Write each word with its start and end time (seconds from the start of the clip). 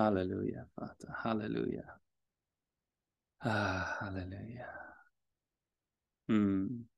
Halleluja, 0.00 0.66
Vater. 0.74 1.12
Halleluja. 1.24 2.00
Ah, 3.40 4.00
Halleluja. 4.00 4.68
Hm. 6.28 6.88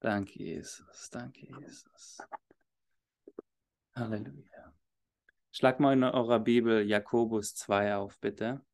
Danke, 0.00 0.38
Jesus. 0.38 1.10
Danke, 1.10 1.46
Jesus. 1.46 2.18
Halleluja. 3.96 4.72
Schlag 5.50 5.80
mal 5.80 5.94
in 5.94 6.04
eurer 6.04 6.38
Bibel 6.38 6.86
Jakobus 6.86 7.56
2 7.56 7.96
auf, 7.96 8.20
bitte. 8.20 8.64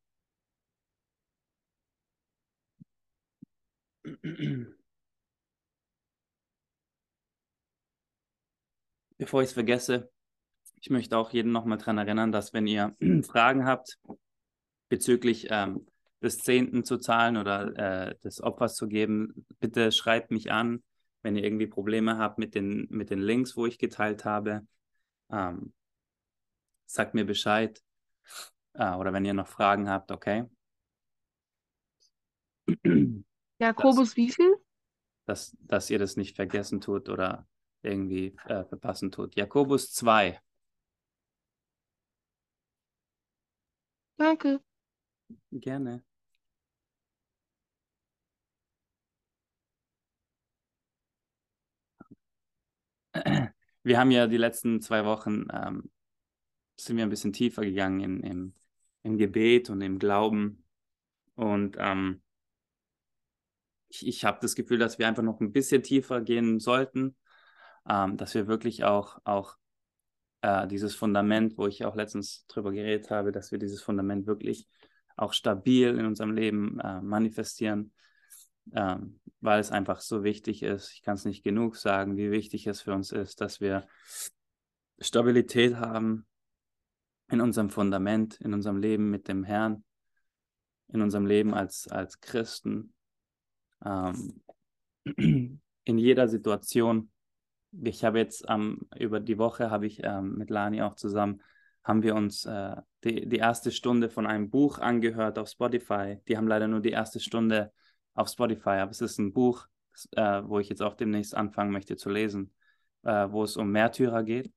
Bevor 9.17 9.41
ich 9.41 9.49
es 9.49 9.53
vergesse, 9.53 10.11
ich 10.81 10.89
möchte 10.89 11.17
auch 11.17 11.31
jeden 11.31 11.51
nochmal 11.51 11.77
daran 11.77 11.99
erinnern, 11.99 12.31
dass 12.31 12.53
wenn 12.53 12.65
ihr 12.67 12.95
Fragen 13.23 13.65
habt 13.65 13.99
bezüglich 14.89 15.47
ähm, 15.49 15.85
des 16.21 16.39
Zehnten 16.39 16.83
zu 16.83 16.97
zahlen 16.97 17.37
oder 17.37 18.09
äh, 18.09 18.15
des 18.19 18.41
Opfers 18.41 18.75
zu 18.75 18.87
geben, 18.87 19.45
bitte 19.59 19.91
schreibt 19.91 20.31
mich 20.31 20.51
an, 20.51 20.83
wenn 21.21 21.35
ihr 21.35 21.43
irgendwie 21.43 21.67
Probleme 21.67 22.17
habt 22.17 22.39
mit 22.39 22.55
den, 22.55 22.87
mit 22.89 23.11
den 23.11 23.19
Links, 23.19 23.55
wo 23.55 23.67
ich 23.67 23.77
geteilt 23.77 24.25
habe. 24.25 24.65
Ähm, 25.31 25.71
sagt 26.87 27.13
mir 27.13 27.25
Bescheid. 27.25 27.81
Ah, 28.73 28.97
oder 28.97 29.13
wenn 29.13 29.25
ihr 29.25 29.33
noch 29.33 29.47
Fragen 29.47 29.87
habt, 29.89 30.11
okay? 30.11 30.45
Jakobus, 33.59 34.09
dass, 34.09 34.17
wie 34.17 34.31
viel? 34.31 34.55
Dass, 35.25 35.55
dass 35.59 35.89
ihr 35.91 35.99
das 35.99 36.17
nicht 36.17 36.35
vergessen 36.35 36.81
tut 36.81 37.07
oder 37.07 37.47
irgendwie 37.83 38.35
äh, 38.45 38.63
verpassen 38.65 39.11
tut. 39.11 39.35
Jakobus 39.35 39.91
2. 39.91 40.39
Danke. 44.21 44.59
Gerne. 45.51 46.03
Wir 53.83 53.99
haben 53.99 54.11
ja 54.11 54.27
die 54.27 54.37
letzten 54.37 54.79
zwei 54.79 55.05
Wochen 55.05 55.47
ähm, 55.51 55.89
sind 56.79 56.97
wir 56.97 57.03
ein 57.03 57.09
bisschen 57.09 57.33
tiefer 57.33 57.63
gegangen 57.63 57.99
in, 57.99 58.19
im, 58.21 58.53
im 59.01 59.17
Gebet 59.17 59.71
und 59.71 59.81
im 59.81 59.97
Glauben. 59.97 60.63
Und 61.33 61.77
ähm, 61.79 62.21
ich, 63.89 64.05
ich 64.05 64.23
habe 64.23 64.37
das 64.39 64.53
Gefühl, 64.53 64.77
dass 64.77 64.99
wir 64.99 65.07
einfach 65.07 65.23
noch 65.23 65.39
ein 65.39 65.51
bisschen 65.51 65.81
tiefer 65.81 66.21
gehen 66.21 66.59
sollten, 66.59 67.15
ähm, 67.89 68.17
dass 68.17 68.35
wir 68.35 68.45
wirklich 68.45 68.83
auch, 68.83 69.17
auch 69.23 69.57
äh, 70.41 70.67
dieses 70.67 70.95
Fundament, 70.95 71.57
wo 71.57 71.67
ich 71.67 71.85
auch 71.85 71.95
letztens 71.95 72.45
drüber 72.47 72.71
geredet 72.71 73.09
habe, 73.09 73.31
dass 73.31 73.51
wir 73.51 73.59
dieses 73.59 73.81
Fundament 73.81 74.27
wirklich 74.27 74.67
auch 75.15 75.33
stabil 75.33 75.97
in 75.97 76.05
unserem 76.05 76.31
Leben 76.31 76.79
äh, 76.79 77.01
manifestieren, 77.01 77.93
ähm, 78.73 79.19
weil 79.39 79.59
es 79.59 79.71
einfach 79.71 80.01
so 80.01 80.23
wichtig 80.23 80.63
ist. 80.63 80.91
Ich 80.93 81.01
kann 81.03 81.15
es 81.15 81.25
nicht 81.25 81.43
genug 81.43 81.75
sagen, 81.75 82.17
wie 82.17 82.31
wichtig 82.31 82.67
es 82.67 82.81
für 82.81 82.93
uns 82.93 83.11
ist, 83.11 83.41
dass 83.41 83.61
wir 83.61 83.87
Stabilität 84.99 85.75
haben 85.75 86.25
in 87.29 87.41
unserem 87.41 87.69
Fundament, 87.69 88.39
in 88.41 88.53
unserem 88.53 88.77
Leben 88.77 89.09
mit 89.09 89.27
dem 89.27 89.43
Herrn, 89.43 89.83
in 90.89 91.01
unserem 91.01 91.25
Leben 91.25 91.53
als, 91.53 91.87
als 91.87 92.19
Christen, 92.19 92.93
ähm, 93.85 94.41
in 95.83 95.97
jeder 95.97 96.27
Situation. 96.27 97.10
Ich 97.71 98.03
habe 98.03 98.19
jetzt 98.19 98.45
ähm, 98.49 98.87
über 98.97 99.19
die 99.19 99.37
Woche 99.37 99.69
habe 99.69 99.87
ich 99.87 100.01
ähm, 100.03 100.35
mit 100.35 100.49
Lani 100.49 100.81
auch 100.81 100.95
zusammen 100.95 101.41
haben 101.83 102.03
wir 102.03 102.15
uns 102.15 102.45
äh, 102.45 102.75
die, 103.03 103.27
die 103.27 103.37
erste 103.37 103.71
Stunde 103.71 104.09
von 104.09 104.27
einem 104.27 104.49
Buch 104.49 104.79
angehört 104.79 105.39
auf 105.39 105.49
Spotify. 105.49 106.17
Die 106.27 106.37
haben 106.37 106.47
leider 106.47 106.67
nur 106.67 106.79
die 106.79 106.91
erste 106.91 107.19
Stunde 107.19 107.71
auf 108.13 108.29
Spotify, 108.29 108.81
aber 108.81 108.91
es 108.91 109.01
ist 109.01 109.17
ein 109.17 109.33
Buch, 109.33 109.67
äh, 110.11 110.41
wo 110.43 110.59
ich 110.59 110.69
jetzt 110.69 110.81
auch 110.81 110.95
demnächst 110.95 111.35
anfangen 111.35 111.71
möchte 111.71 111.95
zu 111.95 112.09
lesen, 112.09 112.53
äh, 113.03 113.27
wo 113.29 113.43
es 113.43 113.57
um 113.57 113.71
Märtyrer 113.71 114.23
geht. 114.23 114.51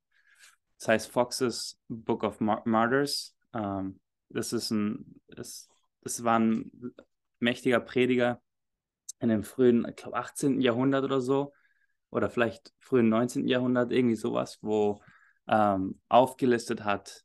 Das 0.78 0.89
heißt 0.89 1.10
Fox's 1.10 1.81
Book 1.89 2.25
of 2.25 2.41
Mar 2.41 2.62
Martyrs. 2.66 3.34
Ähm, 3.55 4.00
das 4.28 4.53
ist 4.53 4.71
ein, 4.71 5.21
das, 5.28 5.69
das 6.03 6.25
war 6.25 6.39
ein 6.39 6.71
mächtiger 7.39 7.81
Prediger 7.81 8.43
in 9.21 9.28
dem 9.28 9.44
frühen, 9.44 9.87
ich 9.89 9.97
glaube 9.97 10.16
18. 10.16 10.60
Jahrhundert 10.60 11.05
oder 11.05 11.21
so, 11.21 11.53
oder 12.15 12.31
vielleicht 12.31 12.73
frühen 12.79 13.09
19. 13.09 13.49
Jahrhundert, 13.49 13.93
irgendwie 13.93 14.15
sowas, 14.15 14.59
wo 14.63 15.03
ähm, 15.49 16.01
aufgelistet 16.09 16.85
hat 16.85 17.25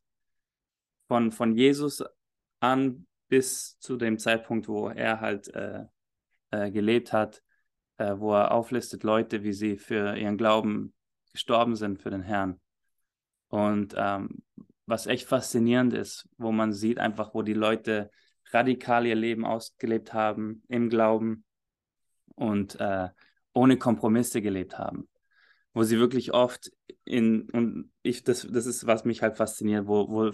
von, 1.06 1.30
von 1.30 1.56
Jesus 1.56 2.02
an 2.58 3.06
bis 3.28 3.78
zu 3.78 3.96
dem 3.96 4.18
Zeitpunkt, 4.18 4.66
wo 4.66 4.88
er 4.88 5.20
halt 5.20 5.48
äh, 5.54 5.84
äh, 6.50 6.72
gelebt 6.72 7.12
hat, 7.12 7.40
äh, 7.98 8.14
wo 8.16 8.34
er 8.34 8.50
auflistet 8.50 9.04
Leute, 9.04 9.44
wie 9.44 9.52
sie 9.52 9.76
für 9.76 10.16
ihren 10.16 10.36
Glauben 10.36 10.92
gestorben 11.32 11.76
sind 11.76 12.02
für 12.02 12.10
den 12.10 12.22
Herrn. 12.22 12.60
Und 13.46 13.94
ähm, 13.96 14.42
was 14.86 15.06
echt 15.06 15.28
faszinierend 15.28 15.94
ist, 15.94 16.28
wo 16.36 16.50
man 16.50 16.72
sieht 16.72 16.98
einfach, 16.98 17.32
wo 17.32 17.42
die 17.42 17.54
Leute 17.54 18.10
radikal 18.52 19.06
ihr 19.06 19.14
Leben 19.14 19.46
ausgelebt 19.46 20.12
haben 20.12 20.64
im 20.66 20.88
Glauben 20.88 21.44
und 22.34 22.80
äh, 22.80 23.10
ohne 23.52 23.76
Kompromisse 23.76 24.42
gelebt 24.42 24.78
haben. 24.78 25.08
Wo 25.72 25.82
sie 25.84 25.98
wirklich 25.98 26.32
oft 26.32 26.70
in, 27.04 27.48
und 27.50 27.92
ich, 28.02 28.24
das, 28.24 28.46
das 28.50 28.66
ist, 28.66 28.86
was 28.86 29.04
mich 29.04 29.22
halt 29.22 29.36
fasziniert, 29.36 29.86
wo, 29.86 30.08
wo, 30.08 30.32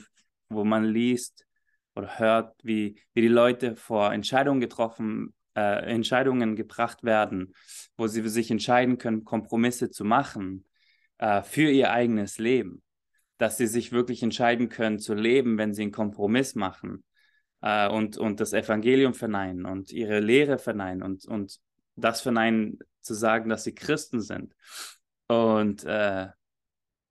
wo 0.49 0.65
man 0.65 0.85
liest 0.85 1.47
oder 1.95 2.19
hört, 2.19 2.55
wie, 2.63 2.99
wie 3.13 3.23
die 3.23 3.29
Leute 3.29 3.77
vor 3.77 4.13
Entscheidungen 4.13 4.61
getroffen 4.61 5.35
äh, 5.57 5.91
Entscheidungen 5.91 6.55
gebracht 6.55 7.03
werden, 7.03 7.55
wo 7.97 8.07
sie 8.07 8.27
sich 8.29 8.51
entscheiden 8.51 8.99
können, 8.99 9.25
Kompromisse 9.25 9.91
zu 9.91 10.05
machen 10.05 10.67
äh, 11.19 11.43
für 11.43 11.71
ihr 11.71 11.91
eigenes 11.91 12.39
Leben. 12.39 12.83
Dass 13.39 13.57
sie 13.57 13.67
sich 13.67 13.93
wirklich 13.93 14.23
entscheiden 14.23 14.69
können 14.69 14.99
zu 14.99 15.15
leben, 15.15 15.59
wenn 15.59 15.75
sie 15.75 15.83
einen 15.83 15.93
Kompromiss 15.93 16.55
machen 16.55 17.05
äh, 17.63 17.89
und, 17.89 18.19
und 18.19 18.41
das 18.41 18.53
Evangelium 18.53 19.15
verneinen 19.15 19.65
und 19.65 19.93
ihre 19.93 20.21
Lehre 20.21 20.59
verneinen 20.59 21.03
und, 21.03 21.25
und 21.25 21.59
das 21.97 22.21
verneinen 22.21 22.79
zu 23.07 23.15
sagen, 23.15 23.49
dass 23.49 23.65
sie 23.65 23.75
Christen 23.75 24.21
sind. 24.21 24.55
Und 25.29 25.85
äh, 25.85 26.29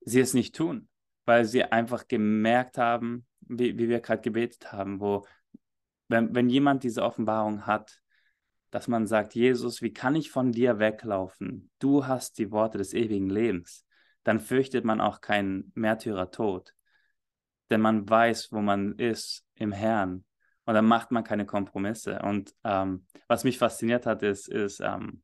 sie 0.01 0.19
es 0.19 0.33
nicht 0.33 0.55
tun, 0.55 0.87
weil 1.25 1.45
sie 1.45 1.63
einfach 1.63 2.07
gemerkt 2.07 2.77
haben, 2.77 3.25
wie, 3.41 3.77
wie 3.77 3.89
wir 3.89 3.99
gerade 3.99 4.21
gebetet 4.21 4.71
haben, 4.71 4.99
wo, 4.99 5.25
wenn, 6.07 6.33
wenn 6.35 6.49
jemand 6.49 6.83
diese 6.83 7.03
Offenbarung 7.03 7.65
hat, 7.65 8.01
dass 8.71 8.87
man 8.87 9.07
sagt, 9.07 9.35
Jesus, 9.35 9.81
wie 9.81 9.93
kann 9.93 10.15
ich 10.15 10.31
von 10.31 10.51
dir 10.51 10.79
weglaufen? 10.79 11.71
Du 11.79 12.07
hast 12.07 12.37
die 12.37 12.51
Worte 12.51 12.77
des 12.77 12.93
ewigen 12.93 13.29
Lebens. 13.29 13.85
Dann 14.23 14.39
fürchtet 14.39 14.85
man 14.85 14.99
auch 15.01 15.21
keinen 15.21 15.71
Märtyrertod. 15.75 16.73
Denn 17.69 17.81
man 17.81 18.09
weiß, 18.09 18.51
wo 18.51 18.61
man 18.61 18.95
ist 18.95 19.45
im 19.55 19.71
Herrn. 19.71 20.25
Und 20.65 20.73
dann 20.73 20.85
macht 20.85 21.11
man 21.11 21.23
keine 21.23 21.45
Kompromisse. 21.45 22.19
Und 22.19 22.53
ähm, 22.63 23.05
was 23.27 23.43
mich 23.43 23.57
fasziniert 23.57 24.05
hat, 24.05 24.23
ist, 24.23 24.47
ist 24.47 24.81
ähm, 24.81 25.23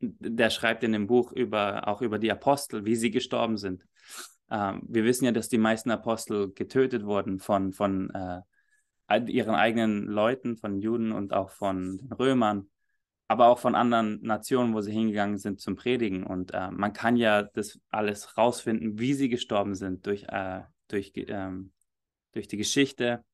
der 0.00 0.50
schreibt 0.50 0.82
in 0.84 0.92
dem 0.92 1.06
Buch 1.06 1.32
über, 1.32 1.88
auch 1.88 2.02
über 2.02 2.18
die 2.18 2.30
Apostel, 2.30 2.84
wie 2.84 2.96
sie 2.96 3.10
gestorben 3.10 3.56
sind. 3.56 3.84
Ähm, 4.50 4.82
wir 4.86 5.04
wissen 5.04 5.24
ja, 5.24 5.32
dass 5.32 5.48
die 5.48 5.58
meisten 5.58 5.90
Apostel 5.90 6.52
getötet 6.52 7.04
wurden 7.04 7.38
von, 7.38 7.72
von 7.72 8.10
äh, 8.10 8.40
ihren 9.26 9.54
eigenen 9.54 10.06
Leuten, 10.06 10.56
von 10.56 10.78
Juden 10.78 11.12
und 11.12 11.32
auch 11.32 11.50
von 11.50 11.98
den 11.98 12.12
Römern, 12.12 12.68
aber 13.28 13.48
auch 13.48 13.58
von 13.58 13.74
anderen 13.74 14.20
Nationen, 14.22 14.74
wo 14.74 14.80
sie 14.80 14.92
hingegangen 14.92 15.38
sind 15.38 15.60
zum 15.60 15.76
Predigen. 15.76 16.24
Und 16.24 16.52
äh, 16.54 16.70
man 16.70 16.92
kann 16.92 17.16
ja 17.16 17.42
das 17.42 17.78
alles 17.90 18.36
rausfinden, 18.36 18.98
wie 18.98 19.14
sie 19.14 19.28
gestorben 19.28 19.74
sind, 19.74 20.06
durch, 20.06 20.24
äh, 20.28 20.62
durch, 20.88 21.12
ähm, 21.16 21.72
durch 22.32 22.46
die 22.48 22.56
Geschichte, 22.56 23.24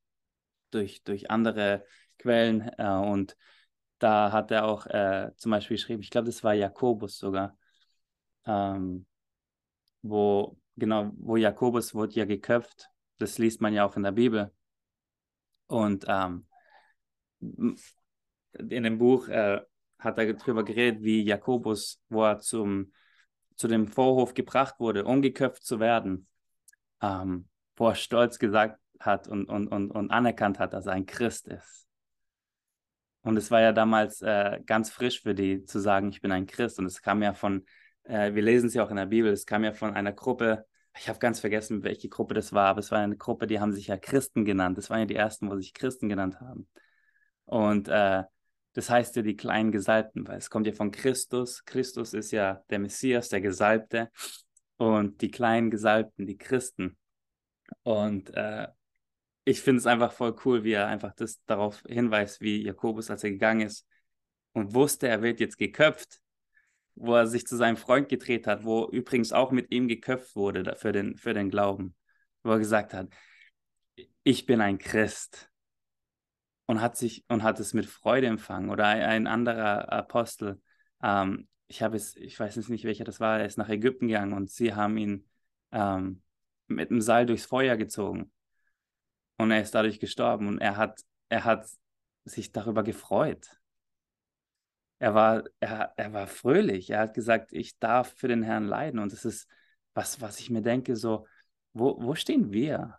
durch, 0.70 1.02
durch 1.04 1.30
andere 1.30 1.84
Quellen. 2.18 2.70
Äh, 2.78 2.88
und 2.88 3.36
da 4.02 4.32
hat 4.32 4.50
er 4.50 4.64
auch 4.64 4.86
äh, 4.86 5.30
zum 5.36 5.52
Beispiel 5.52 5.76
geschrieben, 5.76 6.02
ich 6.02 6.10
glaube, 6.10 6.26
das 6.26 6.42
war 6.42 6.54
Jakobus 6.54 7.18
sogar, 7.18 7.56
ähm, 8.46 9.06
wo, 10.02 10.58
genau, 10.76 11.12
wo 11.16 11.36
Jakobus 11.36 11.94
wurde 11.94 12.14
ja 12.14 12.24
geköpft. 12.24 12.88
Das 13.18 13.38
liest 13.38 13.60
man 13.60 13.72
ja 13.72 13.84
auch 13.84 13.96
in 13.96 14.02
der 14.02 14.12
Bibel. 14.12 14.52
Und 15.68 16.04
ähm, 16.08 16.46
in 17.40 18.82
dem 18.82 18.98
Buch 18.98 19.28
äh, 19.28 19.60
hat 19.98 20.18
er 20.18 20.34
darüber 20.34 20.64
geredet, 20.64 21.02
wie 21.02 21.22
Jakobus, 21.22 22.02
wo 22.08 22.24
er 22.24 22.40
zum, 22.40 22.92
zu 23.54 23.68
dem 23.68 23.86
Vorhof 23.86 24.34
gebracht 24.34 24.80
wurde, 24.80 25.04
um 25.04 25.22
geköpft 25.22 25.64
zu 25.64 25.78
werden, 25.78 26.26
ähm, 27.00 27.48
wo 27.76 27.88
er 27.88 27.94
stolz 27.94 28.40
gesagt 28.40 28.80
hat 28.98 29.28
und, 29.28 29.46
und, 29.46 29.68
und, 29.68 29.92
und 29.92 30.10
anerkannt 30.10 30.58
hat, 30.58 30.72
dass 30.72 30.86
er 30.86 30.94
ein 30.94 31.06
Christ 31.06 31.46
ist. 31.46 31.86
Und 33.22 33.36
es 33.36 33.50
war 33.50 33.60
ja 33.60 33.72
damals 33.72 34.20
äh, 34.22 34.60
ganz 34.66 34.90
frisch 34.90 35.22
für 35.22 35.34
die 35.34 35.64
zu 35.64 35.78
sagen, 35.78 36.10
ich 36.10 36.20
bin 36.20 36.32
ein 36.32 36.46
Christ. 36.46 36.78
Und 36.78 36.86
es 36.86 37.02
kam 37.02 37.22
ja 37.22 37.34
von, 37.34 37.64
äh, 38.04 38.34
wir 38.34 38.42
lesen 38.42 38.66
es 38.66 38.74
ja 38.74 38.84
auch 38.84 38.90
in 38.90 38.96
der 38.96 39.06
Bibel, 39.06 39.32
es 39.32 39.46
kam 39.46 39.64
ja 39.64 39.72
von 39.72 39.94
einer 39.94 40.12
Gruppe 40.12 40.64
ich 40.98 41.08
habe 41.08 41.18
ganz 41.18 41.40
vergessen, 41.40 41.82
welche 41.84 42.08
Gruppe 42.08 42.34
das 42.34 42.52
war, 42.52 42.68
aber 42.68 42.80
es 42.80 42.90
war 42.90 42.98
eine 42.98 43.16
Gruppe, 43.16 43.46
die 43.46 43.60
haben 43.60 43.72
sich 43.72 43.86
ja 43.86 43.96
Christen 43.96 44.44
genannt. 44.44 44.76
Das 44.78 44.90
waren 44.90 45.00
ja 45.00 45.06
die 45.06 45.14
ersten, 45.14 45.50
wo 45.50 45.56
sich 45.56 45.74
Christen 45.74 46.08
genannt 46.08 46.40
haben. 46.40 46.68
Und 47.44 47.88
äh, 47.88 48.24
das 48.74 48.90
heißt 48.90 49.16
ja 49.16 49.22
die 49.22 49.36
kleinen 49.36 49.72
Gesalbten, 49.72 50.26
weil 50.26 50.38
es 50.38 50.50
kommt 50.50 50.66
ja 50.66 50.72
von 50.72 50.90
Christus. 50.90 51.64
Christus 51.64 52.14
ist 52.14 52.30
ja 52.30 52.62
der 52.70 52.78
Messias, 52.78 53.28
der 53.28 53.40
Gesalbte. 53.40 54.10
Und 54.76 55.20
die 55.20 55.30
kleinen 55.30 55.70
Gesalbten, 55.70 56.26
die 56.26 56.36
Christen. 56.36 56.96
Und 57.82 58.34
äh, 58.34 58.68
ich 59.44 59.60
finde 59.60 59.78
es 59.78 59.86
einfach 59.86 60.12
voll 60.12 60.36
cool, 60.44 60.64
wie 60.64 60.72
er 60.72 60.86
einfach 60.86 61.12
das 61.14 61.42
darauf 61.44 61.82
hinweist, 61.88 62.40
wie 62.40 62.62
Jakobus, 62.62 63.10
als 63.10 63.24
er 63.24 63.30
gegangen 63.30 63.66
ist 63.66 63.86
und 64.52 64.74
wusste, 64.74 65.08
er 65.08 65.22
wird 65.22 65.40
jetzt 65.40 65.58
geköpft, 65.58 66.20
wo 66.94 67.14
er 67.14 67.26
sich 67.26 67.46
zu 67.46 67.56
seinem 67.56 67.76
Freund 67.76 68.08
gedreht 68.08 68.46
hat, 68.46 68.64
wo 68.64 68.88
übrigens 68.88 69.32
auch 69.32 69.50
mit 69.50 69.72
ihm 69.72 69.88
geköpft 69.88 70.36
wurde 70.36 70.76
für 70.76 70.92
den, 70.92 71.16
für 71.16 71.34
den 71.34 71.50
Glauben, 71.50 71.96
wo 72.42 72.52
er 72.52 72.58
gesagt 72.58 72.94
hat, 72.94 73.08
ich 74.22 74.46
bin 74.46 74.60
ein 74.60 74.78
Christ 74.78 75.50
und 76.66 76.80
hat 76.80 76.96
sich 76.96 77.24
und 77.28 77.42
hat 77.42 77.58
es 77.60 77.74
mit 77.74 77.86
Freude 77.86 78.28
empfangen. 78.28 78.70
Oder 78.70 78.86
ein, 78.86 79.26
anderer 79.26 79.90
Apostel, 79.92 80.60
ähm, 81.02 81.48
ich 81.66 81.82
habe 81.82 81.96
es, 81.96 82.14
ich 82.16 82.38
weiß 82.38 82.56
jetzt 82.56 82.68
nicht, 82.68 82.84
welcher 82.84 83.04
das 83.04 83.18
war, 83.18 83.40
er 83.40 83.46
ist 83.46 83.58
nach 83.58 83.68
Ägypten 83.68 84.08
gegangen 84.08 84.32
und 84.32 84.50
sie 84.50 84.74
haben 84.74 84.96
ihn 84.96 85.28
ähm, 85.72 86.22
mit 86.68 86.90
einem 86.90 87.00
Seil 87.00 87.26
durchs 87.26 87.46
Feuer 87.46 87.76
gezogen. 87.76 88.30
Und 89.42 89.50
er 89.50 89.60
ist 89.62 89.74
dadurch 89.74 90.00
gestorben 90.00 90.48
und 90.48 90.58
er 90.58 90.76
hat, 90.76 91.00
er 91.28 91.44
hat 91.44 91.66
sich 92.24 92.52
darüber 92.52 92.82
gefreut. 92.82 93.48
Er 94.98 95.14
war, 95.14 95.44
er, 95.60 95.92
er 95.96 96.12
war 96.12 96.26
fröhlich. 96.26 96.90
Er 96.90 97.00
hat 97.00 97.14
gesagt, 97.14 97.52
ich 97.52 97.78
darf 97.78 98.14
für 98.16 98.28
den 98.28 98.42
Herrn 98.42 98.66
leiden. 98.66 99.00
Und 99.00 99.12
das 99.12 99.24
ist 99.24 99.48
was, 99.94 100.20
was 100.20 100.38
ich 100.38 100.48
mir 100.48 100.62
denke, 100.62 100.96
so, 100.96 101.26
wo, 101.72 102.00
wo 102.00 102.14
stehen 102.14 102.52
wir? 102.52 102.98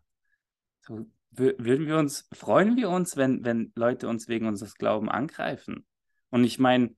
So, 0.81 1.05
würden 1.31 1.87
wir 1.87 1.97
uns, 1.97 2.27
freuen 2.33 2.75
wir 2.75 2.89
uns, 2.89 3.17
wenn, 3.17 3.43
wenn 3.45 3.71
Leute 3.75 4.07
uns 4.07 4.27
wegen 4.27 4.47
unseres 4.47 4.75
Glauben 4.75 5.09
angreifen? 5.09 5.85
Und 6.29 6.43
ich 6.43 6.59
meine, 6.59 6.95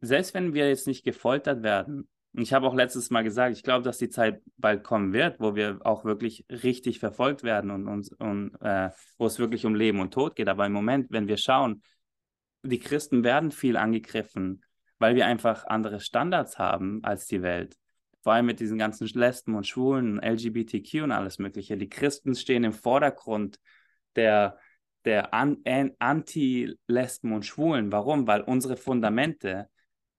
selbst 0.00 0.34
wenn 0.34 0.54
wir 0.54 0.68
jetzt 0.68 0.86
nicht 0.86 1.04
gefoltert 1.04 1.62
werden, 1.62 2.08
und 2.34 2.42
ich 2.42 2.52
habe 2.52 2.66
auch 2.66 2.74
letztes 2.74 3.10
Mal 3.10 3.24
gesagt, 3.24 3.56
ich 3.56 3.62
glaube, 3.62 3.84
dass 3.84 3.98
die 3.98 4.10
Zeit 4.10 4.42
bald 4.56 4.84
kommen 4.84 5.12
wird, 5.12 5.40
wo 5.40 5.54
wir 5.54 5.80
auch 5.84 6.04
wirklich 6.04 6.44
richtig 6.50 6.98
verfolgt 6.98 7.42
werden 7.42 7.70
und, 7.70 7.88
und, 7.88 8.12
und 8.20 8.54
äh, 8.60 8.90
wo 9.16 9.26
es 9.26 9.38
wirklich 9.38 9.64
um 9.66 9.74
Leben 9.74 10.00
und 10.00 10.12
Tod 10.12 10.36
geht. 10.36 10.48
Aber 10.48 10.66
im 10.66 10.72
Moment, 10.72 11.10
wenn 11.10 11.26
wir 11.26 11.38
schauen, 11.38 11.82
die 12.62 12.78
Christen 12.78 13.24
werden 13.24 13.50
viel 13.50 13.76
angegriffen, 13.76 14.62
weil 14.98 15.14
wir 15.14 15.26
einfach 15.26 15.64
andere 15.66 16.00
Standards 16.00 16.58
haben 16.58 17.02
als 17.02 17.26
die 17.26 17.42
Welt. 17.42 17.76
Vor 18.22 18.34
allem 18.34 18.46
mit 18.46 18.60
diesen 18.60 18.78
ganzen 18.78 19.06
Lesben 19.06 19.54
und 19.54 19.66
Schwulen, 19.66 20.20
LGBTQ 20.22 21.04
und 21.04 21.12
alles 21.12 21.38
Mögliche. 21.38 21.76
Die 21.76 21.88
Christen 21.88 22.34
stehen 22.34 22.64
im 22.64 22.72
Vordergrund 22.72 23.58
der, 24.16 24.58
der 25.04 25.32
An 25.32 25.62
Anti-Lesben 25.98 27.32
und 27.32 27.46
Schwulen. 27.46 27.90
Warum? 27.90 28.26
Weil 28.26 28.42
unsere 28.42 28.76
Fundamente 28.76 29.68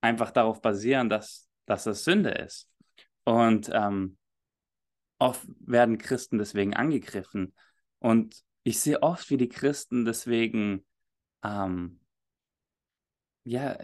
einfach 0.02 0.32
darauf 0.32 0.62
basieren, 0.62 1.10
dass 1.10 1.49
dass 1.69 1.83
das 1.83 2.04
Sünde 2.04 2.31
ist. 2.31 2.68
Und 3.24 3.69
ähm, 3.71 4.18
oft 5.19 5.48
werden 5.60 6.00
Christen 6.00 6.39
deswegen 6.39 6.74
angegriffen. 6.74 7.54
Und 8.00 8.44
ich 8.63 8.80
sehe 8.80 9.04
oft, 9.04 9.30
wie 9.30 9.38
die 9.38 9.50
Christen 9.50 10.04
deswegen, 10.04 10.86
ähm, 11.44 12.00
ja, 13.44 13.77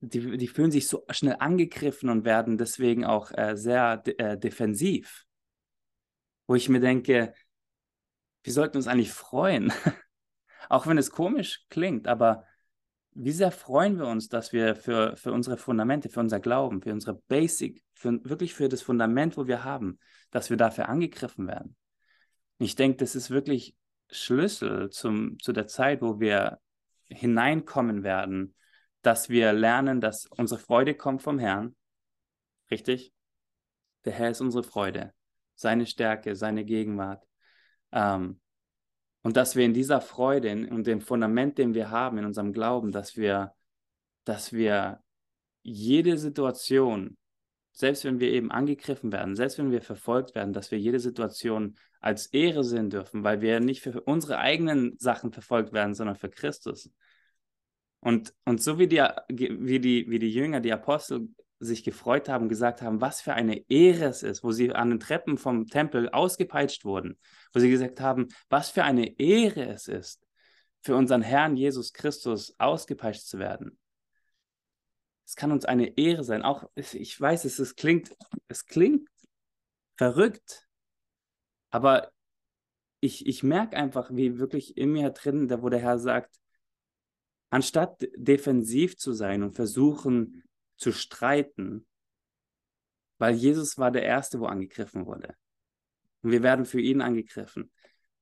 die, 0.00 0.36
die 0.38 0.48
fühlen 0.48 0.72
sich 0.72 0.88
so 0.88 1.04
schnell 1.10 1.36
angegriffen 1.38 2.08
und 2.08 2.24
werden 2.24 2.56
deswegen 2.58 3.04
auch 3.04 3.30
äh, 3.32 3.56
sehr 3.56 3.98
de 3.98 4.16
äh, 4.16 4.38
defensiv. 4.38 5.26
Wo 6.46 6.54
ich 6.54 6.68
mir 6.68 6.80
denke, 6.80 7.34
wir 8.42 8.52
sollten 8.52 8.78
uns 8.78 8.86
eigentlich 8.86 9.12
freuen. 9.12 9.72
auch 10.70 10.86
wenn 10.86 10.98
es 10.98 11.10
komisch 11.10 11.64
klingt, 11.68 12.08
aber 12.08 12.46
wie 13.14 13.32
sehr 13.32 13.50
freuen 13.50 13.98
wir 13.98 14.06
uns, 14.06 14.28
dass 14.28 14.52
wir 14.52 14.74
für, 14.74 15.16
für 15.16 15.32
unsere 15.32 15.56
Fundamente, 15.56 16.08
für 16.08 16.20
unser 16.20 16.40
Glauben, 16.40 16.80
für 16.82 16.92
unsere 16.92 17.14
Basic, 17.14 17.82
für, 17.94 18.24
wirklich 18.24 18.54
für 18.54 18.68
das 18.68 18.82
Fundament, 18.82 19.36
wo 19.36 19.46
wir 19.46 19.64
haben, 19.64 19.98
dass 20.30 20.50
wir 20.50 20.56
dafür 20.56 20.88
angegriffen 20.88 21.46
werden. 21.46 21.76
Ich 22.58 22.74
denke, 22.74 22.98
das 22.98 23.14
ist 23.14 23.30
wirklich 23.30 23.76
Schlüssel 24.10 24.90
zum, 24.90 25.38
zu 25.38 25.52
der 25.52 25.66
Zeit, 25.66 26.00
wo 26.02 26.20
wir 26.20 26.58
hineinkommen 27.08 28.02
werden, 28.02 28.54
dass 29.02 29.28
wir 29.28 29.52
lernen, 29.52 30.00
dass 30.00 30.26
unsere 30.26 30.60
Freude 30.60 30.94
kommt 30.94 31.22
vom 31.22 31.38
Herrn. 31.38 31.74
Richtig? 32.70 33.12
Der 34.04 34.12
Herr 34.12 34.30
ist 34.30 34.40
unsere 34.40 34.64
Freude, 34.64 35.12
seine 35.54 35.86
Stärke, 35.86 36.34
seine 36.34 36.64
Gegenwart. 36.64 37.24
Ähm, 37.92 38.40
und 39.22 39.36
dass 39.36 39.56
wir 39.56 39.64
in 39.64 39.74
dieser 39.74 40.00
Freude 40.00 40.50
und 40.70 40.86
dem 40.86 41.00
Fundament, 41.00 41.58
den 41.58 41.74
wir 41.74 41.90
haben 41.90 42.18
in 42.18 42.24
unserem 42.24 42.52
Glauben, 42.52 42.90
dass 42.90 43.16
wir, 43.16 43.54
dass 44.24 44.52
wir 44.52 45.00
jede 45.62 46.18
Situation, 46.18 47.16
selbst 47.72 48.04
wenn 48.04 48.20
wir 48.20 48.30
eben 48.32 48.50
angegriffen 48.50 49.12
werden, 49.12 49.36
selbst 49.36 49.58
wenn 49.58 49.70
wir 49.70 49.80
verfolgt 49.80 50.34
werden, 50.34 50.52
dass 50.52 50.70
wir 50.70 50.78
jede 50.78 50.98
Situation 50.98 51.76
als 52.00 52.26
Ehre 52.26 52.64
sehen 52.64 52.90
dürfen, 52.90 53.22
weil 53.22 53.40
wir 53.40 53.60
nicht 53.60 53.80
für 53.80 54.00
unsere 54.02 54.38
eigenen 54.38 54.98
Sachen 54.98 55.32
verfolgt 55.32 55.72
werden, 55.72 55.94
sondern 55.94 56.16
für 56.16 56.28
Christus. 56.28 56.90
Und, 58.00 58.34
und 58.44 58.60
so 58.60 58.78
wie 58.78 58.88
die, 58.88 59.00
wie, 59.28 59.78
die, 59.78 60.10
wie 60.10 60.18
die 60.18 60.32
Jünger, 60.32 60.60
die 60.60 60.72
Apostel 60.72 61.28
sich 61.64 61.84
gefreut 61.84 62.28
haben, 62.28 62.48
gesagt 62.48 62.82
haben, 62.82 63.00
was 63.00 63.20
für 63.20 63.34
eine 63.34 63.68
Ehre 63.68 64.06
es 64.06 64.22
ist, 64.22 64.42
wo 64.42 64.50
sie 64.50 64.72
an 64.72 64.90
den 64.90 65.00
Treppen 65.00 65.38
vom 65.38 65.66
Tempel 65.66 66.08
ausgepeitscht 66.08 66.84
wurden, 66.84 67.18
wo 67.52 67.60
sie 67.60 67.70
gesagt 67.70 68.00
haben, 68.00 68.28
was 68.48 68.70
für 68.70 68.84
eine 68.84 69.18
Ehre 69.18 69.66
es 69.66 69.88
ist, 69.88 70.26
für 70.80 70.96
unseren 70.96 71.22
Herrn 71.22 71.56
Jesus 71.56 71.92
Christus 71.92 72.54
ausgepeitscht 72.58 73.26
zu 73.26 73.38
werden. 73.38 73.78
Es 75.24 75.36
kann 75.36 75.52
uns 75.52 75.64
eine 75.64 75.96
Ehre 75.96 76.24
sein. 76.24 76.42
Auch 76.42 76.68
ich 76.74 77.18
weiß, 77.18 77.44
es, 77.44 77.58
es 77.58 77.76
klingt, 77.76 78.14
es 78.48 78.66
klingt 78.66 79.08
verrückt, 79.96 80.66
aber 81.70 82.10
ich, 83.00 83.26
ich 83.26 83.42
merke 83.42 83.76
einfach, 83.76 84.10
wie 84.12 84.38
wirklich 84.38 84.76
in 84.76 84.92
mir 84.92 85.10
drin, 85.10 85.50
wo 85.62 85.68
der 85.68 85.80
Herr 85.80 85.98
sagt, 85.98 86.36
anstatt 87.50 88.06
defensiv 88.16 88.96
zu 88.96 89.12
sein 89.12 89.42
und 89.42 89.52
versuchen, 89.52 90.42
zu 90.82 90.92
streiten, 90.92 91.86
weil 93.18 93.34
Jesus 93.34 93.78
war 93.78 93.92
der 93.92 94.02
Erste, 94.02 94.40
wo 94.40 94.46
angegriffen 94.46 95.06
wurde. 95.06 95.34
Und 96.22 96.32
wir 96.32 96.42
werden 96.42 96.64
für 96.64 96.80
ihn 96.80 97.00
angegriffen. 97.00 97.70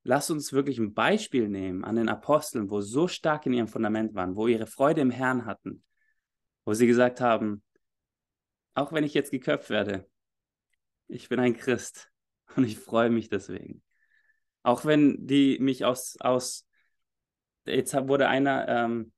Lass 0.02 0.30
uns 0.30 0.52
wirklich 0.52 0.78
ein 0.78 0.94
Beispiel 0.94 1.48
nehmen 1.48 1.84
an 1.84 1.96
den 1.96 2.08
Aposteln, 2.08 2.70
wo 2.70 2.80
so 2.80 3.08
stark 3.08 3.46
in 3.46 3.54
ihrem 3.54 3.68
Fundament 3.68 4.14
waren, 4.14 4.36
wo 4.36 4.46
ihre 4.46 4.66
Freude 4.66 5.00
im 5.00 5.10
Herrn 5.10 5.46
hatten, 5.46 5.82
wo 6.64 6.74
sie 6.74 6.86
gesagt 6.86 7.20
haben, 7.20 7.62
auch 8.74 8.92
wenn 8.92 9.04
ich 9.04 9.14
jetzt 9.14 9.30
geköpft 9.30 9.70
werde, 9.70 10.06
ich 11.08 11.28
bin 11.28 11.40
ein 11.40 11.56
Christ 11.56 12.10
und 12.56 12.64
ich 12.64 12.78
freue 12.78 13.10
mich 13.10 13.30
deswegen. 13.30 13.82
Auch 14.62 14.84
wenn 14.84 15.26
die 15.26 15.58
mich 15.58 15.86
aus, 15.86 16.16
aus 16.20 16.66
jetzt 17.64 17.94
wurde 17.94 18.28
einer 18.28 18.68
ähm, 18.68 19.12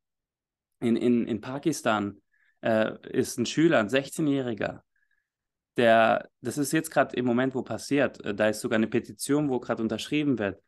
in, 0.78 0.94
in, 0.94 1.26
in 1.26 1.40
Pakistan 1.40 2.21
äh, 2.62 2.92
ist 3.10 3.38
ein 3.38 3.46
Schüler, 3.46 3.78
ein 3.78 3.88
16-Jähriger, 3.88 4.80
der, 5.76 6.28
das 6.40 6.58
ist 6.58 6.72
jetzt 6.72 6.90
gerade 6.90 7.16
im 7.16 7.24
Moment, 7.24 7.54
wo 7.54 7.62
passiert, 7.62 8.24
äh, 8.24 8.34
da 8.34 8.48
ist 8.48 8.60
sogar 8.60 8.76
eine 8.76 8.88
Petition, 8.88 9.48
wo 9.48 9.60
gerade 9.60 9.82
unterschrieben 9.82 10.38
wird, 10.38 10.62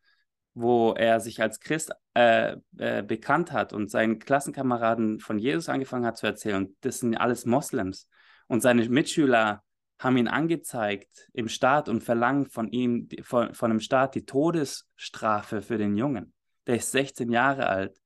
wo 0.53 0.93
er 0.93 1.19
sich 1.19 1.41
als 1.41 1.59
Christ 1.59 1.91
äh, 2.13 2.55
äh, 2.77 3.03
bekannt 3.03 3.51
hat 3.51 3.73
und 3.73 3.91
seinen 3.91 4.19
Klassenkameraden 4.19 5.19
von 5.19 5.37
Jesus 5.37 5.69
angefangen 5.69 6.05
hat 6.05 6.17
zu 6.17 6.27
erzählen. 6.27 6.65
Und 6.65 6.75
das 6.81 6.99
sind 6.99 7.17
alles 7.17 7.45
Moslems. 7.45 8.07
Und 8.47 8.61
seine 8.61 8.87
Mitschüler 8.87 9.63
haben 9.99 10.17
ihn 10.17 10.27
angezeigt 10.27 11.29
im 11.33 11.49
Staat 11.49 11.89
und 11.89 12.03
verlangen 12.03 12.47
von 12.47 12.69
ihm, 12.69 13.07
von, 13.21 13.53
von 13.53 13.69
dem 13.69 13.79
Staat 13.79 14.15
die 14.15 14.25
Todesstrafe 14.25 15.61
für 15.61 15.77
den 15.77 15.95
Jungen. 15.95 16.33
Der 16.67 16.77
ist 16.77 16.91
16 16.91 17.31
Jahre 17.31 17.67
alt. 17.67 17.97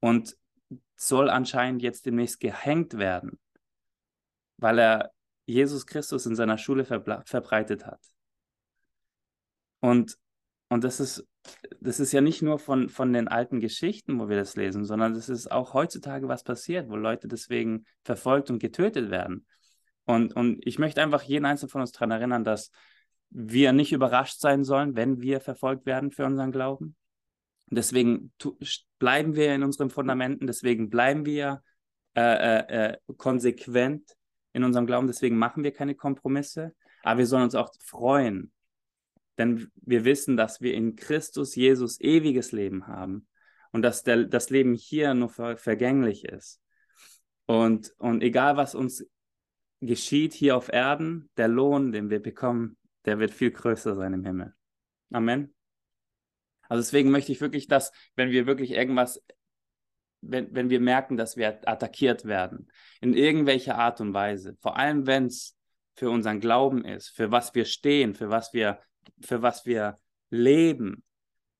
Und 0.00 0.36
soll 0.96 1.30
anscheinend 1.30 1.82
jetzt 1.82 2.06
demnächst 2.06 2.40
gehängt 2.40 2.98
werden, 2.98 3.38
weil 4.56 4.78
er 4.78 5.12
Jesus 5.46 5.86
Christus 5.86 6.26
in 6.26 6.36
seiner 6.36 6.58
Schule 6.58 6.84
verbreitet 6.84 7.86
hat. 7.86 8.00
Und, 9.80 10.16
und 10.68 10.84
das, 10.84 11.00
ist, 11.00 11.26
das 11.80 11.98
ist 11.98 12.12
ja 12.12 12.20
nicht 12.20 12.42
nur 12.42 12.58
von, 12.58 12.88
von 12.88 13.12
den 13.12 13.26
alten 13.26 13.58
Geschichten, 13.58 14.20
wo 14.20 14.28
wir 14.28 14.36
das 14.36 14.54
lesen, 14.54 14.84
sondern 14.84 15.14
das 15.14 15.28
ist 15.28 15.50
auch 15.50 15.74
heutzutage 15.74 16.28
was 16.28 16.44
passiert, 16.44 16.88
wo 16.88 16.96
Leute 16.96 17.26
deswegen 17.26 17.84
verfolgt 18.04 18.50
und 18.50 18.60
getötet 18.60 19.10
werden. 19.10 19.46
Und, 20.04 20.34
und 20.34 20.64
ich 20.66 20.78
möchte 20.78 21.02
einfach 21.02 21.22
jeden 21.22 21.44
Einzelnen 21.44 21.70
von 21.70 21.80
uns 21.80 21.92
daran 21.92 22.12
erinnern, 22.12 22.44
dass 22.44 22.70
wir 23.30 23.72
nicht 23.72 23.92
überrascht 23.92 24.40
sein 24.40 24.62
sollen, 24.62 24.94
wenn 24.94 25.20
wir 25.20 25.40
verfolgt 25.40 25.86
werden 25.86 26.12
für 26.12 26.26
unseren 26.26 26.52
Glauben, 26.52 26.96
deswegen 27.66 28.32
bleiben 29.02 29.34
wir 29.34 29.52
in 29.52 29.64
unseren 29.64 29.90
Fundamenten, 29.90 30.46
deswegen 30.46 30.88
bleiben 30.88 31.26
wir 31.26 31.64
äh, 32.14 32.20
äh, 32.20 32.92
äh, 32.92 32.98
konsequent 33.16 34.16
in 34.52 34.62
unserem 34.62 34.86
Glauben, 34.86 35.08
deswegen 35.08 35.36
machen 35.36 35.64
wir 35.64 35.72
keine 35.72 35.96
Kompromisse. 35.96 36.72
Aber 37.02 37.18
wir 37.18 37.26
sollen 37.26 37.42
uns 37.42 37.56
auch 37.56 37.72
freuen, 37.84 38.52
denn 39.38 39.72
wir 39.74 40.04
wissen, 40.04 40.36
dass 40.36 40.60
wir 40.60 40.74
in 40.74 40.94
Christus 40.94 41.56
Jesus 41.56 42.00
ewiges 42.00 42.52
Leben 42.52 42.86
haben 42.86 43.26
und 43.72 43.82
dass 43.82 44.04
der, 44.04 44.22
das 44.22 44.50
Leben 44.50 44.74
hier 44.74 45.14
nur 45.14 45.30
ver 45.30 45.56
vergänglich 45.56 46.24
ist. 46.24 46.60
Und, 47.46 47.92
und 47.98 48.22
egal, 48.22 48.56
was 48.56 48.76
uns 48.76 49.04
geschieht 49.80 50.32
hier 50.32 50.56
auf 50.56 50.72
Erden, 50.72 51.28
der 51.36 51.48
Lohn, 51.48 51.90
den 51.90 52.08
wir 52.08 52.22
bekommen, 52.22 52.76
der 53.04 53.18
wird 53.18 53.32
viel 53.32 53.50
größer 53.50 53.96
sein 53.96 54.12
im 54.12 54.24
Himmel. 54.24 54.54
Amen. 55.10 55.52
Also 56.72 56.80
deswegen 56.80 57.10
möchte 57.10 57.32
ich 57.32 57.42
wirklich, 57.42 57.68
dass, 57.68 57.92
wenn 58.16 58.30
wir 58.30 58.46
wirklich 58.46 58.70
irgendwas, 58.70 59.22
wenn, 60.22 60.54
wenn 60.54 60.70
wir 60.70 60.80
merken, 60.80 61.18
dass 61.18 61.36
wir 61.36 61.60
attackiert 61.68 62.24
werden, 62.24 62.72
in 63.02 63.12
irgendwelcher 63.12 63.76
Art 63.76 64.00
und 64.00 64.14
Weise, 64.14 64.56
vor 64.62 64.78
allem 64.78 65.06
wenn 65.06 65.26
es 65.26 65.54
für 65.96 66.08
unseren 66.08 66.40
Glauben 66.40 66.82
ist, 66.86 67.10
für 67.10 67.30
was 67.30 67.54
wir 67.54 67.66
stehen, 67.66 68.14
für 68.14 68.30
was 68.30 68.54
wir, 68.54 68.78
für 69.20 69.42
was 69.42 69.66
wir 69.66 69.98
leben, 70.30 71.04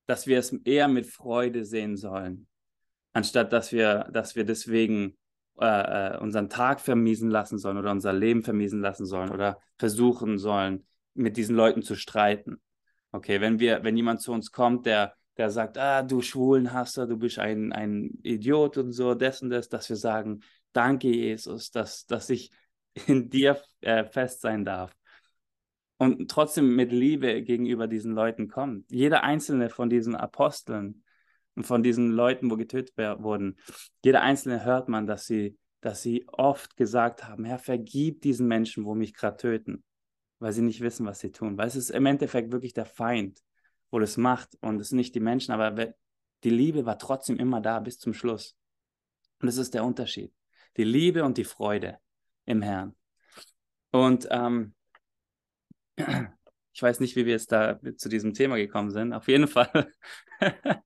dass 0.06 0.26
wir 0.26 0.38
es 0.38 0.50
eher 0.64 0.88
mit 0.88 1.06
Freude 1.06 1.66
sehen 1.66 1.98
sollen, 1.98 2.46
anstatt 3.12 3.52
dass 3.52 3.70
wir, 3.70 4.08
dass 4.14 4.34
wir 4.34 4.44
deswegen 4.44 5.18
äh, 5.60 6.14
äh, 6.14 6.18
unseren 6.20 6.48
Tag 6.48 6.80
vermiesen 6.80 7.28
lassen 7.28 7.58
sollen 7.58 7.76
oder 7.76 7.90
unser 7.90 8.14
Leben 8.14 8.42
vermiesen 8.44 8.80
lassen 8.80 9.04
sollen 9.04 9.30
oder 9.30 9.60
versuchen 9.76 10.38
sollen, 10.38 10.86
mit 11.12 11.36
diesen 11.36 11.54
Leuten 11.54 11.82
zu 11.82 11.96
streiten. 11.96 12.62
Okay, 13.12 13.40
wenn 13.42 13.60
wir, 13.60 13.84
wenn 13.84 13.96
jemand 13.96 14.22
zu 14.22 14.32
uns 14.32 14.50
kommt, 14.50 14.86
der, 14.86 15.14
der 15.36 15.50
sagt, 15.50 15.76
ah, 15.76 16.02
du 16.02 16.22
Schwulenhasser, 16.22 17.06
du 17.06 17.18
bist 17.18 17.38
ein, 17.38 17.70
ein 17.72 18.18
Idiot 18.22 18.78
und 18.78 18.92
so, 18.92 19.14
das 19.14 19.42
und 19.42 19.50
das, 19.50 19.68
dass 19.68 19.88
wir 19.90 19.96
sagen, 19.96 20.40
danke 20.72 21.08
Jesus, 21.08 21.70
dass, 21.70 22.06
dass 22.06 22.30
ich 22.30 22.50
in 23.06 23.28
dir 23.28 23.60
äh, 23.82 24.04
fest 24.04 24.40
sein 24.40 24.64
darf. 24.64 24.96
Und 25.98 26.30
trotzdem 26.30 26.74
mit 26.74 26.90
Liebe 26.90 27.42
gegenüber 27.42 27.86
diesen 27.86 28.12
Leuten 28.12 28.48
kommt. 28.48 28.90
Jeder 28.90 29.22
einzelne 29.22 29.68
von 29.68 29.88
diesen 29.88 30.16
Aposteln 30.16 31.04
und 31.54 31.64
von 31.64 31.82
diesen 31.82 32.10
Leuten, 32.10 32.50
wo 32.50 32.56
getötet 32.56 32.96
wurden, 32.96 33.58
jeder 34.04 34.22
einzelne 34.22 34.64
hört 34.64 34.88
man, 34.88 35.06
dass 35.06 35.26
sie, 35.26 35.56
dass 35.80 36.02
sie 36.02 36.26
oft 36.28 36.76
gesagt 36.76 37.28
haben, 37.28 37.44
Herr, 37.44 37.58
vergib 37.58 38.22
diesen 38.22 38.48
Menschen, 38.48 38.84
wo 38.84 38.94
mich 38.94 39.14
gerade 39.14 39.36
töten, 39.36 39.84
weil 40.42 40.52
sie 40.52 40.62
nicht 40.62 40.80
wissen, 40.80 41.06
was 41.06 41.20
sie 41.20 41.30
tun. 41.30 41.56
Weil 41.56 41.68
es 41.68 41.76
ist 41.76 41.90
im 41.90 42.04
Endeffekt 42.04 42.50
wirklich 42.50 42.72
der 42.72 42.84
Feind, 42.84 43.40
wo 43.90 44.00
das 44.00 44.16
macht 44.16 44.58
und 44.60 44.80
es 44.80 44.88
sind 44.88 44.98
nicht 44.98 45.14
die 45.14 45.20
Menschen, 45.20 45.52
aber 45.52 45.94
die 46.42 46.50
Liebe 46.50 46.84
war 46.84 46.98
trotzdem 46.98 47.38
immer 47.38 47.60
da 47.60 47.78
bis 47.78 47.98
zum 47.98 48.12
Schluss. 48.12 48.56
Und 49.40 49.46
das 49.46 49.56
ist 49.56 49.72
der 49.72 49.84
Unterschied. 49.84 50.34
Die 50.76 50.84
Liebe 50.84 51.22
und 51.22 51.38
die 51.38 51.44
Freude 51.44 51.98
im 52.44 52.60
Herrn. 52.60 52.96
Und 53.92 54.26
ähm, 54.30 54.74
ich 55.96 56.82
weiß 56.82 56.98
nicht, 56.98 57.14
wie 57.14 57.24
wir 57.24 57.32
jetzt 57.34 57.52
da 57.52 57.78
zu 57.96 58.08
diesem 58.08 58.34
Thema 58.34 58.56
gekommen 58.56 58.90
sind. 58.90 59.12
Auf 59.12 59.28
jeden 59.28 59.46
Fall 59.46 59.92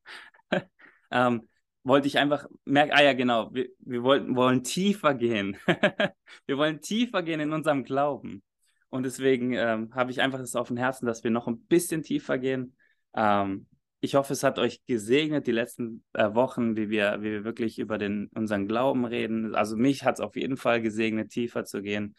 ähm, 1.10 1.48
wollte 1.82 2.08
ich 2.08 2.18
einfach 2.18 2.46
merken, 2.66 2.92
ah 2.92 3.02
ja, 3.02 3.14
genau, 3.14 3.54
wir, 3.54 3.68
wir 3.78 4.02
wollten, 4.02 4.36
wollen 4.36 4.64
tiefer 4.64 5.14
gehen. 5.14 5.56
wir 6.46 6.58
wollen 6.58 6.82
tiefer 6.82 7.22
gehen 7.22 7.40
in 7.40 7.52
unserem 7.52 7.84
Glauben. 7.84 8.42
Und 8.88 9.04
deswegen 9.04 9.52
ähm, 9.52 9.94
habe 9.94 10.10
ich 10.10 10.20
einfach 10.20 10.38
das 10.38 10.54
auf 10.54 10.68
dem 10.68 10.76
Herzen, 10.76 11.06
dass 11.06 11.24
wir 11.24 11.30
noch 11.30 11.48
ein 11.48 11.60
bisschen 11.66 12.02
tiefer 12.02 12.38
gehen. 12.38 12.76
Ähm, 13.14 13.66
ich 14.00 14.14
hoffe, 14.14 14.32
es 14.32 14.42
hat 14.42 14.58
euch 14.58 14.84
gesegnet, 14.84 15.46
die 15.46 15.52
letzten 15.52 16.04
äh, 16.12 16.34
Wochen, 16.34 16.76
wie 16.76 16.90
wir, 16.90 17.18
wie 17.20 17.32
wir 17.32 17.44
wirklich 17.44 17.78
über 17.78 17.98
den, 17.98 18.30
unseren 18.34 18.68
Glauben 18.68 19.04
reden. 19.04 19.54
Also 19.54 19.76
mich 19.76 20.04
hat 20.04 20.16
es 20.16 20.20
auf 20.20 20.36
jeden 20.36 20.56
Fall 20.56 20.80
gesegnet, 20.82 21.30
tiefer 21.30 21.64
zu 21.64 21.82
gehen, 21.82 22.14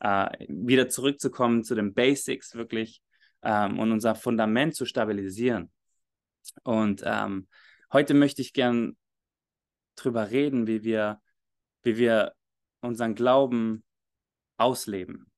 äh, 0.00 0.46
wieder 0.48 0.88
zurückzukommen 0.88 1.64
zu 1.64 1.74
den 1.74 1.94
Basics 1.94 2.54
wirklich 2.54 3.02
ähm, 3.42 3.78
und 3.78 3.92
unser 3.92 4.14
Fundament 4.14 4.74
zu 4.74 4.86
stabilisieren. 4.86 5.70
Und 6.62 7.02
ähm, 7.04 7.48
heute 7.92 8.14
möchte 8.14 8.40
ich 8.40 8.52
gern 8.52 8.96
drüber 9.96 10.30
reden, 10.30 10.66
wie 10.66 10.84
wir, 10.84 11.20
wie 11.82 11.96
wir 11.96 12.32
unseren 12.80 13.14
Glauben 13.14 13.84
ausleben. 14.56 15.30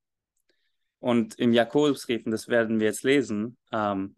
Und 1.01 1.39
im 1.39 1.53
Jakobusbrief, 1.53 2.27
und 2.27 2.33
das 2.33 2.49
werden 2.49 2.81
wir 2.81 2.89
jetzt 2.89 3.05
lesen, 3.05 3.57
ähm, 3.73 4.17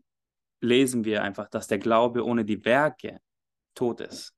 lesen 0.60 1.04
wir 1.04 1.22
einfach, 1.22 1.48
dass 1.48 1.66
der 1.66 1.78
Glaube 1.78 2.24
ohne 2.24 2.44
die 2.44 2.64
Werke 2.64 3.20
tot 3.74 4.00
ist. 4.00 4.34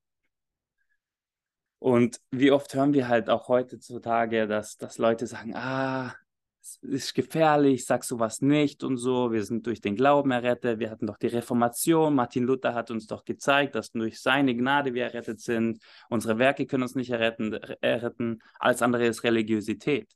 Und 1.79 2.21
wie 2.31 2.51
oft 2.51 2.73
hören 2.73 2.93
wir 2.93 3.09
halt 3.09 3.29
auch 3.29 3.49
heutzutage, 3.49 4.47
dass, 4.47 4.77
dass 4.77 4.97
Leute 4.97 5.27
sagen, 5.27 5.53
ah, 5.53 6.15
es 6.61 6.77
ist 6.81 7.13
gefährlich, 7.13 7.85
sag 7.85 8.05
sowas 8.05 8.39
nicht 8.41 8.85
und 8.85 8.95
so, 8.95 9.33
wir 9.33 9.43
sind 9.43 9.67
durch 9.67 9.81
den 9.81 9.97
Glauben 9.97 10.31
errettet, 10.31 10.79
wir 10.79 10.89
hatten 10.89 11.07
doch 11.07 11.17
die 11.17 11.27
Reformation, 11.27 12.15
Martin 12.15 12.45
Luther 12.45 12.73
hat 12.73 12.89
uns 12.89 13.05
doch 13.05 13.25
gezeigt, 13.25 13.75
dass 13.75 13.91
durch 13.91 14.21
seine 14.21 14.55
Gnade 14.55 14.93
wir 14.93 15.03
errettet 15.03 15.41
sind, 15.41 15.79
unsere 16.09 16.39
Werke 16.39 16.65
können 16.65 16.83
uns 16.83 16.95
nicht 16.95 17.09
erretten, 17.09 17.51
erretten. 17.81 18.41
Alles 18.59 18.81
andere 18.81 19.05
ist 19.05 19.25
Religiosität. 19.25 20.09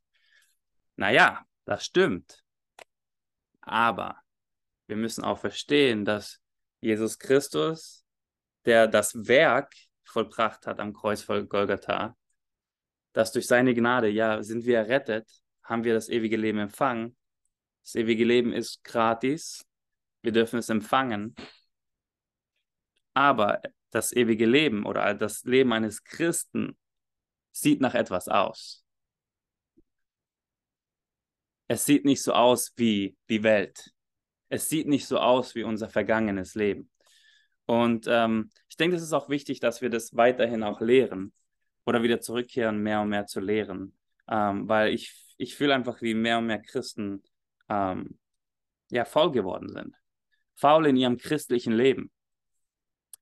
Naja, 0.95 1.45
das 1.67 1.85
stimmt. 1.85 2.43
Aber 3.61 4.23
wir 4.87 4.95
müssen 4.95 5.23
auch 5.23 5.37
verstehen, 5.37 6.05
dass 6.05 6.39
Jesus 6.79 7.19
Christus, 7.19 8.05
der 8.65 8.87
das 8.87 9.27
Werk 9.27 9.73
vollbracht 10.05 10.65
hat 10.65 10.79
am 10.79 10.93
Kreuz 10.93 11.21
von 11.21 11.47
Golgatha, 11.49 12.15
dass 13.11 13.33
durch 13.33 13.47
seine 13.47 13.73
Gnade, 13.73 14.07
ja, 14.07 14.41
sind 14.43 14.65
wir 14.65 14.77
errettet, 14.77 15.29
haben 15.61 15.83
wir 15.83 15.93
das 15.93 16.07
ewige 16.07 16.37
Leben 16.37 16.59
empfangen. 16.59 17.17
Das 17.83 17.95
ewige 17.95 18.23
Leben 18.23 18.53
ist 18.53 18.83
gratis. 18.85 19.65
Wir 20.21 20.31
dürfen 20.31 20.59
es 20.59 20.69
empfangen. 20.69 21.35
Aber 23.13 23.61
das 23.89 24.13
ewige 24.13 24.45
Leben 24.45 24.85
oder 24.85 25.13
das 25.15 25.43
Leben 25.43 25.73
eines 25.73 26.03
Christen 26.05 26.77
sieht 27.51 27.81
nach 27.81 27.95
etwas 27.95 28.29
aus. 28.29 28.86
Es 31.67 31.85
sieht 31.85 32.05
nicht 32.05 32.21
so 32.21 32.33
aus 32.33 32.73
wie 32.77 33.15
die 33.29 33.43
Welt 33.43 33.93
es 34.49 34.69
sieht 34.69 34.87
nicht 34.87 35.07
so 35.07 35.19
aus 35.19 35.55
wie 35.55 35.63
unser 35.63 35.89
vergangenes 35.89 36.55
Leben. 36.55 36.89
Und 37.65 38.07
ähm, 38.07 38.49
ich 38.69 38.77
denke, 38.77 38.95
es 38.95 39.01
ist 39.01 39.13
auch 39.13 39.29
wichtig, 39.29 39.59
dass 39.59 39.81
wir 39.81 39.89
das 39.89 40.15
weiterhin 40.15 40.63
auch 40.63 40.79
lehren 40.79 41.33
oder 41.85 42.01
wieder 42.01 42.21
zurückkehren, 42.21 42.81
mehr 42.81 43.01
und 43.01 43.09
mehr 43.09 43.25
zu 43.25 43.39
lehren. 43.39 43.97
Ähm, 44.29 44.67
weil 44.69 44.93
ich, 44.93 45.13
ich 45.37 45.55
fühle 45.55 45.75
einfach, 45.75 46.01
wie 46.01 46.13
mehr 46.13 46.37
und 46.37 46.47
mehr 46.47 46.61
Christen 46.61 47.23
ähm, 47.69 48.17
ja, 48.89 49.03
faul 49.03 49.31
geworden 49.31 49.69
sind. 49.69 49.95
Faul 50.55 50.87
in 50.87 50.95
ihrem 50.95 51.17
christlichen 51.17 51.73
Leben. 51.73 52.09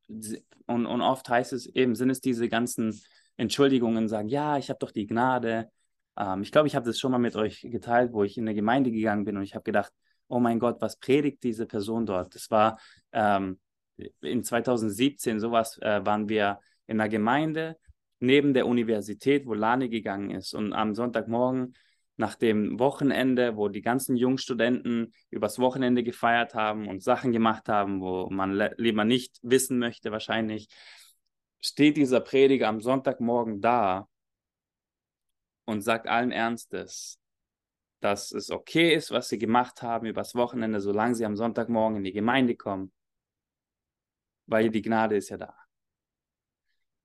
Und, 0.08 0.86
und 0.86 1.02
oft 1.02 1.28
heißt 1.28 1.54
es 1.54 1.66
eben, 1.66 1.96
sind 1.96 2.12
es 2.12 2.22
diese 2.22 2.48
ganzen 2.48 3.02
Entschuldigungen, 3.38 4.08
sagen, 4.08 4.30
ja, 4.30 4.58
ich 4.58 4.70
habe 4.70 4.80
doch 4.80 4.92
die 4.92 5.08
Gnade. 5.08 5.72
Ähm, 6.18 6.42
ich 6.42 6.52
glaube, 6.52 6.68
ich 6.68 6.76
habe 6.76 6.86
das 6.86 7.00
schon 7.00 7.12
mal 7.12 7.18
mit 7.18 7.36
euch 7.36 7.62
geteilt, 7.62 8.14
wo 8.14 8.24
ich 8.24 8.38
in 8.38 8.46
eine 8.46 8.56
Gemeinde 8.56 8.92
gegangen 8.92 9.26
bin 9.26 9.38
und 9.38 9.44
ich 9.44 9.56
habe 9.56 9.64
gedacht, 9.64 9.92
oh 10.28 10.40
mein 10.40 10.60
Gott, 10.60 10.82
was 10.82 10.98
predigt 10.98 11.44
diese 11.44 11.66
Person 11.66 12.06
dort? 12.06 12.36
Das 12.36 12.50
war 12.50 12.80
ähm, 13.12 13.60
in 14.22 14.44
2017, 14.44 15.40
sowas 15.40 15.78
äh, 15.82 16.06
waren 16.06 16.30
wir 16.30 16.60
in 16.88 17.00
einer 17.00 17.10
Gemeinde 17.10 17.78
neben 18.20 18.54
der 18.54 18.68
Universität, 18.68 19.46
wo 19.46 19.54
Lani 19.54 19.90
gegangen 19.90 20.32
ist. 20.32 20.54
Und 20.54 20.74
am 20.74 20.96
Sonntagmorgen 20.96 21.76
nach 22.18 22.36
dem 22.36 22.80
Wochenende, 22.80 23.58
wo 23.58 23.68
die 23.68 23.82
ganzen 23.82 24.16
Jungstudenten 24.16 25.14
übers 25.30 25.60
Wochenende 25.60 26.04
gefeiert 26.04 26.54
haben 26.54 26.88
und 26.88 27.04
Sachen 27.04 27.32
gemacht 27.32 27.68
haben, 27.68 28.02
wo 28.02 28.30
man 28.30 28.54
lieber 28.78 29.04
nicht 29.04 29.38
wissen 29.42 29.80
möchte 29.80 30.12
wahrscheinlich, 30.12 30.68
steht 31.60 31.98
dieser 31.98 32.22
Prediger 32.22 32.70
am 32.70 32.80
Sonntagmorgen 32.80 33.60
da 33.60 34.08
und 35.66 35.82
sagt 35.82 36.08
allen 36.08 36.32
Ernstes, 36.32 37.20
dass 38.00 38.32
es 38.32 38.52
okay 38.52 38.94
ist, 38.94 39.12
was 39.12 39.30
sie 39.30 39.40
gemacht 39.40 39.82
haben 39.82 40.06
übers 40.06 40.36
Wochenende, 40.36 40.80
solange 40.80 41.16
sie 41.16 41.26
am 41.26 41.36
Sonntagmorgen 41.36 41.98
in 41.98 42.04
die 42.04 42.14
Gemeinde 42.14 42.56
kommen, 42.56 42.92
weil 44.46 44.70
die 44.70 44.82
Gnade 44.82 45.18
ist 45.18 45.30
ja 45.30 45.38
da. 45.38 45.56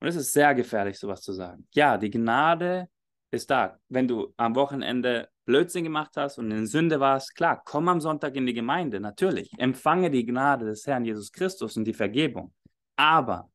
Und 0.01 0.09
es 0.09 0.17
ist 0.17 0.33
sehr 0.33 0.55
gefährlich, 0.55 0.99
sowas 0.99 1.23
zu 1.23 1.33
sagen. 1.33 1.67
Ja, 1.73 1.99
die 1.99 2.11
Gnade 2.11 2.89
ist 3.31 3.51
da. 3.51 3.79
Wenn 3.89 4.09
du 4.09 4.33
am 4.37 4.55
Wochenende 4.55 5.29
Blödsinn 5.45 5.85
gemacht 5.85 6.17
hast 6.17 6.39
und 6.39 6.51
in 6.51 6.67
Sünde 6.67 7.01
warst, 7.01 7.35
klar, 7.35 7.63
komm 7.65 7.89
am 7.89 8.01
Sonntag 8.01 8.35
in 8.37 8.47
die 8.47 8.55
Gemeinde, 8.55 9.01
natürlich. 9.01 9.51
Empfange 9.59 10.11
die 10.11 10.25
Gnade 10.25 10.67
des 10.67 10.87
Herrn 10.87 11.05
Jesus 11.05 11.33
Christus 11.33 11.77
und 11.77 11.85
die 11.85 11.95
Vergebung. 11.95 12.55
Aber 12.97 13.51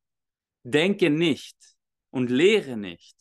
denke 0.62 1.10
nicht 1.10 1.56
und 2.10 2.30
lehre 2.30 2.76
nicht, 2.76 3.16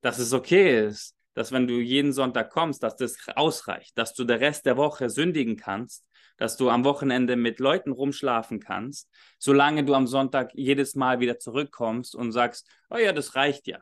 dass 0.00 0.18
es 0.18 0.32
okay 0.32 0.86
ist, 0.86 1.13
dass 1.34 1.52
wenn 1.52 1.66
du 1.66 1.74
jeden 1.80 2.12
Sonntag 2.12 2.50
kommst, 2.50 2.82
dass 2.82 2.96
das 2.96 3.16
ausreicht, 3.34 3.98
dass 3.98 4.14
du 4.14 4.24
der 4.24 4.40
Rest 4.40 4.66
der 4.66 4.76
Woche 4.76 5.10
sündigen 5.10 5.56
kannst, 5.56 6.08
dass 6.36 6.56
du 6.56 6.70
am 6.70 6.84
Wochenende 6.84 7.36
mit 7.36 7.60
Leuten 7.60 7.92
rumschlafen 7.92 8.60
kannst, 8.60 9.10
solange 9.38 9.84
du 9.84 9.94
am 9.94 10.06
Sonntag 10.06 10.52
jedes 10.54 10.94
Mal 10.94 11.20
wieder 11.20 11.38
zurückkommst 11.38 12.14
und 12.14 12.32
sagst, 12.32 12.68
oh 12.90 12.96
ja, 12.96 13.12
das 13.12 13.34
reicht 13.34 13.66
ja. 13.66 13.80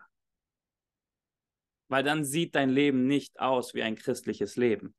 Weil 1.88 2.02
dann 2.02 2.24
sieht 2.24 2.54
dein 2.54 2.70
Leben 2.70 3.06
nicht 3.06 3.38
aus 3.38 3.74
wie 3.74 3.82
ein 3.82 3.96
christliches 3.96 4.56
Leben. 4.56 4.94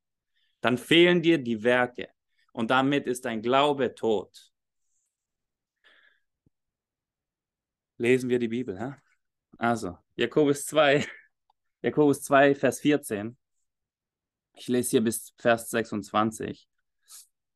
dann 0.62 0.78
fehlen 0.78 1.22
dir 1.22 1.40
die 1.40 1.64
Werke 1.64 2.10
und 2.54 2.72
damit 2.72 3.06
ist 3.08 3.26
dein 3.26 3.42
Glaube 3.42 3.96
tot. 3.96 4.54
Lesen 7.98 8.30
wir 8.30 8.40
die 8.40 8.48
Bibel. 8.48 8.76
Ja? 8.76 8.98
Also, 9.58 9.98
Jakobus 10.16 10.66
2, 10.66 11.06
Jakobus 11.84 12.22
2, 12.22 12.56
Vers 12.56 12.80
14. 12.80 13.38
Ich 14.54 14.70
lese 14.70 14.92
hier 14.92 15.04
bis 15.04 15.34
Vers 15.38 15.70
26. 15.70 16.70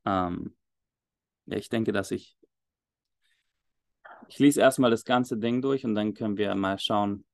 Ähm, 0.06 0.58
ja, 1.46 1.58
ich 1.58 1.70
denke, 1.70 1.94
dass 1.94 2.12
ich. 2.12 2.38
Ich 4.28 4.40
lese 4.40 4.60
erstmal 4.60 4.92
das 4.92 5.06
ganze 5.06 5.38
Ding 5.38 5.62
durch 5.62 5.86
und 5.86 5.96
dann 5.96 6.14
können 6.14 6.36
wir 6.36 6.54
mal 6.56 6.78
schauen. 6.78 7.26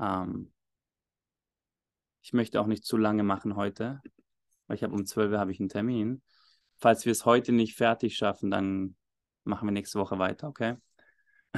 Ähm, 0.00 0.52
ich 2.20 2.32
möchte 2.32 2.60
auch 2.60 2.66
nicht 2.66 2.84
zu 2.84 2.96
lange 2.96 3.22
machen 3.22 3.54
heute, 3.54 4.00
weil 4.66 4.76
ich 4.76 4.82
habe 4.82 4.94
um 4.94 5.06
12 5.06 5.30
Uhr 5.30 5.38
habe 5.38 5.52
ich 5.52 5.60
einen 5.60 5.68
Termin. 5.68 6.20
Falls 6.78 7.04
wir 7.04 7.12
es 7.12 7.26
heute 7.26 7.52
nicht 7.52 7.76
fertig 7.76 8.16
schaffen, 8.16 8.50
dann 8.50 8.96
machen 9.44 9.68
wir 9.68 9.72
nächste 9.72 10.00
Woche 10.00 10.18
weiter, 10.18 10.48
okay? 10.48 10.76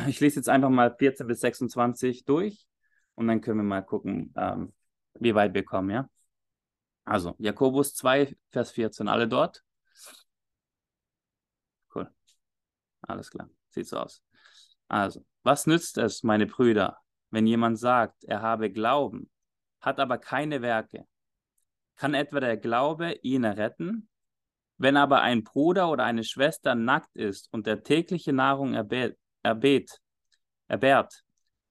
Ich 0.07 0.21
lese 0.21 0.37
jetzt 0.37 0.51
einfach 0.51 0.69
mal 0.69 0.95
14 0.95 1.27
bis 1.27 1.41
26 1.41 2.27
durch 2.27 2.70
und 3.21 3.29
dann 3.29 3.43
können 3.43 3.59
wir 3.59 3.65
mal 3.65 3.83
gucken, 3.83 4.33
ähm, 4.35 4.73
wie 5.15 5.35
weit 5.35 5.53
wir 5.53 5.63
kommen, 5.63 5.91
ja? 5.91 6.09
Also, 7.05 7.35
Jakobus 7.39 7.95
2, 7.95 8.35
Vers 8.49 8.71
14, 8.71 9.09
alle 9.09 9.29
dort? 9.29 9.63
Cool. 11.95 12.11
Alles 13.03 13.31
klar, 13.31 13.51
sieht 13.69 13.89
so 13.89 13.99
aus. 13.99 14.23
Also, 14.89 15.23
was 15.43 15.67
nützt 15.67 15.99
es, 15.99 16.23
meine 16.23 16.47
Brüder, 16.47 16.97
wenn 17.31 17.47
jemand 17.47 17.79
sagt, 17.79 18.25
er 18.25 18.41
habe 18.41 18.71
Glauben, 18.71 19.31
hat 19.83 20.01
aber 20.01 20.17
keine 20.17 20.63
Werke? 20.63 21.07
Kann 21.97 22.15
etwa 22.15 22.41
der 22.41 22.57
Glaube 22.57 23.13
ihn 23.23 23.45
retten? 23.45 24.09
Wenn 24.79 24.97
aber 24.97 25.21
ein 25.21 25.45
Bruder 25.45 25.91
oder 25.91 26.05
eine 26.05 26.25
Schwester 26.25 26.75
nackt 26.75 27.15
ist 27.15 27.53
und 27.53 27.67
der 27.67 27.83
tägliche 27.83 28.33
Nahrung 28.33 28.73
erbet, 28.73 29.19
erbet, 29.43 30.01
erbärt, 30.69 31.23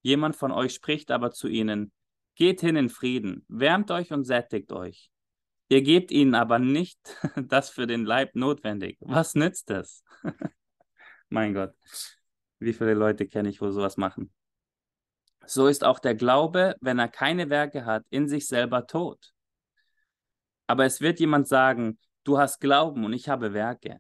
jemand 0.01 0.35
von 0.35 0.51
euch 0.51 0.73
spricht 0.73 1.11
aber 1.11 1.31
zu 1.31 1.47
ihnen, 1.47 1.91
geht 2.35 2.61
hin 2.61 2.75
in 2.75 2.89
Frieden, 2.89 3.45
wärmt 3.47 3.91
euch 3.91 4.11
und 4.11 4.23
sättigt 4.23 4.71
euch. 4.71 5.11
Ihr 5.69 5.83
gebt 5.83 6.11
ihnen 6.11 6.35
aber 6.35 6.57
nicht 6.57 6.99
das 7.35 7.69
für 7.69 7.85
den 7.85 8.05
Leib 8.05 8.35
notwendig. 8.35 8.97
Was 9.01 9.35
nützt 9.35 9.69
es? 9.69 10.03
mein 11.29 11.53
Gott, 11.53 11.73
wie 12.59 12.73
viele 12.73 12.95
Leute 12.95 13.27
kenne 13.27 13.49
ich, 13.49 13.61
wo 13.61 13.69
sowas 13.69 13.97
machen? 13.97 14.33
So 15.45 15.67
ist 15.67 15.83
auch 15.83 15.99
der 15.99 16.15
Glaube, 16.15 16.75
wenn 16.81 16.99
er 16.99 17.07
keine 17.07 17.49
Werke 17.49 17.85
hat, 17.85 18.05
in 18.09 18.27
sich 18.27 18.47
selber 18.47 18.85
tot. 18.87 19.33
Aber 20.67 20.85
es 20.85 21.01
wird 21.01 21.19
jemand 21.19 21.47
sagen, 21.47 21.97
du 22.23 22.37
hast 22.37 22.59
Glauben 22.59 23.03
und 23.05 23.13
ich 23.13 23.29
habe 23.29 23.53
Werke. 23.53 23.99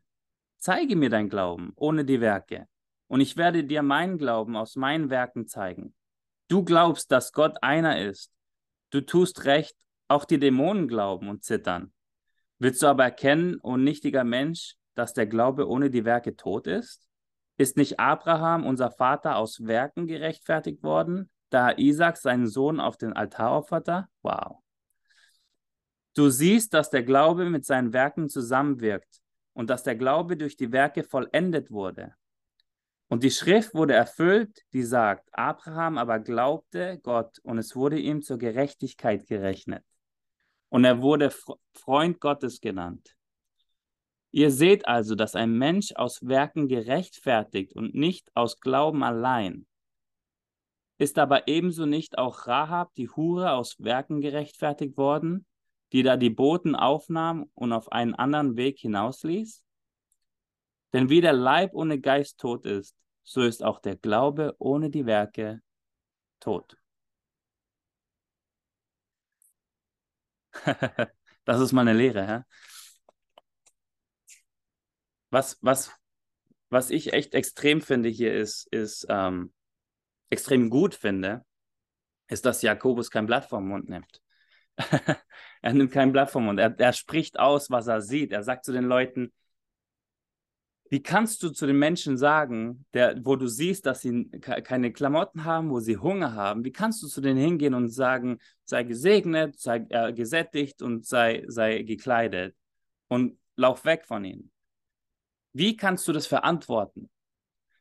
Zeige 0.57 0.95
mir 0.95 1.09
dein 1.09 1.29
Glauben 1.29 1.71
ohne 1.75 2.05
die 2.05 2.21
Werke, 2.21 2.67
und 3.09 3.21
ich 3.21 3.35
werde 3.35 3.65
dir 3.65 3.81
meinen 3.81 4.17
Glauben 4.17 4.55
aus 4.55 4.75
meinen 4.75 5.09
Werken 5.09 5.47
zeigen. 5.47 5.93
Du 6.47 6.63
glaubst, 6.63 7.11
dass 7.11 7.33
Gott 7.33 7.57
einer 7.61 8.01
ist. 8.01 8.31
Du 8.91 9.01
tust 9.01 9.45
recht, 9.45 9.75
auch 10.07 10.25
die 10.25 10.39
Dämonen 10.39 10.87
glauben 10.87 11.27
und 11.27 11.43
zittern. 11.43 11.91
Willst 12.59 12.81
du 12.81 12.87
aber 12.87 13.03
erkennen, 13.03 13.59
o 13.61 13.77
nichtiger 13.77 14.23
Mensch, 14.23 14.75
dass 14.95 15.13
der 15.13 15.27
Glaube 15.27 15.67
ohne 15.67 15.89
die 15.89 16.05
Werke 16.05 16.35
tot 16.35 16.67
ist? 16.67 17.07
Ist 17.57 17.77
nicht 17.77 17.99
Abraham, 17.99 18.65
unser 18.65 18.91
Vater, 18.91 19.35
aus 19.35 19.65
Werken 19.65 20.07
gerechtfertigt 20.07 20.83
worden, 20.83 21.29
da 21.49 21.71
Isaac 21.77 22.17
seinen 22.17 22.47
Sohn 22.47 22.79
auf 22.79 22.97
den 22.97 23.13
Altar 23.13 23.57
opferte? 23.57 24.07
Wow. 24.21 24.57
Du 26.15 26.29
siehst, 26.29 26.73
dass 26.73 26.89
der 26.89 27.03
Glaube 27.03 27.49
mit 27.49 27.65
seinen 27.65 27.91
Werken 27.93 28.29
zusammenwirkt 28.29 29.21
und 29.53 29.69
dass 29.69 29.83
der 29.83 29.95
Glaube 29.95 30.37
durch 30.37 30.57
die 30.57 30.71
Werke 30.71 31.03
vollendet 31.03 31.71
wurde. 31.71 32.13
Und 33.09 33.23
die 33.23 33.31
Schrift 33.31 33.73
wurde 33.73 33.93
erfüllt, 33.93 34.63
die 34.71 34.83
sagt, 34.83 35.27
Abraham 35.33 35.97
aber 35.97 36.19
glaubte 36.19 36.99
Gott 37.01 37.39
und 37.39 37.57
es 37.57 37.75
wurde 37.75 37.97
ihm 37.97 38.21
zur 38.21 38.37
Gerechtigkeit 38.37 39.27
gerechnet. 39.27 39.83
Und 40.69 40.85
er 40.85 41.01
wurde 41.01 41.33
Freund 41.73 42.21
Gottes 42.21 42.61
genannt. 42.61 43.15
Ihr 44.31 44.51
seht 44.51 44.87
also, 44.87 45.15
dass 45.15 45.35
ein 45.35 45.57
Mensch 45.57 45.91
aus 45.95 46.27
Werken 46.27 46.67
gerechtfertigt 46.67 47.75
und 47.75 47.95
nicht 47.95 48.29
aus 48.35 48.59
Glauben 48.59 49.03
allein. 49.03 49.65
Ist 50.99 51.17
aber 51.17 51.47
ebenso 51.47 51.87
nicht 51.87 52.19
auch 52.19 52.45
Rahab, 52.45 52.93
die 52.93 53.09
Hure, 53.09 53.53
aus 53.53 53.79
Werken 53.79 54.21
gerechtfertigt 54.21 54.97
worden, 54.97 55.47
die 55.93 56.03
da 56.03 56.15
die 56.15 56.29
Boten 56.29 56.75
aufnahm 56.75 57.49
und 57.55 57.73
auf 57.73 57.91
einen 57.91 58.13
anderen 58.13 58.55
Weg 58.55 58.77
hinausließ? 58.77 59.63
Denn 60.93 61.09
wie 61.09 61.21
der 61.21 61.33
Leib 61.33 61.73
ohne 61.73 61.99
Geist 61.99 62.39
tot 62.39 62.65
ist, 62.65 62.95
so 63.23 63.43
ist 63.43 63.63
auch 63.63 63.79
der 63.79 63.95
Glaube 63.95 64.55
ohne 64.59 64.89
die 64.89 65.05
Werke 65.05 65.61
tot. 66.39 66.77
das 71.45 71.61
ist 71.61 71.71
meine 71.73 71.93
Lehre. 71.93 72.27
Hä? 72.27 72.43
Was, 75.29 75.57
was, 75.61 75.91
was 76.69 76.89
ich 76.89 77.13
echt 77.13 77.35
extrem 77.35 77.81
finde 77.81 78.09
hier 78.09 78.33
ist, 78.33 78.67
ist 78.71 79.05
ähm, 79.09 79.53
extrem 80.29 80.69
gut 80.69 80.95
finde, 80.95 81.45
ist, 82.27 82.45
dass 82.45 82.61
Jakobus 82.61 83.11
kein 83.11 83.27
Blatt 83.27 83.45
vom 83.45 83.67
Mund 83.67 83.89
nimmt. 83.89 84.21
er 85.61 85.73
nimmt 85.73 85.91
kein 85.91 86.11
Blatt 86.11 86.31
vom 86.31 86.45
Mund. 86.45 86.59
Er, 86.59 86.79
er 86.79 86.93
spricht 86.93 87.37
aus, 87.37 87.69
was 87.69 87.87
er 87.87 88.01
sieht. 88.01 88.31
Er 88.31 88.43
sagt 88.43 88.65
zu 88.65 88.71
den 88.71 88.85
Leuten, 88.85 89.33
wie 90.89 91.03
kannst 91.03 91.43
du 91.43 91.51
zu 91.51 91.67
den 91.67 91.77
Menschen 91.77 92.17
sagen, 92.17 92.85
der, 92.93 93.23
wo 93.23 93.35
du 93.35 93.47
siehst, 93.47 93.85
dass 93.85 94.01
sie 94.01 94.27
keine 94.39 94.91
Klamotten 94.91 95.45
haben, 95.45 95.69
wo 95.69 95.79
sie 95.79 95.97
Hunger 95.97 96.33
haben, 96.33 96.65
wie 96.65 96.71
kannst 96.71 97.03
du 97.03 97.07
zu 97.07 97.21
denen 97.21 97.39
hingehen 97.39 97.75
und 97.75 97.89
sagen, 97.89 98.39
sei 98.65 98.83
gesegnet, 98.83 99.59
sei 99.59 99.85
äh, 99.89 100.13
gesättigt 100.13 100.81
und 100.81 101.05
sei, 101.05 101.43
sei 101.47 101.83
gekleidet 101.83 102.55
und 103.07 103.37
lauf 103.55 103.85
weg 103.85 104.05
von 104.05 104.25
ihnen? 104.25 104.51
Wie 105.53 105.77
kannst 105.77 106.07
du 106.07 106.11
das 106.11 106.25
verantworten? 106.25 107.09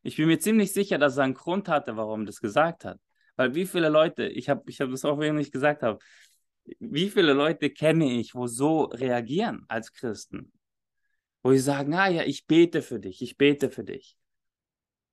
Ich 0.03 0.16
bin 0.16 0.27
mir 0.27 0.38
ziemlich 0.38 0.73
sicher, 0.73 0.99
dass 0.99 1.16
er 1.16 1.25
einen 1.25 1.35
Grund 1.35 1.68
hatte, 1.68 1.97
warum 1.97 2.23
er 2.23 2.27
das 2.27 2.40
gesagt 2.40 2.85
hat. 2.85 3.01
Weil 3.37 3.55
wie 3.55 3.66
viele 3.66 3.88
Leute, 3.88 4.27
ich 4.27 4.49
habe 4.49 4.62
ich 4.66 4.81
hab 4.81 4.90
das 4.90 5.05
auch, 5.05 5.18
wenn 5.18 5.38
ich 5.38 5.53
gesagt 5.53 5.83
habe, 5.83 5.99
wie 6.79 7.09
viele 7.09 7.33
Leute 7.33 7.71
kenne 7.71 8.12
ich, 8.12 8.35
wo 8.35 8.47
so 8.47 8.85
reagieren 8.85 9.64
als 9.68 9.92
Christen? 9.92 10.53
Wo 11.42 11.53
sie 11.53 11.59
sagen, 11.59 11.94
ah 11.94 12.09
ja, 12.09 12.22
ich 12.22 12.46
bete 12.46 12.83
für 12.83 12.98
dich, 12.98 13.22
ich 13.22 13.37
bete 13.37 13.70
für 13.70 13.85
dich. 13.85 14.16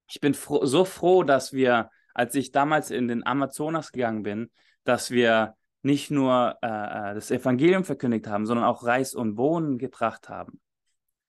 Ich 0.08 0.20
bin 0.20 0.34
froh, 0.34 0.66
so 0.66 0.86
froh, 0.86 1.24
dass 1.24 1.54
wir, 1.54 1.90
als 2.14 2.36
ich 2.36 2.52
damals 2.52 2.92
in 2.92 3.08
den 3.08 3.26
Amazonas 3.26 3.92
gegangen 3.92 4.24
bin, 4.24 4.52
dass 4.84 5.12
wir 5.12 5.56
nicht 5.82 6.12
nur 6.12 6.58
äh, 6.62 6.68
äh, 6.68 7.14
das 7.14 7.32
Evangelium 7.32 7.84
verkündigt 7.84 8.28
haben, 8.28 8.46
sondern 8.46 8.66
auch 8.66 8.84
Reis 8.84 9.14
und 9.14 9.36
Bohnen 9.36 9.78
gebracht 9.78 10.30
haben. 10.30 10.60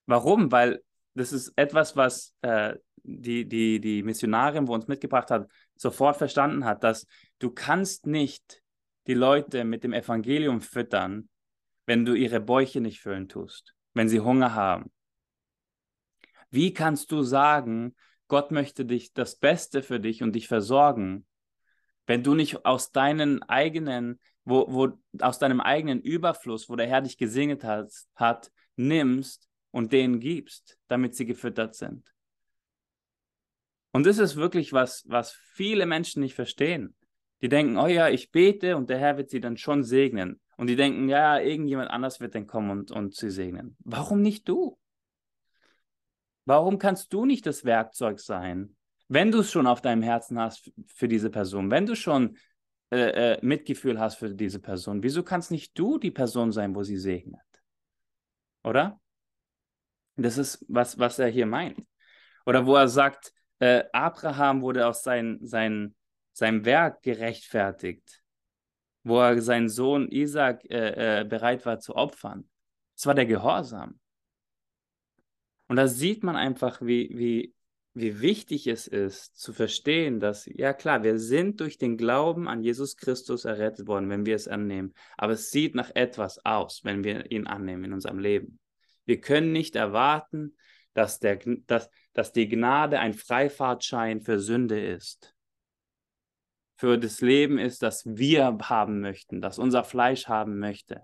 Warum? 0.06 0.50
Weil 0.50 0.82
das 1.14 1.32
ist 1.32 1.52
etwas, 1.56 1.96
was 1.96 2.35
äh, 2.42 2.74
die, 3.02 3.46
die, 3.46 3.80
die 3.80 4.02
Missionarin, 4.02 4.66
wo 4.66 4.74
uns 4.74 4.88
mitgebracht 4.88 5.30
hat, 5.30 5.48
sofort 5.76 6.16
verstanden 6.16 6.64
hat, 6.64 6.85
dass 6.85 7.06
du 7.38 7.50
kannst 7.50 8.06
nicht 8.06 8.62
die 9.06 9.14
Leute 9.14 9.64
mit 9.64 9.85
dem 9.85 9.92
Evangelium 9.92 10.61
füttern, 10.61 11.28
wenn 11.87 12.04
du 12.04 12.14
ihre 12.14 12.40
Bäuche 12.40 12.80
nicht 12.80 13.00
füllen 13.00 13.28
tust 13.28 13.75
wenn 13.96 14.11
sie 14.11 14.20
Hunger 14.20 14.54
haben? 14.54 14.92
Wie 16.50 16.74
kannst 16.74 17.11
du 17.12 17.22
sagen, 17.22 17.96
Gott 18.28 18.50
möchte 18.50 18.85
dich 18.85 19.14
das 19.14 19.37
Beste 19.37 19.82
für 19.82 19.98
dich 19.98 20.22
und 20.22 20.35
dich 20.35 20.48
versorgen, 20.48 21.26
wenn 22.06 22.22
du 22.22 22.35
nicht 22.35 22.66
aus 22.66 22.92
deinen 22.92 23.42
eigenen, 23.44 24.20
wo, 24.44 24.66
wo, 24.68 24.98
aus 25.20 25.38
deinem 25.38 25.62
eigenen 25.62 26.02
Überfluss, 26.02 26.68
wo 26.68 26.76
der 26.76 26.87
Herr 26.87 27.00
dich 27.00 27.16
gesegnet 27.16 27.64
hat, 27.64 27.90
hat, 28.14 28.52
nimmst 28.76 29.48
und 29.70 29.94
denen 29.94 30.20
gibst, 30.20 30.78
damit 30.88 31.16
sie 31.16 31.24
gefüttert 31.24 31.74
sind? 31.74 32.12
Und 33.92 34.04
das 34.04 34.18
ist 34.18 34.37
wirklich 34.37 34.74
was, 34.74 35.04
was 35.09 35.32
viele 35.32 35.87
Menschen 35.87 36.20
nicht 36.20 36.35
verstehen. 36.35 36.94
Die 37.40 37.48
denken, 37.48 37.78
oh 37.78 37.87
ja, 37.87 38.11
ich 38.11 38.30
bete 38.30 38.76
und 38.76 38.90
der 38.90 38.98
Herr 38.98 39.16
wird 39.16 39.30
sie 39.30 39.40
dann 39.40 39.56
schon 39.56 39.85
segnen. 39.85 40.38
Und 40.56 40.68
die 40.68 40.76
denken, 40.76 41.08
ja, 41.08 41.38
irgendjemand 41.38 41.90
anders 41.90 42.20
wird 42.20 42.34
dann 42.34 42.46
kommen 42.46 42.70
und, 42.70 42.90
und 42.90 43.14
sie 43.14 43.30
segnen. 43.30 43.76
Warum 43.80 44.22
nicht 44.22 44.48
du? 44.48 44.78
Warum 46.46 46.78
kannst 46.78 47.12
du 47.12 47.26
nicht 47.26 47.44
das 47.44 47.64
Werkzeug 47.64 48.20
sein, 48.20 48.76
wenn 49.08 49.30
du 49.30 49.40
es 49.40 49.50
schon 49.50 49.66
auf 49.66 49.80
deinem 49.80 50.02
Herzen 50.02 50.38
hast 50.38 50.72
für 50.86 51.08
diese 51.08 51.30
Person, 51.30 51.70
wenn 51.70 51.86
du 51.86 51.94
schon 51.94 52.38
äh, 52.90 53.34
äh, 53.34 53.38
Mitgefühl 53.42 54.00
hast 54.00 54.16
für 54.16 54.34
diese 54.34 54.60
Person, 54.60 55.02
wieso 55.02 55.22
kannst 55.22 55.50
nicht 55.50 55.78
du 55.78 55.98
die 55.98 56.10
Person 56.10 56.52
sein, 56.52 56.74
wo 56.74 56.82
sie 56.82 56.96
segnet? 56.96 57.40
Oder? 58.64 59.00
Das 60.16 60.38
ist, 60.38 60.64
was, 60.68 60.98
was 60.98 61.18
er 61.18 61.28
hier 61.28 61.46
meint. 61.46 61.86
Oder 62.46 62.66
wo 62.66 62.76
er 62.76 62.88
sagt, 62.88 63.32
äh, 63.58 63.84
Abraham 63.92 64.62
wurde 64.62 64.86
aus 64.86 65.02
sein, 65.02 65.38
sein, 65.42 65.94
seinem 66.32 66.64
Werk 66.64 67.02
gerechtfertigt 67.02 68.22
wo 69.06 69.20
er 69.20 69.40
seinen 69.40 69.68
Sohn 69.68 70.08
Isaac 70.08 70.68
äh, 70.68 71.20
äh, 71.20 71.24
bereit 71.24 71.64
war 71.64 71.78
zu 71.78 71.94
opfern. 71.94 72.48
Es 72.96 73.06
war 73.06 73.14
der 73.14 73.26
Gehorsam. 73.26 74.00
Und 75.68 75.76
da 75.76 75.86
sieht 75.86 76.24
man 76.24 76.34
einfach, 76.34 76.82
wie, 76.82 77.10
wie, 77.16 77.54
wie 77.94 78.20
wichtig 78.20 78.66
es 78.66 78.88
ist, 78.88 79.38
zu 79.38 79.52
verstehen, 79.52 80.18
dass, 80.18 80.46
ja 80.46 80.72
klar, 80.72 81.04
wir 81.04 81.20
sind 81.20 81.60
durch 81.60 81.78
den 81.78 81.96
Glauben 81.96 82.48
an 82.48 82.64
Jesus 82.64 82.96
Christus 82.96 83.44
errettet 83.44 83.86
worden, 83.86 84.10
wenn 84.10 84.26
wir 84.26 84.34
es 84.34 84.48
annehmen. 84.48 84.92
Aber 85.16 85.34
es 85.34 85.52
sieht 85.52 85.76
nach 85.76 85.92
etwas 85.94 86.44
aus, 86.44 86.82
wenn 86.82 87.04
wir 87.04 87.30
ihn 87.30 87.46
annehmen 87.46 87.84
in 87.84 87.92
unserem 87.92 88.18
Leben. 88.18 88.58
Wir 89.04 89.20
können 89.20 89.52
nicht 89.52 89.76
erwarten, 89.76 90.56
dass, 90.94 91.20
der, 91.20 91.38
dass, 91.68 91.90
dass 92.12 92.32
die 92.32 92.48
Gnade 92.48 92.98
ein 92.98 93.14
Freifahrtschein 93.14 94.20
für 94.20 94.40
Sünde 94.40 94.84
ist. 94.84 95.36
Für 96.76 96.98
das 96.98 97.20
Leben 97.20 97.58
ist, 97.58 97.82
das 97.82 98.04
wir 98.04 98.58
haben 98.62 99.00
möchten, 99.00 99.40
das 99.40 99.58
unser 99.58 99.82
Fleisch 99.82 100.28
haben 100.28 100.58
möchte. 100.58 101.02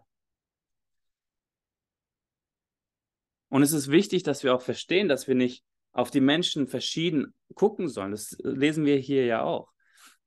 Und 3.49 3.63
es 3.63 3.73
ist 3.73 3.91
wichtig, 3.91 4.23
dass 4.23 4.45
wir 4.45 4.55
auch 4.55 4.63
verstehen, 4.63 5.09
dass 5.09 5.29
wir 5.29 5.35
nicht 5.35 5.65
auf 5.93 6.11
die 6.11 6.21
Menschen 6.21 6.69
verschieden 6.69 7.35
gucken 7.55 7.89
sollen. 7.89 8.13
Das 8.13 8.37
lesen 8.43 8.87
wir 8.87 8.97
hier 8.97 9.27
ja 9.27 9.43
auch. 9.43 9.71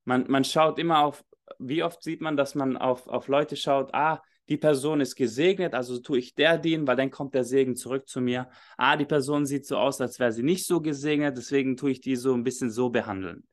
Man, 0.03 0.25
man 0.29 0.43
schaut 0.43 0.77
immer 0.77 0.99
auf, 0.99 1.23
wie 1.59 1.83
oft 1.83 2.03
sieht 2.03 2.21
man, 2.21 2.37
dass 2.37 2.55
man 2.55 2.77
auf, 2.77 3.07
auf 3.07 3.27
Leute 3.27 3.55
schaut, 3.55 3.93
ah, 3.93 4.21
die 4.47 4.57
Person 4.57 5.01
ist 5.01 5.15
gesegnet, 5.15 5.73
also 5.73 5.99
tue 5.99 6.19
ich 6.19 6.35
der 6.35 6.59
dienen, 6.59 6.85
weil 6.85 6.95
dann 6.95 7.09
kommt 7.09 7.33
der 7.33 7.43
Segen 7.43 7.75
zurück 7.75 8.07
zu 8.07 8.21
mir. 8.21 8.47
Ah, 8.77 8.95
die 8.95 9.05
Person 9.05 9.45
sieht 9.45 9.65
so 9.65 9.77
aus, 9.77 9.99
als 10.01 10.19
wäre 10.19 10.31
sie 10.31 10.43
nicht 10.43 10.67
so 10.67 10.81
gesegnet, 10.81 11.35
deswegen 11.35 11.77
tue 11.77 11.91
ich 11.91 12.01
die 12.01 12.15
so 12.15 12.33
ein 12.33 12.43
bisschen 12.43 12.69
so 12.69 12.89
behandeln. 12.89 13.47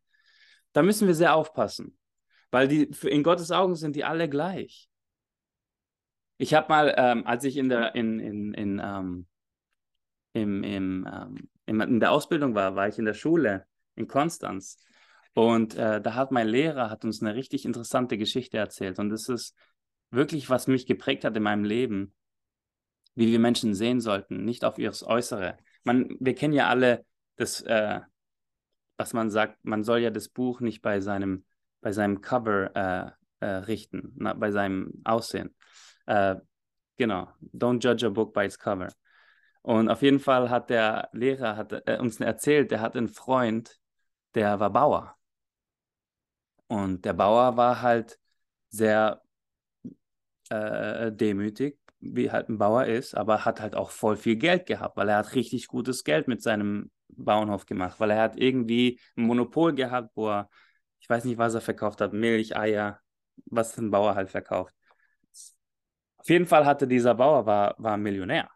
Da 0.72 0.82
müssen 0.82 1.06
wir 1.06 1.14
sehr 1.14 1.35
aufpassen, 1.35 1.98
weil 2.50 2.68
die, 2.68 2.90
in 3.06 3.22
Gottes 3.22 3.50
Augen 3.50 3.76
sind 3.76 3.96
die 3.96 4.04
alle 4.04 4.28
gleich. 4.28 4.88
Ich 6.38 6.54
habe 6.54 6.68
mal, 6.68 6.94
ähm, 6.96 7.26
als 7.26 7.44
ich 7.44 7.56
in 7.56 7.68
der, 7.68 7.94
in, 7.94 8.18
in, 8.18 8.54
in, 8.54 8.80
ähm, 8.82 9.26
im, 10.32 10.64
im, 10.64 11.08
ähm, 11.66 11.80
in 11.80 12.00
der 12.00 12.11
Ausbildung 12.11 12.54
war, 12.54 12.74
war 12.74 12.88
ich 12.88 12.98
in 12.98 13.04
der 13.04 13.14
Schule 13.14 13.66
in 13.94 14.08
Konstanz. 14.08 14.78
Und 15.35 15.76
äh, 15.76 16.00
da 16.00 16.14
hat 16.14 16.32
mein 16.32 16.48
Lehrer 16.48 16.90
hat 16.90 17.04
uns 17.04 17.22
eine 17.22 17.35
richtig 17.35 17.64
interessante 17.64 18.18
Geschichte 18.18 18.58
erzählt. 18.58 18.98
Und 18.98 19.11
das 19.11 19.28
ist 19.28 19.54
wirklich, 20.11 20.50
was 20.50 20.66
mich 20.66 20.87
geprägt 20.87 21.24
hat 21.24 21.37
in 21.37 21.42
meinem 21.42 21.64
Leben, 21.64 22.14
wie 23.14 23.30
wir 23.30 23.38
Menschen 23.38 23.74
sehen 23.74 24.00
sollten, 24.00 24.44
nicht 24.44 24.64
auf 24.64 24.78
ihres 24.78 25.06
Äußere. 25.06 25.56
Man, 25.85 26.16
wir 26.20 26.35
kennen 26.35 26.54
ja 26.54 26.68
alle 26.68 27.04
das, 27.37 27.61
äh, 27.62 28.00
was 29.03 29.12
man 29.15 29.31
sagt, 29.31 29.65
man 29.65 29.83
soll 29.83 29.99
ja 29.99 30.11
das 30.11 30.29
Buch 30.29 30.61
nicht 30.61 30.81
bei 30.81 31.01
seinem, 31.01 31.45
bei 31.81 31.91
seinem 31.91 32.21
Cover 32.21 32.71
äh, 32.77 33.45
äh, 33.45 33.57
richten, 33.67 34.12
na, 34.17 34.33
bei 34.33 34.53
seinem 34.53 34.93
Aussehen. 35.03 35.57
Äh, 36.07 36.37
genau, 36.97 37.29
don't 37.53 37.83
judge 37.83 38.07
a 38.07 38.11
book 38.11 38.33
by 38.33 38.45
its 38.45 38.57
cover. 38.57 38.93
Und 39.62 39.88
auf 39.88 40.03
jeden 40.03 40.21
Fall 40.21 40.51
hat 40.51 40.71
der 40.71 41.09
Lehrer 41.12 41.57
hat, 41.57 41.73
äh, 41.73 41.99
uns 41.99 42.21
erzählt, 42.21 42.71
der 42.71 42.81
hat 42.81 42.97
einen 42.97 43.09
Freund, 43.09 43.81
der 44.35 44.61
war 44.61 44.71
Bauer. 44.71 45.17
Und 46.69 47.05
der 47.05 47.12
Bauer 47.12 47.57
war 47.57 47.83
halt 47.83 48.21
sehr 48.69 49.21
äh, 50.49 51.11
demütig, 51.11 51.77
wie 51.99 52.31
halt 52.31 52.49
ein 52.49 52.59
Bauer 52.59 52.85
ist, 52.85 53.17
aber 53.17 53.45
hat 53.45 53.61
halt 53.61 53.75
auch 53.75 53.91
voll 53.91 54.17
viel 54.17 54.37
Geld 54.37 54.67
gehabt, 54.67 54.97
weil 54.97 55.09
er 55.09 55.17
hat 55.17 55.35
richtig 55.35 55.67
gutes 55.67 56.05
Geld 56.05 56.29
mit 56.29 56.41
seinem 56.41 56.93
Bauernhof 57.24 57.66
gemacht, 57.66 57.98
weil 58.00 58.11
er 58.11 58.20
hat 58.20 58.37
irgendwie 58.37 59.00
ein 59.16 59.24
Monopol 59.24 59.74
gehabt, 59.74 60.11
wo 60.14 60.28
er, 60.28 60.50
ich 61.00 61.08
weiß 61.08 61.24
nicht, 61.24 61.38
was 61.38 61.54
er 61.54 61.61
verkauft 61.61 62.00
hat, 62.00 62.12
Milch, 62.12 62.56
Eier, 62.56 63.00
was 63.46 63.76
ein 63.78 63.90
Bauer 63.90 64.14
halt 64.14 64.30
verkauft. 64.30 64.74
Auf 66.16 66.28
jeden 66.28 66.46
Fall 66.46 66.64
hatte 66.66 66.87
dieser 66.87 67.14
Bauer, 67.14 67.46
war, 67.46 67.74
war 67.78 67.96
Millionär. 67.96 68.48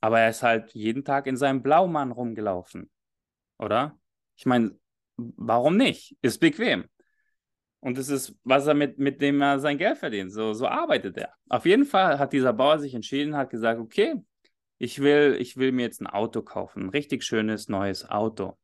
Aber 0.00 0.20
er 0.20 0.28
ist 0.30 0.42
halt 0.42 0.72
jeden 0.72 1.04
Tag 1.04 1.26
in 1.26 1.36
seinem 1.36 1.62
Blaumann 1.62 2.12
rumgelaufen. 2.12 2.90
Oder? 3.58 3.98
Ich 4.36 4.44
meine, 4.44 4.78
warum 5.16 5.76
nicht? 5.76 6.16
Ist 6.20 6.38
bequem. 6.38 6.84
Und 7.80 7.98
das 7.98 8.08
ist, 8.08 8.34
was 8.44 8.66
er 8.66 8.74
mit, 8.74 8.98
mit 8.98 9.22
dem 9.22 9.40
er 9.40 9.58
sein 9.58 9.78
Geld 9.78 9.98
verdient. 9.98 10.32
So, 10.32 10.52
so 10.52 10.66
arbeitet 10.66 11.16
er. 11.16 11.32
Auf 11.48 11.66
jeden 11.66 11.84
Fall 11.84 12.18
hat 12.18 12.32
dieser 12.32 12.52
Bauer 12.52 12.78
sich 12.78 12.94
entschieden, 12.94 13.36
hat 13.36 13.50
gesagt, 13.50 13.80
okay, 13.80 14.16
ich 14.78 15.00
will, 15.00 15.36
ich 15.40 15.56
will 15.56 15.72
mir 15.72 15.82
jetzt 15.82 16.00
ein 16.00 16.06
Auto 16.06 16.42
kaufen. 16.42 16.84
Ein 16.84 16.88
richtig 16.90 17.24
schönes 17.24 17.68
neues 17.68 18.08
Auto. 18.08 18.56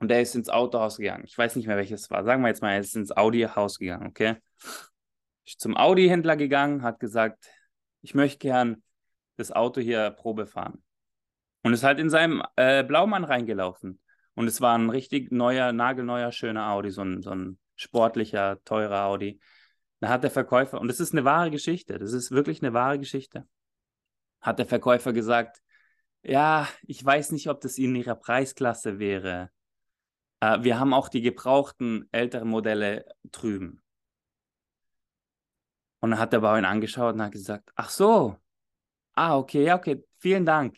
Und 0.00 0.10
er 0.10 0.20
ist 0.20 0.34
ins 0.34 0.48
Autohaus 0.48 0.96
gegangen. 0.96 1.24
Ich 1.24 1.36
weiß 1.36 1.56
nicht 1.56 1.66
mehr, 1.66 1.76
welches 1.76 2.02
es 2.02 2.10
war. 2.10 2.24
Sagen 2.24 2.42
wir 2.42 2.48
jetzt 2.48 2.62
mal, 2.62 2.72
er 2.72 2.80
ist 2.80 2.96
ins 2.96 3.16
Audi-Haus 3.16 3.78
gegangen, 3.78 4.06
okay? 4.06 4.36
Ist 5.46 5.60
zum 5.60 5.76
Audi-Händler 5.76 6.36
gegangen, 6.36 6.82
hat 6.82 7.00
gesagt, 7.00 7.48
ich 8.02 8.14
möchte 8.14 8.38
gern 8.38 8.82
das 9.36 9.52
Auto 9.52 9.80
hier 9.80 10.10
Probe 10.10 10.46
fahren. 10.46 10.82
Und 11.62 11.72
ist 11.72 11.84
halt 11.84 11.98
in 11.98 12.10
seinem 12.10 12.42
äh, 12.56 12.84
Blaumann 12.84 13.24
reingelaufen. 13.24 14.00
Und 14.34 14.46
es 14.46 14.60
war 14.60 14.76
ein 14.76 14.90
richtig 14.90 15.32
neuer, 15.32 15.72
nagelneuer, 15.72 16.32
schöner 16.32 16.70
Audi, 16.70 16.90
so 16.90 17.02
ein, 17.02 17.22
so 17.22 17.30
ein 17.30 17.58
sportlicher, 17.76 18.62
teurer 18.64 19.04
Audi. 19.04 19.40
Da 20.00 20.08
hat 20.08 20.22
der 20.22 20.30
Verkäufer, 20.30 20.80
und 20.80 20.88
das 20.88 21.00
ist 21.00 21.12
eine 21.12 21.24
wahre 21.24 21.50
Geschichte, 21.50 21.98
das 21.98 22.12
ist 22.12 22.30
wirklich 22.30 22.62
eine 22.62 22.74
wahre 22.74 22.98
Geschichte, 22.98 23.46
hat 24.44 24.60
der 24.60 24.66
Verkäufer 24.66 25.12
gesagt, 25.12 25.60
ja, 26.22 26.68
ich 26.82 27.04
weiß 27.04 27.32
nicht, 27.32 27.48
ob 27.48 27.60
das 27.60 27.76
in 27.76 27.96
Ihrer 27.96 28.14
Preisklasse 28.14 29.00
wäre. 29.00 29.50
Äh, 30.40 30.62
wir 30.62 30.78
haben 30.78 30.94
auch 30.94 31.08
die 31.08 31.22
gebrauchten 31.22 32.08
älteren 32.12 32.48
Modelle 32.48 33.04
drüben. 33.24 33.82
Und 35.98 36.10
dann 36.10 36.20
hat 36.20 36.32
der 36.32 36.40
Bauer 36.40 36.58
ihn 36.58 36.64
angeschaut 36.64 37.14
und 37.14 37.22
hat 37.22 37.32
gesagt, 37.32 37.70
ach 37.74 37.90
so, 37.90 38.36
Ah, 39.16 39.36
okay, 39.36 39.64
ja, 39.64 39.76
okay, 39.76 40.04
vielen 40.18 40.44
Dank. 40.44 40.76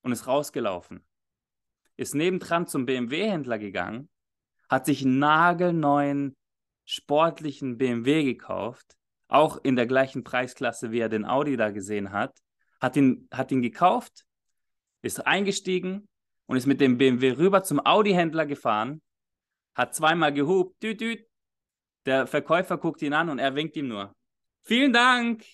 Und 0.00 0.12
ist 0.12 0.26
rausgelaufen. 0.26 1.04
Ist 1.96 2.14
nebendran 2.14 2.66
zum 2.66 2.86
BMW-Händler 2.86 3.58
gegangen, 3.58 4.08
hat 4.68 4.86
sich 4.86 5.02
einen 5.02 5.18
nagelneuen 5.18 6.36
sportlichen 6.84 7.76
BMW 7.76 8.24
gekauft, 8.24 8.96
auch 9.28 9.58
in 9.62 9.76
der 9.76 9.86
gleichen 9.86 10.24
Preisklasse, 10.24 10.90
wie 10.90 11.00
er 11.00 11.08
den 11.08 11.24
Audi 11.24 11.56
da 11.56 11.70
gesehen 11.70 12.12
hat, 12.12 12.38
hat 12.80 12.96
ihn, 12.96 13.28
hat 13.32 13.52
ihn 13.52 13.62
gekauft, 13.62 14.24
ist 15.02 15.26
eingestiegen 15.26 16.08
und 16.46 16.56
ist 16.56 16.66
mit 16.66 16.80
dem 16.80 16.98
BMW 16.98 17.32
rüber 17.32 17.62
zum 17.62 17.84
Audi-Händler 17.84 18.46
gefahren, 18.46 19.02
hat 19.74 19.94
zweimal 19.94 20.32
gehupt, 20.32 20.82
düt. 20.82 21.26
Der 22.06 22.26
Verkäufer 22.26 22.78
guckt 22.78 23.02
ihn 23.02 23.12
an 23.12 23.28
und 23.30 23.38
er 23.38 23.54
winkt 23.54 23.76
ihm 23.76 23.88
nur. 23.88 24.14
Vielen 24.62 24.92
Dank! 24.92 25.44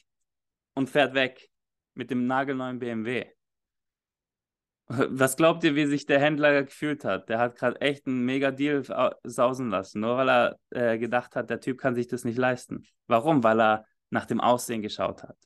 Und 0.75 0.89
fährt 0.89 1.15
weg 1.15 1.51
mit 1.95 2.11
dem 2.11 2.27
nagelneuen 2.27 2.79
BMW. 2.79 3.27
Was 4.89 5.37
glaubt 5.37 5.65
ihr, 5.65 5.75
wie 5.75 5.87
sich 5.87 6.07
der 6.07 6.21
Händler 6.21 6.63
gefühlt 6.65 7.05
hat? 7.05 7.29
Der 7.29 7.39
hat 7.39 7.57
gerade 7.57 7.81
echt 7.81 8.07
einen 8.07 8.25
mega 8.25 8.51
Deal 8.51 8.83
sausen 9.25 9.71
lassen, 9.71 10.01
nur 10.01 10.17
weil 10.17 10.29
er 10.29 10.59
äh, 10.71 10.99
gedacht 10.99 11.37
hat, 11.37 11.51
der 11.51 11.61
Typ 11.61 11.79
kann 11.79 11.95
sich 11.95 12.07
das 12.07 12.25
nicht 12.25 12.39
leisten. 12.39 12.85
Warum? 13.07 13.43
Weil 13.43 13.61
er 13.61 13.87
nach 14.11 14.27
dem 14.27 14.41
Aussehen 14.41 14.83
geschaut 14.83 15.23
hat. 15.23 15.37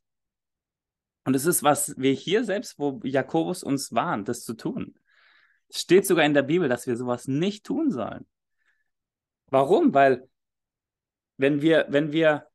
Und 1.27 1.35
es 1.35 1.45
ist, 1.45 1.63
was 1.63 1.93
wir 1.99 2.13
hier 2.13 2.45
selbst, 2.45 2.79
wo 2.79 3.01
Jakobus 3.03 3.63
uns 3.63 3.93
warnt, 3.93 4.29
das 4.29 4.45
zu 4.45 4.55
tun. 4.55 4.95
Es 5.69 5.81
steht 5.81 6.07
sogar 6.07 6.25
in 6.25 6.35
der 6.35 6.43
Bibel, 6.43 6.69
dass 6.69 6.87
wir 6.87 6.97
sowas 6.97 7.27
nicht 7.27 7.67
tun 7.67 7.91
sollen. 7.91 8.25
Warum? 9.51 9.93
Weil 9.93 10.29
wenn 11.37 11.61
wir, 11.61 11.87
wenn 11.89 12.13
wir 12.13 12.47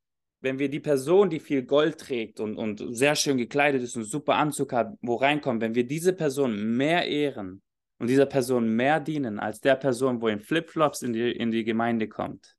wenn 0.41 0.57
wir 0.57 0.69
die 0.69 0.79
Person, 0.79 1.29
die 1.29 1.39
viel 1.39 1.63
Gold 1.63 1.99
trägt 1.99 2.39
und, 2.39 2.55
und 2.55 2.83
sehr 2.95 3.15
schön 3.15 3.37
gekleidet 3.37 3.83
ist 3.83 3.95
und 3.95 4.05
super 4.05 4.35
Anzug 4.35 4.73
hat, 4.73 4.97
wo 5.01 5.15
reinkommt, 5.15 5.61
wenn 5.61 5.75
wir 5.75 5.85
diese 5.85 6.13
Person 6.13 6.77
mehr 6.77 7.07
ehren 7.07 7.61
und 7.99 8.07
dieser 8.07 8.25
Person 8.25 8.75
mehr 8.75 8.99
dienen 8.99 9.39
als 9.39 9.61
der 9.61 9.75
Person, 9.75 10.19
wo 10.19 10.27
in 10.27 10.39
Flipflops 10.39 11.03
in 11.03 11.13
die, 11.13 11.31
in 11.31 11.51
die 11.51 11.63
Gemeinde 11.63 12.07
kommt, 12.07 12.55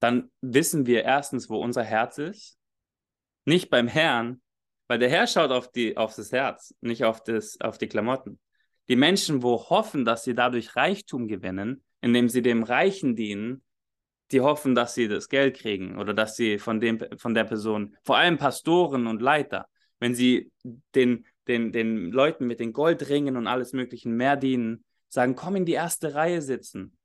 dann 0.00 0.30
wissen 0.40 0.86
wir 0.86 1.04
erstens, 1.04 1.50
wo 1.50 1.58
unser 1.58 1.82
Herz 1.82 2.16
ist. 2.16 2.58
Nicht 3.44 3.68
beim 3.68 3.88
Herrn, 3.88 4.40
weil 4.86 4.98
der 4.98 5.08
Herr 5.08 5.26
schaut 5.26 5.50
auf, 5.50 5.70
die, 5.70 5.96
auf 5.96 6.14
das 6.14 6.32
Herz, 6.32 6.74
nicht 6.80 7.04
auf, 7.04 7.22
das, 7.22 7.60
auf 7.60 7.78
die 7.78 7.88
Klamotten. 7.88 8.38
Die 8.88 8.96
Menschen, 8.96 9.42
wo 9.42 9.68
hoffen, 9.70 10.04
dass 10.04 10.24
sie 10.24 10.34
dadurch 10.34 10.76
Reichtum 10.76 11.26
gewinnen, 11.26 11.82
indem 12.00 12.28
sie 12.28 12.42
dem 12.42 12.62
Reichen 12.62 13.16
dienen, 13.16 13.62
die 14.30 14.40
hoffen, 14.40 14.74
dass 14.74 14.94
sie 14.94 15.08
das 15.08 15.28
Geld 15.28 15.56
kriegen 15.56 15.98
oder 15.98 16.12
dass 16.12 16.36
sie 16.36 16.58
von, 16.58 16.80
dem, 16.80 17.00
von 17.16 17.34
der 17.34 17.44
Person, 17.44 17.96
vor 18.04 18.16
allem 18.16 18.36
Pastoren 18.36 19.06
und 19.06 19.22
Leiter, 19.22 19.68
wenn 20.00 20.14
sie 20.14 20.50
den, 20.94 21.24
den, 21.48 21.72
den 21.72 22.10
Leuten 22.10 22.46
mit 22.46 22.60
den 22.60 22.72
Goldringen 22.72 23.36
und 23.36 23.46
alles 23.46 23.72
Möglichen 23.72 24.16
mehr 24.16 24.36
dienen, 24.36 24.84
sagen, 25.08 25.34
komm 25.34 25.56
in 25.56 25.64
die 25.64 25.72
erste 25.72 26.14
Reihe 26.14 26.42
sitzen. 26.42 26.96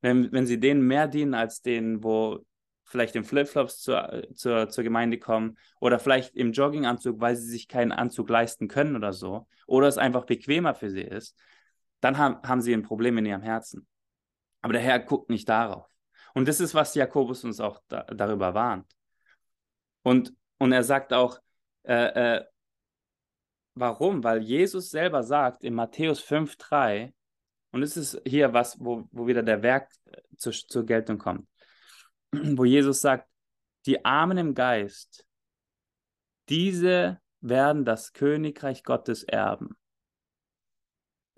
Wenn, 0.00 0.32
wenn 0.32 0.46
sie 0.46 0.58
denen 0.58 0.82
mehr 0.82 1.08
dienen 1.08 1.34
als 1.34 1.60
denen, 1.60 2.02
wo 2.02 2.44
vielleicht 2.88 3.14
im 3.16 3.24
Flipflops 3.24 3.80
zur, 3.80 4.26
zur, 4.34 4.68
zur 4.68 4.84
Gemeinde 4.84 5.18
kommen 5.18 5.58
oder 5.80 5.98
vielleicht 5.98 6.34
im 6.34 6.52
Jogginganzug, 6.52 7.20
weil 7.20 7.36
sie 7.36 7.48
sich 7.48 7.68
keinen 7.68 7.92
Anzug 7.92 8.28
leisten 8.28 8.66
können 8.68 8.96
oder 8.96 9.12
so, 9.12 9.46
oder 9.66 9.86
es 9.86 9.98
einfach 9.98 10.24
bequemer 10.24 10.74
für 10.74 10.90
sie 10.90 11.02
ist, 11.02 11.38
dann 12.00 12.18
haben, 12.18 12.42
haben 12.42 12.62
sie 12.62 12.72
ein 12.72 12.82
Problem 12.82 13.18
in 13.18 13.26
ihrem 13.26 13.42
Herzen. 13.42 13.86
Aber 14.62 14.72
der 14.72 14.82
Herr 14.82 14.98
guckt 15.00 15.30
nicht 15.30 15.48
darauf. 15.48 15.86
Und 16.34 16.48
das 16.48 16.60
ist, 16.60 16.74
was 16.74 16.94
Jakobus 16.94 17.44
uns 17.44 17.60
auch 17.60 17.80
da, 17.88 18.02
darüber 18.04 18.54
warnt. 18.54 18.90
Und, 20.02 20.34
und 20.58 20.72
er 20.72 20.84
sagt 20.84 21.12
auch, 21.12 21.38
äh, 21.84 22.36
äh, 22.38 22.44
warum? 23.74 24.24
Weil 24.24 24.42
Jesus 24.42 24.90
selber 24.90 25.22
sagt 25.22 25.64
in 25.64 25.74
Matthäus 25.74 26.22
5,3, 26.22 27.12
und 27.70 27.82
es 27.82 27.96
ist 27.96 28.20
hier 28.24 28.52
was, 28.52 28.78
wo, 28.80 29.08
wo 29.12 29.26
wieder 29.26 29.42
der 29.42 29.62
Werk 29.62 29.90
äh, 30.06 30.20
zu, 30.36 30.50
zur 30.50 30.86
Geltung 30.86 31.18
kommt, 31.18 31.48
wo 32.32 32.64
Jesus 32.64 33.00
sagt, 33.00 33.28
die 33.86 34.04
Armen 34.04 34.38
im 34.38 34.54
Geist, 34.54 35.26
diese 36.48 37.20
werden 37.40 37.84
das 37.84 38.12
Königreich 38.12 38.82
Gottes 38.82 39.22
erben. 39.22 39.76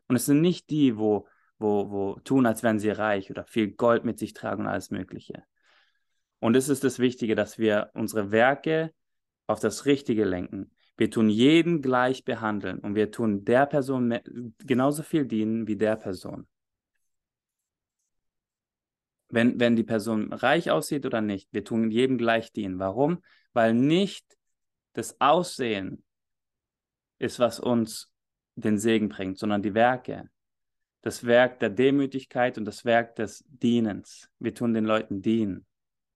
Und 0.09 0.17
es 0.17 0.27
sind 0.27 0.41
nicht 0.41 0.71
die, 0.71 0.97
wo, 0.97 1.29
wo, 1.59 1.91
wo 1.91 2.21
tun, 2.21 2.47
als 2.47 2.63
wären 2.63 2.79
sie 2.79 2.91
reich 2.91 3.31
oder 3.31 3.45
viel 3.45 3.71
Gold 3.73 4.05
mit 4.05 4.19
sich 4.19 4.33
tragen 4.33 4.63
und 4.63 4.69
alles 4.69 4.91
Mögliche. 4.91 5.45
Und 6.41 6.57
es 6.57 6.69
ist 6.69 6.85
das 6.85 6.99
Wichtige, 6.99 7.35
dass 7.35 7.59
wir 7.59 7.91
unsere 7.95 8.31
Werke 8.33 8.93
auf 9.47 9.61
das 9.61 9.85
Richtige 9.85 10.25
lenken. 10.25 10.73
Wir 10.97 11.11
tun 11.11 11.29
jeden 11.29 11.83
gleich 11.83 12.25
behandeln 12.25 12.79
und 12.79 12.95
wir 12.95 13.11
tun 13.11 13.45
der 13.45 13.67
Person 13.67 14.19
genauso 14.59 15.03
viel 15.03 15.27
dienen 15.27 15.67
wie 15.67 15.77
der 15.77 15.97
Person. 15.97 16.47
Wenn, 19.31 19.61
wenn 19.61 19.77
die 19.77 19.85
Person 19.85 20.33
reich 20.33 20.71
aussieht 20.71 21.07
oder 21.07 21.21
nicht, 21.21 21.49
wir 21.53 21.65
tun 21.65 21.91
jedem 21.91 22.19
gleich 22.19 22.53
dienen. 22.53 22.79
Warum? 22.79 23.23
Weil 23.53 23.75
nicht 23.75 24.25
das 24.93 25.21
Aussehen 25.21 26.05
ist, 27.19 27.39
was 27.39 27.61
uns 27.61 28.11
den 28.57 28.79
Segen 28.79 29.09
bringt, 29.09 29.39
sondern 29.39 29.63
die 29.63 29.75
Werke. 29.75 30.29
Das 31.03 31.25
Werk 31.25 31.61
der 31.61 31.71
Demütigkeit 31.71 32.59
und 32.59 32.65
das 32.65 32.85
Werk 32.85 33.17
des 33.17 33.45
Dienens. 33.49 34.29
Wir 34.39 34.55
tun 34.55 34.75
den 34.75 34.85
Leuten 34.85 35.23
dienen. 35.23 35.67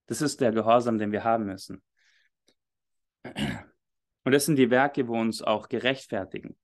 Das 0.06 0.20
ist 0.20 0.40
der 0.40 0.52
Gehorsam, 0.52 0.98
den 0.98 1.12
wir 1.12 1.24
haben 1.24 1.46
müssen. 1.46 1.82
Und 3.24 4.32
das 4.32 4.44
sind 4.46 4.56
die 4.56 4.70
Werke, 4.70 5.08
wo 5.08 5.18
uns 5.18 5.42
auch 5.42 5.68
gerechtfertigen. 5.68 6.56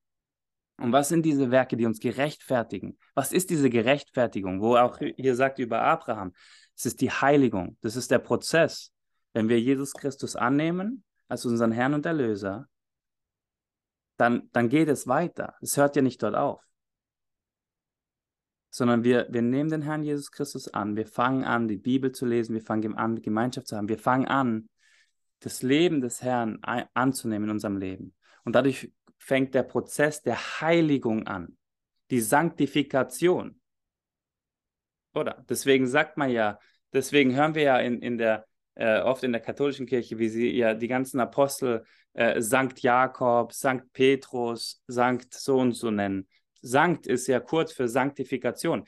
Und 0.81 0.91
was 0.91 1.09
sind 1.09 1.23
diese 1.23 1.51
Werke, 1.51 1.77
die 1.77 1.85
uns 1.85 1.99
gerechtfertigen? 1.99 2.97
Was 3.13 3.31
ist 3.31 3.51
diese 3.51 3.69
Gerechtfertigung? 3.69 4.61
Wo 4.61 4.75
auch 4.77 4.97
hier 4.97 5.35
sagt 5.35 5.59
über 5.59 5.81
Abraham, 5.81 6.33
es 6.75 6.85
ist 6.85 7.01
die 7.01 7.11
Heiligung. 7.11 7.77
Das 7.81 7.95
ist 7.95 8.09
der 8.09 8.19
Prozess. 8.19 8.91
Wenn 9.33 9.47
wir 9.47 9.61
Jesus 9.61 9.93
Christus 9.93 10.35
annehmen 10.35 11.03
als 11.27 11.45
unseren 11.45 11.71
Herrn 11.71 11.93
und 11.93 12.05
Erlöser, 12.05 12.67
dann, 14.17 14.49
dann 14.53 14.69
geht 14.69 14.89
es 14.89 15.07
weiter. 15.07 15.55
Es 15.61 15.77
hört 15.77 15.95
ja 15.95 16.01
nicht 16.01 16.21
dort 16.23 16.35
auf. 16.35 16.61
Sondern 18.71 19.03
wir, 19.03 19.27
wir 19.29 19.41
nehmen 19.41 19.69
den 19.69 19.81
Herrn 19.83 20.03
Jesus 20.03 20.31
Christus 20.31 20.67
an. 20.67 20.95
Wir 20.95 21.05
fangen 21.05 21.43
an, 21.43 21.67
die 21.67 21.77
Bibel 21.77 22.11
zu 22.11 22.25
lesen. 22.25 22.55
Wir 22.55 22.61
fangen 22.61 22.95
an, 22.95 23.21
Gemeinschaft 23.21 23.67
zu 23.67 23.77
haben. 23.77 23.89
Wir 23.89 23.99
fangen 23.99 24.27
an, 24.27 24.67
das 25.41 25.61
Leben 25.61 26.01
des 26.01 26.23
Herrn 26.23 26.59
anzunehmen 26.63 27.49
in 27.49 27.51
unserem 27.51 27.77
Leben. 27.77 28.15
Und 28.43 28.55
dadurch 28.55 28.91
fängt 29.21 29.53
der 29.53 29.63
Prozess 29.63 30.23
der 30.23 30.61
Heiligung 30.61 31.27
an, 31.27 31.55
die 32.09 32.21
Sanktifikation. 32.21 33.61
Oder? 35.13 35.45
Deswegen 35.47 35.87
sagt 35.87 36.17
man 36.17 36.31
ja, 36.31 36.57
deswegen 36.91 37.35
hören 37.35 37.53
wir 37.53 37.61
ja 37.61 37.77
in, 37.77 38.01
in 38.01 38.17
der, 38.17 38.47
äh, 38.73 38.99
oft 39.01 39.23
in 39.23 39.31
der 39.31 39.41
katholischen 39.41 39.85
Kirche, 39.85 40.17
wie 40.17 40.27
sie 40.27 40.49
ja 40.49 40.73
die 40.73 40.87
ganzen 40.87 41.19
Apostel 41.19 41.85
äh, 42.13 42.41
Sankt 42.41 42.81
Jakob, 42.81 43.53
Sankt 43.53 43.93
Petrus, 43.93 44.83
Sankt 44.87 45.35
so 45.35 45.59
und 45.59 45.73
so 45.73 45.91
nennen. 45.91 46.27
Sankt 46.61 47.05
ist 47.05 47.27
ja 47.27 47.39
kurz 47.39 47.71
für 47.73 47.87
Sanktifikation. 47.87 48.85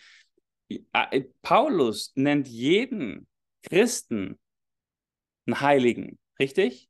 Paulus 1.44 2.12
nennt 2.16 2.48
jeden 2.48 3.28
Christen 3.62 4.40
einen 5.46 5.62
Heiligen. 5.62 6.18
Richtig? 6.40 6.90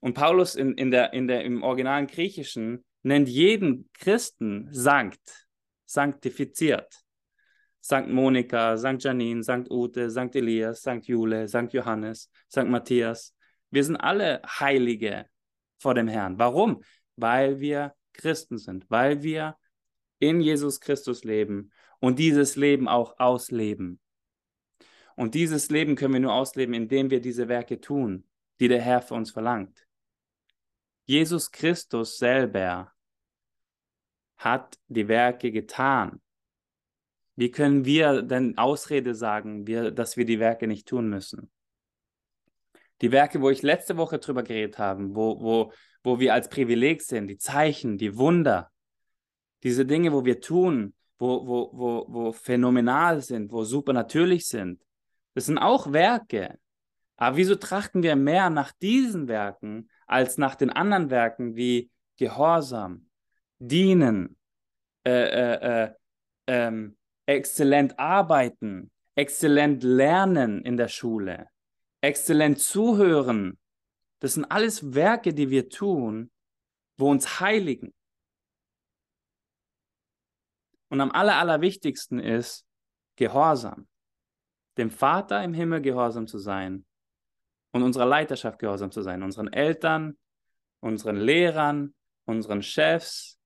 Und 0.00 0.14
Paulus 0.14 0.54
in, 0.54 0.74
in 0.74 0.90
der, 0.90 1.12
in 1.12 1.26
der, 1.26 1.44
im 1.44 1.62
originalen 1.62 2.06
Griechischen 2.06 2.84
nennt 3.02 3.28
jeden 3.28 3.90
Christen 3.94 4.68
Sankt, 4.70 5.48
sanktifiziert. 5.86 7.02
Sankt 7.80 8.10
Monika, 8.10 8.76
Sankt 8.76 9.04
Janine, 9.04 9.42
Sankt 9.42 9.70
Ute, 9.70 10.10
Sankt 10.10 10.36
Elias, 10.36 10.82
Sankt 10.82 11.06
Jule, 11.06 11.48
Sankt 11.48 11.72
Johannes, 11.72 12.30
Sankt 12.48 12.70
Matthias. 12.70 13.34
Wir 13.70 13.82
sind 13.82 13.96
alle 13.96 14.42
Heilige 14.44 15.26
vor 15.78 15.94
dem 15.94 16.08
Herrn. 16.08 16.38
Warum? 16.38 16.82
Weil 17.16 17.60
wir 17.60 17.94
Christen 18.12 18.58
sind, 18.58 18.84
weil 18.90 19.22
wir 19.22 19.56
in 20.18 20.40
Jesus 20.40 20.80
Christus 20.80 21.24
leben 21.24 21.70
und 22.00 22.18
dieses 22.18 22.56
Leben 22.56 22.88
auch 22.88 23.18
ausleben. 23.18 24.00
Und 25.16 25.34
dieses 25.34 25.70
Leben 25.70 25.96
können 25.96 26.14
wir 26.14 26.20
nur 26.20 26.34
ausleben, 26.34 26.74
indem 26.74 27.10
wir 27.10 27.20
diese 27.20 27.48
Werke 27.48 27.80
tun, 27.80 28.24
die 28.60 28.68
der 28.68 28.80
Herr 28.80 29.02
für 29.02 29.14
uns 29.14 29.30
verlangt. 29.30 29.87
Jesus 31.08 31.50
Christus 31.50 32.18
selber 32.18 32.92
hat 34.36 34.78
die 34.88 35.08
Werke 35.08 35.50
getan. 35.50 36.20
Wie 37.34 37.50
können 37.50 37.86
wir 37.86 38.20
denn 38.20 38.58
Ausrede 38.58 39.14
sagen, 39.14 39.66
wir, 39.66 39.90
dass 39.90 40.18
wir 40.18 40.26
die 40.26 40.38
Werke 40.38 40.66
nicht 40.66 40.86
tun 40.86 41.08
müssen? 41.08 41.50
Die 43.00 43.10
Werke, 43.10 43.40
wo 43.40 43.48
ich 43.48 43.62
letzte 43.62 43.96
Woche 43.96 44.18
drüber 44.18 44.42
geredet 44.42 44.78
habe, 44.78 45.14
wo, 45.14 45.40
wo, 45.40 45.72
wo 46.02 46.20
wir 46.20 46.34
als 46.34 46.50
Privileg 46.50 47.00
sind, 47.00 47.28
die 47.28 47.38
Zeichen, 47.38 47.96
die 47.96 48.18
Wunder, 48.18 48.70
diese 49.62 49.86
Dinge, 49.86 50.12
wo 50.12 50.26
wir 50.26 50.42
tun, 50.42 50.94
wo, 51.18 51.46
wo, 51.46 51.70
wo, 51.72 52.04
wo 52.06 52.32
phänomenal 52.32 53.22
sind, 53.22 53.50
wo 53.50 53.64
supernatürlich 53.64 54.46
sind, 54.46 54.84
das 55.32 55.46
sind 55.46 55.56
auch 55.56 55.90
Werke. 55.90 56.58
Aber 57.16 57.38
wieso 57.38 57.54
trachten 57.54 58.02
wir 58.02 58.14
mehr 58.14 58.50
nach 58.50 58.72
diesen 58.72 59.26
Werken 59.26 59.88
als 60.08 60.38
nach 60.38 60.54
den 60.54 60.70
anderen 60.70 61.10
Werken 61.10 61.54
wie 61.56 61.90
Gehorsam, 62.16 63.08
Dienen, 63.58 64.36
äh, 65.04 65.10
äh, 65.10 65.84
äh, 65.84 65.94
ähm, 66.46 66.96
exzellent 67.26 67.98
arbeiten, 67.98 68.90
exzellent 69.14 69.82
lernen 69.82 70.62
in 70.62 70.76
der 70.76 70.88
Schule, 70.88 71.48
exzellent 72.00 72.58
zuhören? 72.58 73.58
Das 74.20 74.34
sind 74.34 74.44
alles 74.46 74.94
Werke, 74.94 75.32
die 75.32 75.50
wir 75.50 75.68
tun, 75.68 76.30
wo 76.96 77.10
uns 77.10 77.38
heiligen. 77.40 77.94
Und 80.88 81.00
am 81.00 81.12
aller, 81.12 81.36
allerwichtigsten 81.36 82.18
ist 82.18 82.64
Gehorsam 83.16 83.86
dem 84.78 84.90
Vater 84.90 85.42
im 85.44 85.52
Himmel 85.52 85.82
gehorsam 85.82 86.26
zu 86.26 86.38
sein 86.38 86.86
und 87.72 87.82
unserer 87.82 88.06
Leiterschaft 88.06 88.58
gehorsam 88.58 88.90
zu 88.90 89.02
sein, 89.02 89.22
unseren 89.22 89.52
Eltern, 89.52 90.16
unseren 90.80 91.16
Lehrern, 91.16 91.94
unseren 92.24 92.62
Chefs, 92.62 93.38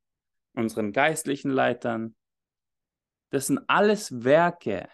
unseren 0.54 0.92
geistlichen 0.92 1.50
Leitern. 1.50 2.14
Das 3.30 3.46
sind 3.46 3.61
alles 3.68 4.24
Werke, 4.24 4.88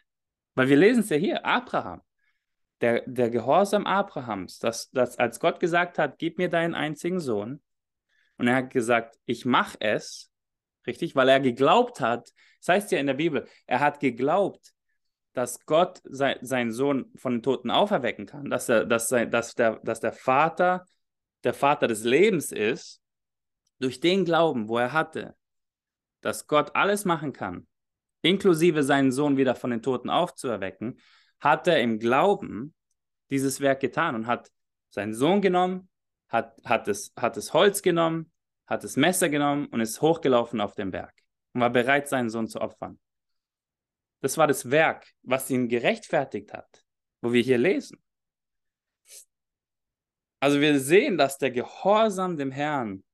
weil 0.54 0.68
wir 0.68 0.76
lesen 0.76 1.00
es 1.00 1.08
ja 1.08 1.16
hier, 1.16 1.44
Abraham, 1.44 2.02
der, 2.80 3.02
der 3.06 3.30
Gehorsam 3.30 3.86
Abrahams, 3.86 4.58
dass, 4.58 4.90
dass 4.90 5.18
als 5.18 5.40
Gott 5.40 5.58
gesagt 5.58 5.98
hat, 5.98 6.18
gib 6.18 6.38
mir 6.38 6.48
deinen 6.48 6.74
einzigen 6.74 7.20
Sohn, 7.20 7.60
und 8.38 8.46
er 8.46 8.54
hat 8.54 8.70
gesagt, 8.70 9.18
ich 9.26 9.44
mache 9.44 9.76
es, 9.80 10.30
richtig, 10.86 11.16
weil 11.16 11.28
er 11.28 11.40
geglaubt 11.40 12.00
hat, 12.00 12.32
das 12.60 12.68
heißt 12.68 12.92
ja 12.92 12.98
in 12.98 13.08
der 13.08 13.14
Bibel, 13.14 13.46
er 13.66 13.80
hat 13.80 14.00
geglaubt, 14.00 14.72
dass 15.38 15.64
Gott 15.66 16.00
sein, 16.02 16.36
seinen 16.40 16.72
Sohn 16.72 17.12
von 17.14 17.34
den 17.34 17.42
Toten 17.44 17.70
auferwecken 17.70 18.26
kann, 18.26 18.50
dass, 18.50 18.68
er, 18.68 18.84
dass, 18.84 19.06
sein, 19.06 19.30
dass, 19.30 19.54
der, 19.54 19.78
dass 19.84 20.00
der 20.00 20.12
Vater 20.12 20.84
der 21.44 21.54
Vater 21.54 21.86
des 21.86 22.02
Lebens 22.02 22.50
ist, 22.50 23.00
durch 23.78 24.00
den 24.00 24.24
Glauben, 24.24 24.68
wo 24.68 24.78
er 24.78 24.92
hatte, 24.92 25.36
dass 26.22 26.48
Gott 26.48 26.74
alles 26.74 27.04
machen 27.04 27.32
kann, 27.32 27.68
inklusive 28.22 28.82
seinen 28.82 29.12
Sohn 29.12 29.36
wieder 29.36 29.54
von 29.54 29.70
den 29.70 29.80
Toten 29.80 30.10
aufzuerwecken, 30.10 30.98
hat 31.38 31.68
er 31.68 31.80
im 31.82 32.00
Glauben 32.00 32.74
dieses 33.30 33.60
Werk 33.60 33.78
getan 33.78 34.16
und 34.16 34.26
hat 34.26 34.50
seinen 34.88 35.14
Sohn 35.14 35.40
genommen, 35.40 35.88
hat, 36.26 36.56
hat, 36.64 36.88
es, 36.88 37.12
hat 37.16 37.36
das 37.36 37.54
Holz 37.54 37.82
genommen, 37.82 38.32
hat 38.66 38.82
das 38.82 38.96
Messer 38.96 39.28
genommen 39.28 39.66
und 39.66 39.80
ist 39.80 40.02
hochgelaufen 40.02 40.60
auf 40.60 40.74
den 40.74 40.90
Berg 40.90 41.14
und 41.52 41.60
war 41.60 41.70
bereit, 41.70 42.08
seinen 42.08 42.28
Sohn 42.28 42.48
zu 42.48 42.60
opfern. 42.60 42.98
Das 44.20 44.36
war 44.36 44.46
das 44.46 44.70
Werk, 44.70 45.06
was 45.22 45.48
ihn 45.50 45.68
gerechtfertigt 45.68 46.52
hat, 46.52 46.84
wo 47.20 47.32
wir 47.32 47.42
hier 47.42 47.58
lesen. 47.58 48.02
Also 50.40 50.60
wir 50.60 50.78
sehen, 50.78 51.18
dass 51.18 51.38
der 51.38 51.50
Gehorsam 51.50 52.36
dem 52.36 52.50
Herrn 52.50 53.04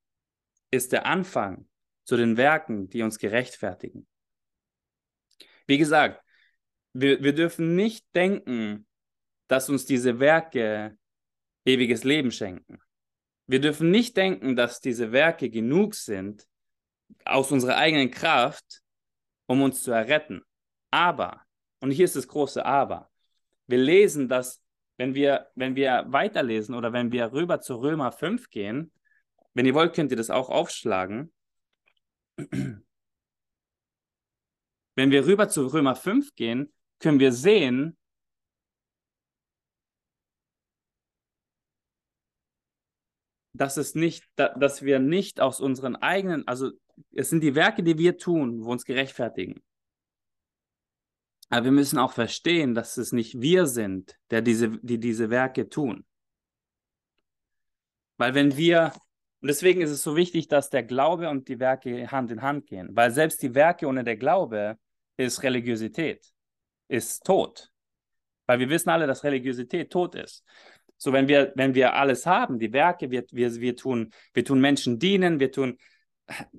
ist 0.70 0.92
der 0.92 1.06
Anfang 1.06 1.68
zu 2.04 2.16
den 2.16 2.36
Werken, 2.36 2.88
die 2.88 3.02
uns 3.02 3.18
gerechtfertigen. 3.18 4.06
Wie 5.66 5.78
gesagt, 5.78 6.22
wir, 6.92 7.22
wir 7.22 7.34
dürfen 7.34 7.74
nicht 7.76 8.06
denken, 8.14 8.86
dass 9.48 9.68
uns 9.68 9.86
diese 9.86 10.20
Werke 10.20 10.98
ewiges 11.64 12.04
Leben 12.04 12.30
schenken. 12.30 12.78
Wir 13.46 13.60
dürfen 13.60 13.90
nicht 13.90 14.16
denken, 14.16 14.56
dass 14.56 14.80
diese 14.80 15.12
Werke 15.12 15.50
genug 15.50 15.94
sind 15.94 16.46
aus 17.24 17.52
unserer 17.52 17.76
eigenen 17.76 18.10
Kraft, 18.10 18.82
um 19.46 19.62
uns 19.62 19.82
zu 19.82 19.92
erretten. 19.92 20.42
Aber, 20.94 21.42
und 21.80 21.90
hier 21.90 22.04
ist 22.04 22.14
das 22.14 22.28
große 22.28 22.64
Aber, 22.64 23.10
wir 23.66 23.78
lesen, 23.78 24.28
dass 24.28 24.62
wenn 24.96 25.16
wir, 25.16 25.48
wenn 25.56 25.74
wir 25.74 26.04
weiterlesen 26.06 26.74
oder 26.76 26.92
wenn 26.92 27.10
wir 27.10 27.32
rüber 27.32 27.60
zu 27.60 27.74
Römer 27.74 28.12
5 28.12 28.48
gehen, 28.48 28.92
Wenn 29.54 29.66
ihr 29.66 29.74
wollt, 29.74 29.94
könnt 29.94 30.10
ihr 30.10 30.16
das 30.16 30.30
auch 30.30 30.50
aufschlagen. 30.50 31.32
Wenn 34.96 35.10
wir 35.10 35.26
rüber 35.26 35.48
zu 35.48 35.66
Römer 35.66 35.94
5 35.94 36.34
gehen, 36.34 36.72
können 36.98 37.20
wir 37.20 37.32
sehen, 37.32 37.96
dass 43.52 43.76
es 43.76 43.94
nicht, 43.94 44.24
dass 44.36 44.82
wir 44.82 44.98
nicht 44.98 45.40
aus 45.40 45.60
unseren 45.60 45.94
eigenen, 45.96 46.46
also 46.48 46.72
es 47.12 47.30
sind 47.30 47.42
die 47.42 47.54
Werke, 47.54 47.84
die 47.84 47.98
wir 47.98 48.18
tun, 48.18 48.64
wo 48.64 48.72
uns 48.72 48.84
gerechtfertigen. 48.84 49.62
Aber 51.50 51.64
wir 51.64 51.72
müssen 51.72 51.98
auch 51.98 52.12
verstehen, 52.12 52.74
dass 52.74 52.96
es 52.96 53.12
nicht 53.12 53.40
wir 53.40 53.66
sind, 53.66 54.16
der 54.30 54.42
diese, 54.42 54.70
die 54.82 54.98
diese 54.98 55.30
Werke 55.30 55.68
tun. 55.68 56.04
Weil 58.16 58.34
wenn 58.34 58.56
wir, 58.56 58.92
und 59.40 59.48
deswegen 59.48 59.80
ist 59.80 59.90
es 59.90 60.02
so 60.02 60.16
wichtig, 60.16 60.48
dass 60.48 60.70
der 60.70 60.82
Glaube 60.82 61.28
und 61.28 61.48
die 61.48 61.60
Werke 61.60 62.10
Hand 62.10 62.30
in 62.30 62.42
Hand 62.42 62.66
gehen, 62.66 62.88
weil 62.92 63.10
selbst 63.10 63.42
die 63.42 63.54
Werke 63.54 63.86
ohne 63.86 64.04
der 64.04 64.16
Glaube 64.16 64.78
ist 65.16 65.42
Religiosität, 65.42 66.24
ist 66.88 67.24
tot. 67.24 67.70
Weil 68.46 68.58
wir 68.58 68.68
wissen 68.68 68.90
alle, 68.90 69.06
dass 69.06 69.24
Religiosität 69.24 69.90
tot 69.90 70.14
ist. 70.14 70.44
So, 70.96 71.12
wenn 71.12 71.28
wir, 71.28 71.52
wenn 71.56 71.74
wir 71.74 71.94
alles 71.94 72.24
haben, 72.24 72.58
die 72.58 72.72
Werke, 72.72 73.10
wir, 73.10 73.24
wir, 73.30 73.54
wir, 73.56 73.76
tun, 73.76 74.12
wir 74.32 74.44
tun 74.44 74.60
Menschen 74.60 74.98
dienen, 74.98 75.40
wir 75.40 75.50
tun, 75.50 75.78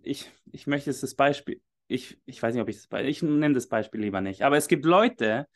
ich, 0.04 0.30
ich 0.52 0.68
möchte 0.68 0.90
es 0.90 1.02
das 1.02 1.16
Beispiel, 1.16 1.62
ich, 1.88 2.20
ich 2.26 2.42
weiß 2.42 2.54
nicht, 2.54 2.62
ob 2.62 2.70
ich 2.70 2.78
das 2.78 2.88
Beispiel, 2.88 3.10
ich 3.10 3.22
nenne 3.22 3.54
das 3.54 3.68
Beispiel 3.68 4.02
lieber 4.02 4.22
nicht, 4.22 4.42
aber 4.42 4.58
es 4.58 4.68
gibt 4.68 4.86
Leute, 4.86 5.48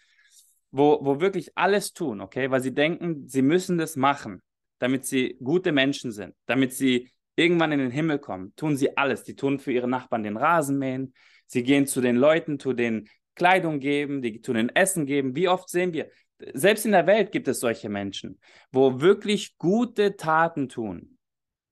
wo, 0.72 1.00
wo 1.02 1.20
wirklich 1.20 1.52
alles 1.56 1.94
tun, 1.94 2.22
okay, 2.22 2.52
weil 2.52 2.62
sie 2.62 2.74
denken, 2.74 3.28
sie 3.28 3.42
müssen 3.42 3.78
das 3.78 3.96
machen, 3.96 4.42
damit 4.80 5.06
sie 5.06 5.38
gute 5.44 5.72
Menschen 5.72 6.12
sind, 6.12 6.36
damit 6.46 6.74
sie 6.74 7.10
irgendwann 7.36 7.72
in 7.72 7.80
den 7.80 7.92
Himmel 7.92 8.20
kommen, 8.20 8.54
tun 8.56 8.76
sie 8.76 8.98
alles. 8.98 9.24
Die 9.24 9.36
tun 9.36 9.60
für 9.60 9.72
ihre 9.72 9.88
Nachbarn 9.88 10.24
den 10.24 10.38
Rasen 10.38 10.78
mähen, 10.78 11.14
sie 11.48 11.64
gehen 11.64 11.88
zu 11.88 12.02
den 12.02 12.18
Leuten, 12.18 12.60
zu 12.60 12.74
denen 12.74 13.08
Kleidung 13.36 13.80
geben, 13.80 14.22
die 14.22 14.42
tun 14.42 14.56
den 14.56 14.70
Essen 14.76 15.06
geben. 15.06 15.36
Wie 15.36 15.48
oft 15.48 15.70
sehen 15.70 15.94
wir, 15.94 16.10
selbst 16.54 16.86
in 16.86 16.92
der 16.92 17.08
Welt 17.08 17.32
gibt 17.32 17.48
es 17.48 17.60
solche 17.60 17.90
Menschen, 17.90 18.40
wo 18.72 19.00
wirklich 19.00 19.58
gute 19.58 20.16
Taten 20.16 20.70
tun, 20.70 21.18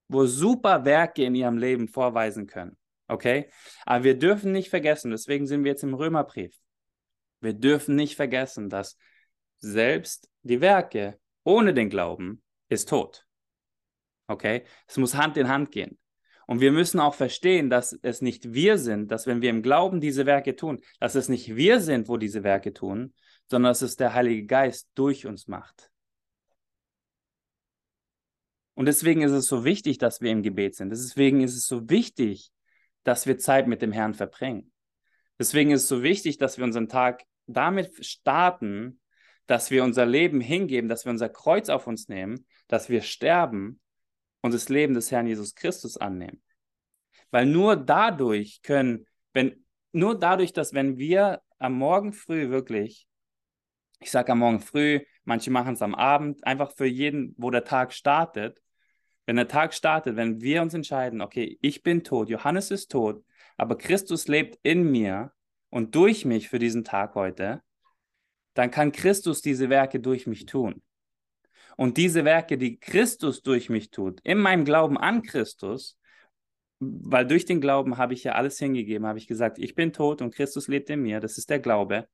wo 0.07 0.25
super 0.25 0.85
Werke 0.85 1.23
in 1.23 1.35
ihrem 1.35 1.57
Leben 1.57 1.87
vorweisen 1.87 2.47
können. 2.47 2.77
Okay? 3.07 3.49
Aber 3.85 4.03
wir 4.03 4.17
dürfen 4.17 4.51
nicht 4.51 4.69
vergessen, 4.69 5.11
deswegen 5.11 5.47
sind 5.47 5.63
wir 5.63 5.71
jetzt 5.71 5.83
im 5.83 5.93
Römerbrief. 5.93 6.55
Wir 7.39 7.53
dürfen 7.53 7.95
nicht 7.95 8.15
vergessen, 8.15 8.69
dass 8.69 8.97
selbst 9.59 10.29
die 10.43 10.61
Werke 10.61 11.19
ohne 11.43 11.73
den 11.73 11.89
Glauben 11.89 12.41
ist 12.69 12.89
tot. 12.89 13.25
Okay? 14.27 14.65
Es 14.87 14.97
muss 14.97 15.15
Hand 15.15 15.37
in 15.37 15.47
Hand 15.47 15.71
gehen. 15.71 15.97
Und 16.47 16.61
wir 16.61 16.71
müssen 16.71 16.99
auch 16.99 17.13
verstehen, 17.13 17.69
dass 17.69 17.97
es 18.01 18.21
nicht 18.21 18.53
wir 18.53 18.77
sind, 18.77 19.11
dass 19.11 19.27
wenn 19.27 19.41
wir 19.41 19.49
im 19.49 19.61
Glauben 19.61 19.99
diese 19.99 20.25
Werke 20.25 20.55
tun, 20.55 20.79
dass 20.99 21.15
es 21.15 21.27
nicht 21.27 21.55
wir 21.55 21.81
sind, 21.81 22.07
wo 22.07 22.15
diese 22.15 22.43
Werke 22.43 22.73
tun, 22.73 23.13
sondern 23.49 23.71
dass 23.71 23.81
es 23.81 23.97
der 23.97 24.13
Heilige 24.13 24.45
Geist 24.45 24.89
durch 24.95 25.25
uns 25.25 25.47
macht. 25.47 25.91
Und 28.75 28.85
deswegen 28.85 29.23
ist 29.23 29.31
es 29.31 29.47
so 29.47 29.65
wichtig, 29.65 29.97
dass 29.97 30.21
wir 30.21 30.31
im 30.31 30.43
Gebet 30.43 30.75
sind. 30.75 30.89
Deswegen 30.89 31.41
ist 31.41 31.55
es 31.55 31.65
so 31.65 31.89
wichtig, 31.89 32.51
dass 33.03 33.25
wir 33.25 33.37
Zeit 33.37 33.67
mit 33.67 33.81
dem 33.81 33.91
Herrn 33.91 34.13
verbringen. 34.13 34.71
Deswegen 35.39 35.71
ist 35.71 35.83
es 35.83 35.87
so 35.87 36.03
wichtig, 36.03 36.37
dass 36.37 36.57
wir 36.57 36.65
unseren 36.65 36.89
Tag 36.89 37.23
damit 37.45 38.05
starten, 38.05 38.99
dass 39.45 39.71
wir 39.71 39.83
unser 39.83 40.05
Leben 40.05 40.41
hingeben, 40.41 40.89
dass 40.89 41.05
wir 41.05 41.11
unser 41.11 41.29
Kreuz 41.29 41.69
auf 41.69 41.87
uns 41.87 42.09
nehmen, 42.09 42.45
dass 42.67 42.89
wir 42.89 43.01
sterben 43.01 43.79
und 44.41 44.53
das 44.53 44.69
Leben 44.69 44.93
des 44.93 45.11
Herrn 45.11 45.27
Jesus 45.27 45.55
Christus 45.55 45.97
annehmen. 45.97 46.41
Weil 47.31 47.45
nur 47.45 47.75
dadurch 47.75 48.61
können, 48.61 49.05
wenn, 49.33 49.65
nur 49.91 50.17
dadurch, 50.17 50.53
dass 50.53 50.73
wenn 50.73 50.97
wir 50.97 51.41
am 51.59 51.73
Morgen 51.73 52.13
früh 52.13 52.49
wirklich 52.49 53.07
ich 53.99 54.11
sage 54.11 54.31
am 54.31 54.39
Morgen 54.39 54.59
früh, 54.59 55.01
manche 55.23 55.51
machen 55.51 55.73
es 55.73 55.81
am 55.81 55.95
Abend, 55.95 56.45
einfach 56.45 56.71
für 56.71 56.85
jeden, 56.85 57.33
wo 57.37 57.49
der 57.49 57.63
Tag 57.63 57.93
startet. 57.93 58.61
Wenn 59.27 59.35
der 59.35 59.49
Tag 59.49 59.73
startet, 59.73 60.15
wenn 60.15 60.39
wir 60.39 60.61
uns 60.61 60.73
entscheiden, 60.73 61.21
okay, 61.21 61.59
ich 61.61 61.83
bin 61.83 62.05
tot, 62.05 62.29
Johannes 62.29 62.71
ist 62.71 62.89
tot, 62.89 63.23
aber 63.57 63.77
Christus 63.77 64.29
lebt 64.29 64.57
in 64.63 64.89
mir 64.89 65.33
und 65.69 65.95
durch 65.95 66.23
mich 66.23 66.47
für 66.47 66.59
diesen 66.59 66.85
Tag 66.85 67.13
heute, 67.13 67.61
dann 68.53 68.71
kann 68.71 68.93
Christus 68.93 69.41
diese 69.41 69.69
Werke 69.69 69.99
durch 69.99 70.27
mich 70.27 70.45
tun. 70.45 70.81
Und 71.75 71.97
diese 71.97 72.23
Werke, 72.23 72.57
die 72.57 72.79
Christus 72.79 73.43
durch 73.43 73.69
mich 73.69 73.91
tut, 73.91 74.21
in 74.23 74.37
meinem 74.37 74.63
Glauben 74.63 74.97
an 74.97 75.21
Christus, 75.23 75.97
weil 76.79 77.27
durch 77.27 77.43
den 77.43 77.59
Glauben 77.59 77.97
habe 77.97 78.13
ich 78.13 78.23
ja 78.23 78.31
alles 78.31 78.57
hingegeben, 78.57 79.05
habe 79.05 79.19
ich 79.19 79.27
gesagt, 79.27 79.59
ich 79.59 79.75
bin 79.75 79.91
tot 79.91 80.21
und 80.21 80.33
Christus 80.33 80.69
lebt 80.69 80.89
in 80.89 81.01
mir, 81.01 81.19
das 81.19 81.37
ist 81.37 81.49
der 81.49 81.59
Glaube. 81.59 82.07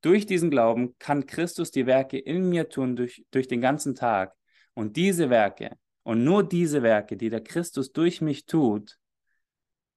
Durch 0.00 0.26
diesen 0.26 0.50
Glauben 0.50 0.98
kann 0.98 1.24
Christus 1.24 1.70
die 1.70 1.86
Werke 1.86 2.18
in 2.18 2.48
mir 2.48 2.68
tun 2.68 2.96
durch, 2.96 3.24
durch 3.30 3.46
den 3.46 3.60
ganzen 3.60 3.94
Tag. 3.94 4.34
Und 4.74 4.96
diese 4.96 5.30
Werke 5.30 5.76
und 6.02 6.24
nur 6.24 6.42
diese 6.46 6.82
Werke, 6.82 7.16
die 7.16 7.30
der 7.30 7.42
Christus 7.42 7.92
durch 7.92 8.20
mich 8.20 8.46
tut, 8.46 8.98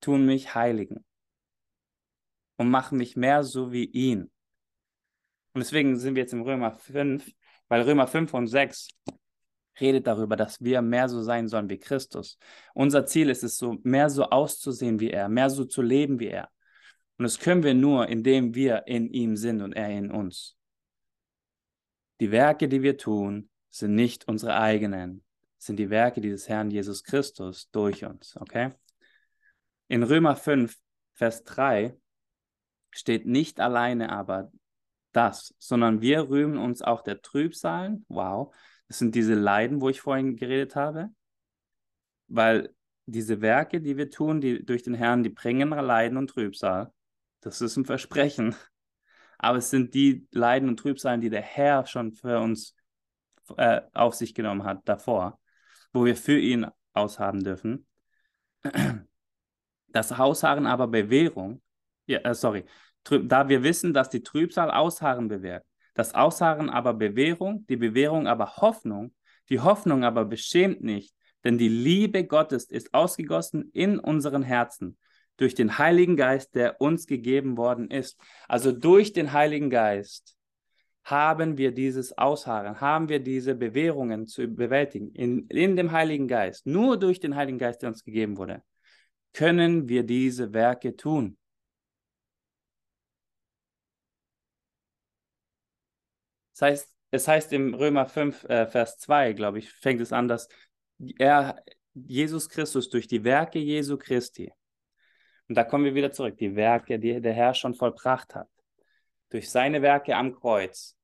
tun 0.01 0.25
mich 0.25 0.53
heiligen 0.55 1.03
und 2.57 2.69
machen 2.69 2.97
mich 2.97 3.15
mehr 3.15 3.43
so 3.43 3.71
wie 3.71 3.85
ihn. 3.85 4.31
Und 5.53 5.59
deswegen 5.61 5.97
sind 5.97 6.15
wir 6.15 6.23
jetzt 6.23 6.33
im 6.33 6.41
Römer 6.41 6.71
5, 6.71 7.31
weil 7.67 7.81
Römer 7.81 8.07
5 8.07 8.33
und 8.33 8.47
6 8.47 8.89
redet 9.79 10.07
darüber, 10.07 10.35
dass 10.35 10.61
wir 10.61 10.81
mehr 10.81 11.09
so 11.09 11.21
sein 11.21 11.47
sollen 11.47 11.69
wie 11.69 11.79
Christus. 11.79 12.37
Unser 12.73 13.05
Ziel 13.05 13.29
ist 13.29 13.43
es 13.43 13.57
so, 13.57 13.77
mehr 13.83 14.09
so 14.09 14.25
auszusehen 14.25 14.99
wie 14.99 15.09
er, 15.09 15.27
mehr 15.27 15.49
so 15.49 15.65
zu 15.65 15.81
leben 15.81 16.19
wie 16.19 16.27
er. 16.27 16.49
Und 17.17 17.23
das 17.23 17.39
können 17.39 17.63
wir 17.63 17.73
nur, 17.73 18.07
indem 18.07 18.55
wir 18.55 18.87
in 18.87 19.09
ihm 19.09 19.37
sind 19.37 19.61
und 19.61 19.73
er 19.73 19.89
in 19.89 20.11
uns. 20.11 20.57
Die 22.19 22.31
Werke, 22.31 22.67
die 22.67 22.81
wir 22.81 22.97
tun, 22.97 23.49
sind 23.69 23.95
nicht 23.95 24.27
unsere 24.27 24.55
eigenen, 24.55 25.24
sind 25.65 25.77
die 25.77 25.89
Werke 25.89 26.21
dieses 26.21 26.47
Herrn 26.47 26.71
Jesus 26.71 27.03
Christus 27.03 27.69
durch 27.71 28.05
uns, 28.05 28.37
okay? 28.37 28.73
In 29.87 30.03
Römer 30.03 30.35
5, 30.35 30.75
Vers 31.13 31.43
3 31.43 31.95
steht 32.91 33.25
nicht 33.25 33.59
alleine 33.59 34.11
aber 34.11 34.51
das, 35.11 35.53
sondern 35.59 36.01
wir 36.01 36.29
rühmen 36.29 36.57
uns 36.57 36.81
auch 36.81 37.01
der 37.01 37.21
Trübsalen. 37.21 38.05
Wow, 38.09 38.53
das 38.87 38.99
sind 38.99 39.15
diese 39.15 39.33
Leiden, 39.33 39.81
wo 39.81 39.89
ich 39.89 40.01
vorhin 40.01 40.35
geredet 40.35 40.75
habe. 40.75 41.09
Weil 42.27 42.73
diese 43.05 43.41
Werke, 43.41 43.81
die 43.81 43.97
wir 43.97 44.09
tun, 44.09 44.41
die 44.41 44.65
durch 44.65 44.83
den 44.83 44.95
Herrn, 44.95 45.23
die 45.23 45.29
bringen 45.29 45.69
Leiden 45.69 46.17
und 46.17 46.29
Trübsal. 46.29 46.91
Das 47.41 47.61
ist 47.61 47.77
ein 47.77 47.85
Versprechen. 47.85 48.55
Aber 49.37 49.59
es 49.59 49.69
sind 49.69 49.93
die 49.93 50.27
Leiden 50.31 50.69
und 50.69 50.79
Trübsalen, 50.79 51.21
die 51.21 51.29
der 51.29 51.41
Herr 51.41 51.85
schon 51.85 52.13
für 52.13 52.39
uns 52.39 52.75
äh, 53.57 53.81
auf 53.93 54.15
sich 54.15 54.33
genommen 54.33 54.63
hat 54.63 54.87
davor, 54.87 55.39
wo 55.95 56.05
wir 56.05 56.15
für 56.15 56.37
ihn 56.37 56.67
aushaben 56.93 57.43
dürfen. 57.43 57.87
Das 59.87 60.11
Ausharren 60.11 60.67
aber 60.67 60.87
Bewährung, 60.87 61.61
ja, 62.05 62.19
äh, 62.19 62.35
sorry, 62.35 62.65
da 63.03 63.47
wir 63.47 63.63
wissen, 63.63 63.93
dass 63.93 64.09
die 64.09 64.23
Trübsal 64.23 64.69
Ausharren 64.69 65.29
bewährt, 65.29 65.65
das 65.93 66.13
Ausharren 66.13 66.69
aber 66.69 66.93
Bewährung, 66.93 67.65
die 67.67 67.77
Bewährung 67.77 68.27
aber 68.27 68.57
Hoffnung, 68.57 69.13
die 69.47 69.61
Hoffnung 69.61 70.03
aber 70.03 70.25
beschämt 70.25 70.83
nicht, 70.83 71.15
denn 71.45 71.57
die 71.57 71.69
Liebe 71.69 72.25
Gottes 72.25 72.65
ist 72.65 72.93
ausgegossen 72.93 73.69
in 73.71 73.97
unseren 73.99 74.43
Herzen 74.43 74.97
durch 75.37 75.55
den 75.55 75.77
Heiligen 75.77 76.17
Geist, 76.17 76.55
der 76.55 76.81
uns 76.81 77.07
gegeben 77.07 77.55
worden 77.55 77.89
ist. 77.89 78.19
Also 78.49 78.73
durch 78.73 79.13
den 79.13 79.31
Heiligen 79.31 79.69
Geist 79.69 80.34
haben 81.05 81.57
wir 81.57 81.71
dieses 81.71 82.17
Ausharren, 82.17 82.81
haben 82.81 83.09
wir 83.09 83.19
diese 83.19 83.53
Bewährungen 83.55 84.25
zu 84.25 84.47
bewältigen. 84.47 85.11
In, 85.13 85.47
in 85.47 85.75
dem 85.75 85.91
Heiligen 85.91 86.27
Geist, 86.27 86.65
nur 86.65 86.97
durch 86.97 87.19
den 87.19 87.35
Heiligen 87.35 87.59
Geist, 87.59 87.83
der 87.83 87.89
uns 87.89 88.03
gegeben 88.03 88.37
wurde, 88.37 88.63
können 89.31 89.87
wir 89.87 90.03
diese 90.03 90.53
Werke 90.53 90.95
tun. 90.95 91.37
Das 96.53 96.61
heißt, 96.63 96.95
es 97.11 97.27
heißt 97.27 97.53
im 97.53 97.73
Römer 97.75 98.07
5, 98.07 98.43
äh, 98.45 98.65
Vers 98.65 98.97
2, 98.97 99.33
glaube 99.33 99.59
ich, 99.59 99.71
fängt 99.71 100.01
es 100.01 100.11
an, 100.11 100.27
dass 100.27 100.47
er, 101.19 101.61
Jesus 101.93 102.49
Christus, 102.49 102.89
durch 102.89 103.07
die 103.07 103.23
Werke 103.23 103.59
Jesu 103.59 103.97
Christi, 103.97 104.51
und 105.47 105.55
da 105.55 105.63
kommen 105.63 105.85
wir 105.85 105.93
wieder 105.93 106.11
zurück, 106.11 106.37
die 106.37 106.55
Werke, 106.55 106.97
die 106.97 107.21
der 107.21 107.33
Herr 107.33 107.53
schon 107.53 107.75
vollbracht 107.75 108.33
hat. 108.33 108.49
Durch 109.29 109.49
seine 109.49 109.81
Werke 109.81 110.15
am 110.15 110.33
Kreuz 110.33 110.95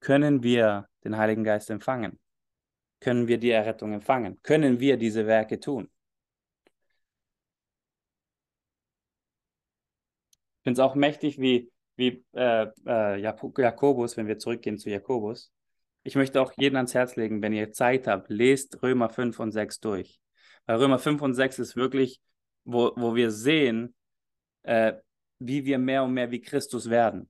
können 0.00 0.42
wir 0.42 0.88
den 1.02 1.16
Heiligen 1.16 1.44
Geist 1.44 1.70
empfangen. 1.70 2.20
Können 3.00 3.26
wir 3.26 3.38
die 3.38 3.50
Errettung 3.50 3.92
empfangen? 3.92 4.40
Können 4.42 4.80
wir 4.80 4.96
diese 4.96 5.26
Werke 5.26 5.60
tun? 5.60 5.90
Ich 10.58 10.62
finde 10.64 10.80
es 10.80 10.86
auch 10.86 10.94
mächtig, 10.94 11.38
wie, 11.38 11.70
wie 11.96 12.24
äh, 12.32 12.66
äh, 12.86 13.20
Jakobus, 13.20 14.16
wenn 14.16 14.26
wir 14.26 14.38
zurückgehen 14.38 14.78
zu 14.78 14.88
Jakobus, 14.88 15.52
Ich 16.02 16.16
möchte 16.16 16.40
auch 16.40 16.52
jeden 16.56 16.76
ans 16.76 16.94
Herz 16.94 17.16
legen, 17.16 17.42
wenn 17.42 17.52
ihr 17.52 17.72
Zeit 17.72 18.06
habt, 18.06 18.30
lest 18.30 18.82
Römer 18.82 19.08
5 19.10 19.40
und 19.40 19.52
6 19.52 19.80
durch. 19.80 20.20
Weil 20.66 20.76
Römer 20.76 20.98
5 20.98 21.22
und 21.22 21.34
6 21.34 21.58
ist 21.58 21.76
wirklich, 21.76 22.20
wo, 22.64 22.92
wo 22.96 23.14
wir 23.14 23.30
sehen, 23.30 23.94
äh, 24.62 24.94
wie 25.46 25.64
wir 25.64 25.78
mehr 25.78 26.04
und 26.04 26.14
mehr 26.14 26.30
wie 26.30 26.40
Christus 26.40 26.88
werden. 26.90 27.28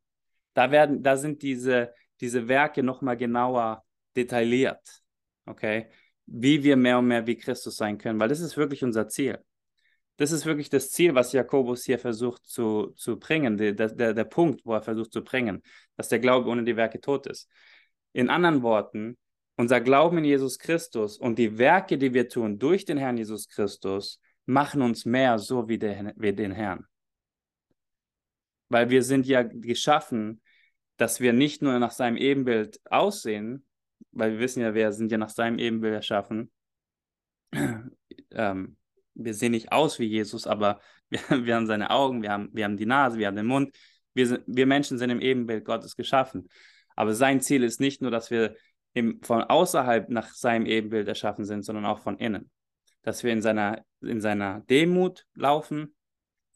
Da, 0.54 0.70
werden, 0.70 1.02
da 1.02 1.16
sind 1.16 1.42
diese, 1.42 1.92
diese 2.20 2.48
Werke 2.48 2.82
nochmal 2.82 3.16
genauer 3.16 3.84
detailliert. 4.16 5.02
Okay? 5.46 5.88
Wie 6.26 6.62
wir 6.62 6.76
mehr 6.76 6.98
und 6.98 7.08
mehr 7.08 7.26
wie 7.26 7.36
Christus 7.36 7.76
sein 7.76 7.98
können, 7.98 8.18
weil 8.18 8.28
das 8.28 8.40
ist 8.40 8.56
wirklich 8.56 8.82
unser 8.84 9.08
Ziel. 9.08 9.38
Das 10.16 10.30
ist 10.30 10.46
wirklich 10.46 10.70
das 10.70 10.90
Ziel, 10.90 11.14
was 11.14 11.32
Jakobus 11.32 11.84
hier 11.84 11.98
versucht 11.98 12.46
zu, 12.46 12.92
zu 12.96 13.18
bringen, 13.18 13.56
der, 13.56 13.72
der, 13.72 14.14
der 14.14 14.24
Punkt, 14.24 14.64
wo 14.64 14.72
er 14.74 14.82
versucht 14.82 15.12
zu 15.12 15.24
bringen, 15.24 15.60
dass 15.96 16.08
der 16.08 16.20
Glaube 16.20 16.48
ohne 16.48 16.62
die 16.62 16.76
Werke 16.76 17.00
tot 17.00 17.26
ist. 17.26 17.50
In 18.12 18.30
anderen 18.30 18.62
Worten, 18.62 19.18
unser 19.56 19.80
Glauben 19.80 20.18
in 20.18 20.24
Jesus 20.24 20.58
Christus 20.58 21.18
und 21.18 21.38
die 21.38 21.58
Werke, 21.58 21.98
die 21.98 22.14
wir 22.14 22.28
tun 22.28 22.60
durch 22.60 22.84
den 22.84 22.96
Herrn 22.96 23.16
Jesus 23.16 23.48
Christus, 23.48 24.20
machen 24.46 24.82
uns 24.82 25.04
mehr 25.04 25.38
so 25.38 25.68
wie, 25.68 25.78
der, 25.78 26.12
wie 26.16 26.32
den 26.32 26.52
Herrn. 26.52 26.86
Weil 28.68 28.90
wir 28.90 29.02
sind 29.02 29.26
ja 29.26 29.42
geschaffen, 29.42 30.40
dass 30.96 31.20
wir 31.20 31.32
nicht 31.32 31.62
nur 31.62 31.78
nach 31.78 31.90
seinem 31.90 32.16
Ebenbild 32.16 32.80
aussehen, 32.90 33.66
weil 34.12 34.32
wir 34.32 34.38
wissen 34.38 34.60
ja, 34.60 34.74
wir 34.74 34.92
sind 34.92 35.10
ja 35.10 35.18
nach 35.18 35.30
seinem 35.30 35.58
Ebenbild 35.58 35.94
erschaffen. 35.94 36.50
ähm, 38.30 38.76
wir 39.14 39.34
sehen 39.34 39.52
nicht 39.52 39.72
aus 39.72 39.98
wie 39.98 40.06
Jesus, 40.06 40.46
aber 40.46 40.80
wir, 41.08 41.20
wir, 41.44 41.56
haben 41.56 41.66
seine 41.66 41.90
Augen, 41.90 42.22
wir 42.22 42.30
haben, 42.30 42.50
wir 42.52 42.64
haben 42.64 42.76
die 42.76 42.86
Nase, 42.86 43.18
wir 43.18 43.26
haben 43.26 43.36
den 43.36 43.46
Mund. 43.46 43.74
Wir, 44.14 44.26
sind, 44.26 44.42
wir 44.46 44.66
Menschen 44.66 44.98
sind 44.98 45.10
im 45.10 45.20
Ebenbild 45.20 45.64
Gottes 45.64 45.96
geschaffen. 45.96 46.48
Aber 46.96 47.14
sein 47.14 47.40
Ziel 47.40 47.64
ist 47.64 47.80
nicht 47.80 48.00
nur, 48.00 48.10
dass 48.10 48.30
wir 48.30 48.54
im, 48.92 49.20
von 49.22 49.42
außerhalb 49.42 50.08
nach 50.08 50.32
seinem 50.32 50.66
Ebenbild 50.66 51.08
erschaffen 51.08 51.44
sind, 51.44 51.64
sondern 51.64 51.84
auch 51.84 51.98
von 51.98 52.18
innen. 52.18 52.50
Dass 53.02 53.24
wir 53.24 53.32
in 53.32 53.42
seiner, 53.42 53.84
in 54.00 54.20
seiner 54.20 54.60
Demut 54.60 55.26
laufen, 55.34 55.94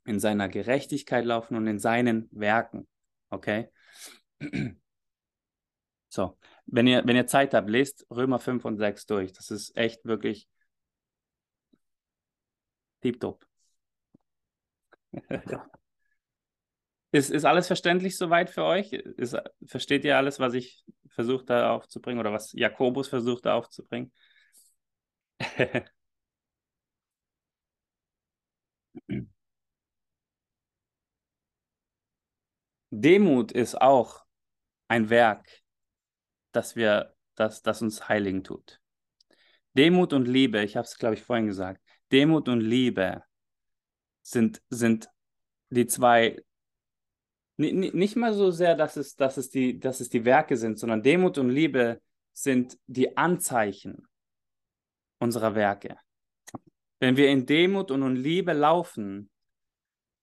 in 0.09 0.21
seiner 0.21 0.49
Gerechtigkeit 0.49 1.25
laufen 1.25 1.57
und 1.57 1.67
in 1.67 1.79
seinen 1.79 2.29
Werken. 2.33 2.89
Okay? 3.31 3.69
So, 6.09 6.39
wenn 6.67 6.87
ihr, 6.87 7.07
wenn 7.07 7.17
ihr 7.17 7.27
Zeit 7.27 7.55
habt, 7.55 7.69
lest 7.69 8.07
Römer 8.11 8.39
5 8.39 8.65
und 8.65 8.79
6 8.79 9.07
durch. 9.07 9.33
Das 9.33 9.51
ist 9.51 9.77
echt 9.77 10.05
wirklich 10.05 10.49
tipptopp. 13.03 13.45
ist, 17.13 17.31
ist 17.31 17.45
alles 17.45 17.67
verständlich 17.67 18.17
soweit 18.17 18.51
für 18.51 18.65
euch? 18.65 18.93
Ist, 18.93 19.37
versteht 19.67 20.05
ihr 20.05 20.17
alles, 20.17 20.41
was 20.41 20.55
ich 20.55 20.85
versuche 21.09 21.45
da 21.45 21.73
aufzubringen 21.73 22.21
oder 22.21 22.33
was 22.33 22.53
Jakobus 22.53 23.09
versucht 23.09 23.47
da 23.47 23.55
aufzubringen? 23.55 24.13
Demut 32.91 33.53
ist 33.53 33.81
auch 33.81 34.25
ein 34.89 35.11
Werk, 35.11 35.47
das 36.53 36.77
wir, 36.77 37.15
das, 37.35 37.63
das 37.63 37.83
uns 37.83 38.09
heiligen 38.09 38.45
tut. 38.45 38.81
Demut 39.75 40.13
und 40.13 40.27
Liebe, 40.27 40.63
ich 40.63 40.77
habe 40.77 40.87
es, 40.87 40.99
glaube 40.99 41.15
ich, 41.15 41.23
vorhin 41.23 41.47
gesagt, 41.47 41.83
Demut 42.11 42.49
und 42.49 42.61
Liebe 42.61 43.23
sind, 44.23 44.63
sind 44.71 45.09
die 45.71 45.87
zwei, 45.87 46.43
nicht 47.57 48.17
mal 48.17 48.33
so 48.33 48.51
sehr, 48.51 48.75
dass 48.75 48.97
es, 48.97 49.17
dass, 49.17 49.37
es 49.37 49.51
die, 49.51 49.79
dass 49.79 50.01
es 50.01 50.09
die 50.09 50.25
Werke 50.25 50.57
sind, 50.57 50.79
sondern 50.79 51.03
Demut 51.03 51.39
und 51.39 51.51
Liebe 51.51 52.01
sind 52.33 52.79
die 52.87 53.17
Anzeichen 53.17 54.07
unserer 55.19 55.55
Werke. 55.55 55.99
Wenn 57.01 57.17
wir 57.17 57.29
in 57.29 57.47
Demut 57.47 57.91
und 57.91 58.03
in 58.03 58.17
Liebe 58.17 58.53
laufen, 58.53 59.31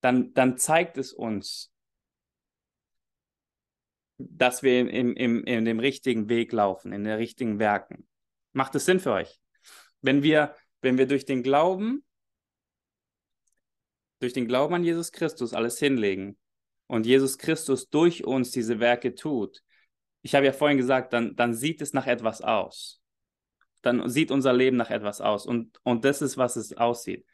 dann, 0.02 0.34
dann 0.34 0.58
zeigt 0.58 0.98
es 0.98 1.14
uns, 1.14 1.75
dass 4.18 4.64
wir 4.64 4.80
im, 4.80 5.16
im, 5.16 5.44
in 5.44 5.66
dem 5.66 5.80
richtigen 5.80 6.30
Weg 6.30 6.52
laufen, 6.52 6.94
in 6.94 7.04
den 7.04 7.16
richtigen 7.18 7.60
Werken. 7.60 8.08
Macht 8.54 8.76
es 8.76 8.86
Sinn 8.86 9.00
für 9.00 9.12
euch? 9.12 9.40
Wenn 10.02 10.24
wir, 10.24 10.56
wenn 10.82 10.98
wir 10.98 11.08
durch 11.08 11.26
den 11.26 11.44
Glauben, 11.44 12.06
durch 14.20 14.34
den 14.34 14.48
Glauben 14.48 14.76
an 14.76 14.84
Jesus 14.84 15.12
Christus 15.12 15.54
alles 15.54 15.78
hinlegen 15.80 16.38
und 16.88 17.06
Jesus 17.06 17.38
Christus 17.38 17.90
durch 17.90 18.24
uns 18.24 18.52
diese 18.52 18.80
Werke 18.80 19.16
tut, 19.16 19.62
ich 20.22 20.34
habe 20.34 20.46
ja 20.46 20.54
vorhin 20.54 20.78
gesagt, 20.78 21.14
dann, 21.14 21.36
dann 21.36 21.54
sieht 21.54 21.82
es 21.82 21.94
nach 21.94 22.08
etwas 22.08 22.42
aus. 22.42 23.00
Dann 23.84 24.10
sieht 24.10 24.32
unser 24.32 24.54
Leben 24.54 24.78
nach 24.78 24.90
etwas 24.90 25.22
aus. 25.22 25.46
Und, 25.46 25.80
und 25.84 26.04
das 26.04 26.24
ist, 26.24 26.38
was 26.38 26.56
es 26.56 26.76
aussieht. 26.76 27.28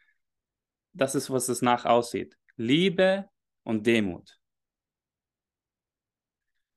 Das 0.91 1.15
ist, 1.15 1.29
was 1.29 1.47
es 1.47 1.61
nach 1.61 1.85
aussieht. 1.85 2.35
Liebe 2.57 3.29
und 3.63 3.87
Demut. 3.87 4.40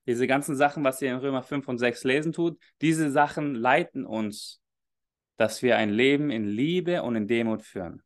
Diese 0.06 0.26
ganzen 0.26 0.54
Sachen, 0.54 0.84
was 0.84 1.00
ihr 1.00 1.10
in 1.10 1.18
Römer 1.18 1.42
5 1.42 1.66
und 1.68 1.78
6 1.78 2.04
lesen 2.04 2.32
tut, 2.32 2.60
diese 2.80 3.10
Sachen 3.10 3.54
leiten 3.54 4.04
uns, 4.04 4.62
dass 5.36 5.62
wir 5.62 5.76
ein 5.76 5.90
Leben 5.90 6.30
in 6.30 6.46
Liebe 6.46 7.02
und 7.02 7.16
in 7.16 7.26
Demut 7.26 7.62
führen. 7.62 8.02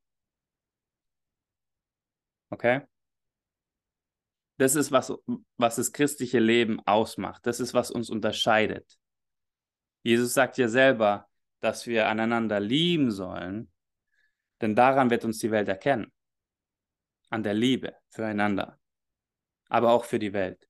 Okay? 2.51 2.82
Das 4.59 4.74
ist, 4.74 4.90
was, 4.90 5.12
was 5.57 5.76
das 5.76 5.92
christliche 5.92 6.40
Leben 6.40 6.80
ausmacht. 6.86 7.46
Das 7.46 7.61
ist, 7.61 7.74
was 7.74 7.90
uns 7.90 8.11
unterscheidet. 8.11 8.99
Jesus 10.03 10.34
sagt 10.34 10.59
ja 10.59 10.68
selber, 10.68 11.28
dass 11.61 11.86
wir 11.86 12.09
aneinander 12.09 12.61
lieben 12.61 13.11
sollen, 13.11 13.70
denn 14.61 14.74
daran 14.74 15.11
wird 15.11 15.24
uns 15.24 15.38
die 15.38 15.51
Welt 15.51 15.68
erkennen. 15.68 16.12
An 17.30 17.42
der 17.42 17.55
Liebe 17.55 17.94
füreinander, 18.09 18.78
aber 19.68 19.92
auch 19.92 20.05
für 20.05 20.18
die 20.18 20.32
Welt. 20.32 20.67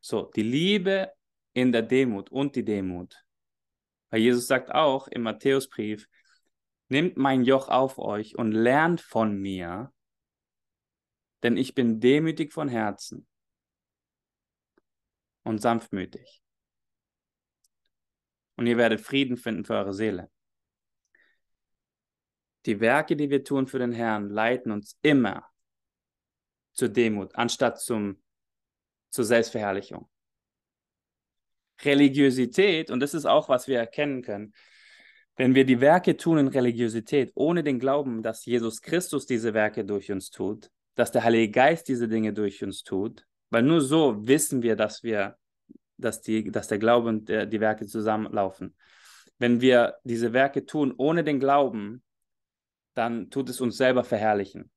So, 0.00 0.30
die 0.34 0.42
Liebe 0.42 1.12
in 1.52 1.72
der 1.72 1.82
Demut 1.82 2.30
und 2.30 2.56
die 2.56 2.64
Demut. 2.64 3.24
Weil 4.10 4.20
Jesus 4.20 4.46
sagt 4.46 4.72
auch 4.72 5.08
im 5.08 5.22
Matthäusbrief, 5.22 6.08
nehmt 6.88 7.16
mein 7.16 7.44
Joch 7.44 7.68
auf 7.68 7.98
euch 7.98 8.36
und 8.36 8.52
lernt 8.52 9.00
von 9.00 9.36
mir, 9.40 9.92
denn 11.42 11.56
ich 11.56 11.74
bin 11.74 12.00
demütig 12.00 12.52
von 12.52 12.68
Herzen 12.68 13.26
und 15.44 15.60
sanftmütig. 15.60 16.42
Und 18.56 18.66
ihr 18.66 18.76
werdet 18.76 19.00
Frieden 19.00 19.36
finden 19.36 19.64
für 19.64 19.74
eure 19.74 19.94
Seele. 19.94 20.30
Die 22.66 22.80
Werke, 22.80 23.16
die 23.16 23.30
wir 23.30 23.42
tun 23.42 23.66
für 23.66 23.78
den 23.78 23.92
Herrn, 23.92 24.28
leiten 24.28 24.70
uns 24.70 24.98
immer 25.00 25.48
zur 26.72 26.90
Demut, 26.90 27.34
anstatt 27.36 27.80
zum 27.80 28.22
zur 29.10 29.24
Selbstverherrlichung. 29.24 30.08
Religiosität, 31.84 32.90
und 32.90 33.00
das 33.00 33.14
ist 33.14 33.26
auch, 33.26 33.48
was 33.48 33.68
wir 33.68 33.78
erkennen 33.78 34.22
können, 34.22 34.52
wenn 35.36 35.54
wir 35.54 35.64
die 35.64 35.80
Werke 35.80 36.16
tun 36.16 36.38
in 36.38 36.48
Religiosität, 36.48 37.32
ohne 37.34 37.62
den 37.62 37.78
Glauben, 37.78 38.22
dass 38.22 38.44
Jesus 38.44 38.82
Christus 38.82 39.26
diese 39.26 39.54
Werke 39.54 39.84
durch 39.84 40.12
uns 40.12 40.30
tut, 40.30 40.70
dass 40.96 41.12
der 41.12 41.24
Heilige 41.24 41.50
Geist 41.50 41.88
diese 41.88 42.08
Dinge 42.08 42.32
durch 42.32 42.62
uns 42.62 42.82
tut, 42.82 43.24
weil 43.48 43.62
nur 43.62 43.80
so 43.80 44.26
wissen 44.26 44.62
wir, 44.62 44.76
dass 44.76 45.02
wir, 45.02 45.36
dass, 45.96 46.20
die, 46.20 46.50
dass 46.50 46.68
der 46.68 46.78
Glaube 46.78 47.08
und 47.08 47.28
der, 47.28 47.46
die 47.46 47.60
Werke 47.60 47.86
zusammenlaufen. 47.86 48.76
Wenn 49.38 49.62
wir 49.62 49.96
diese 50.04 50.34
Werke 50.34 50.66
tun 50.66 50.92
ohne 50.98 51.24
den 51.24 51.40
Glauben, 51.40 52.02
dann 52.94 53.30
tut 53.30 53.48
es 53.48 53.62
uns 53.62 53.78
selber 53.78 54.04
verherrlichen. 54.04 54.70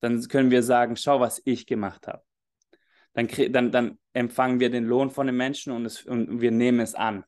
Dann 0.00 0.20
können 0.26 0.50
wir 0.50 0.64
sagen, 0.64 0.96
schau, 0.96 1.20
was 1.20 1.40
ich 1.44 1.66
gemacht 1.66 2.08
habe 2.08 2.24
dann, 3.14 3.28
dann, 3.52 3.72
dann 3.72 3.98
empfangen 4.12 4.60
wir 4.60 4.70
den 4.70 4.84
Lohn 4.84 5.10
von 5.10 5.26
den 5.26 5.36
Menschen 5.36 5.72
und, 5.72 5.86
es, 5.86 6.02
und 6.02 6.40
wir 6.40 6.50
nehmen 6.50 6.80
es 6.80 6.94
an. 6.94 7.24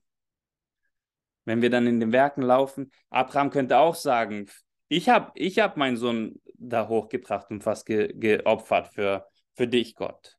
Wenn 1.45 1.62
wir 1.62 1.70
dann 1.70 1.87
in 1.87 2.01
den 2.01 2.12
Werken 2.12 2.43
laufen, 2.43 2.91
Abraham 3.09 3.51
könnte 3.51 3.78
auch 3.78 3.95
sagen, 3.95 4.51
ich 4.89 5.09
habe 5.09 5.32
ich 5.34 5.59
hab 5.59 5.76
meinen 5.76 5.97
Sohn 5.97 6.41
da 6.55 6.89
hochgebracht 6.89 7.51
und 7.51 7.62
fast 7.62 7.87
ge, 7.87 8.12
geopfert 8.14 8.89
für, 8.89 9.26
für 9.55 9.68
dich, 9.68 9.95
Gott. 9.95 10.37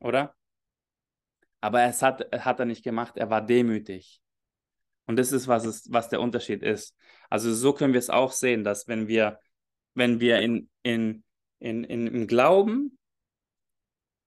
Oder? 0.00 0.34
Aber 1.60 1.82
es 1.82 2.02
hat, 2.02 2.26
hat 2.44 2.58
er 2.58 2.66
nicht 2.66 2.84
gemacht, 2.84 3.16
er 3.16 3.30
war 3.30 3.40
demütig. 3.40 4.20
Und 5.06 5.16
das 5.16 5.32
ist, 5.32 5.48
was, 5.48 5.64
es, 5.64 5.90
was 5.90 6.08
der 6.08 6.20
Unterschied 6.20 6.62
ist. 6.62 6.96
Also 7.28 7.52
so 7.52 7.72
können 7.74 7.92
wir 7.92 7.98
es 7.98 8.10
auch 8.10 8.32
sehen, 8.32 8.64
dass 8.64 8.88
wenn 8.88 9.08
wir, 9.08 9.38
wenn 9.94 10.20
wir 10.20 10.40
in, 10.40 10.70
in, 10.82 11.24
in, 11.58 11.84
in, 11.84 12.06
im 12.06 12.26
Glauben 12.26 12.98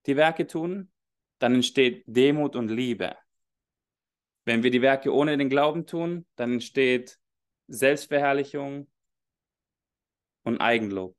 die 0.08 0.16
Werke 0.16 0.46
tun, 0.46 0.90
dann 1.38 1.54
entsteht 1.54 2.02
Demut 2.06 2.56
und 2.56 2.68
Liebe. 2.68 3.16
Wenn 4.44 4.62
wir 4.62 4.70
die 4.70 4.80
Werke 4.82 5.12
ohne 5.14 5.36
den 5.36 5.50
Glauben 5.50 5.86
tun, 5.86 6.26
dann 6.34 6.54
entsteht 6.54 7.20
Selbstverherrlichung 7.68 8.90
und 10.42 10.60
Eigenlob. 10.60 11.14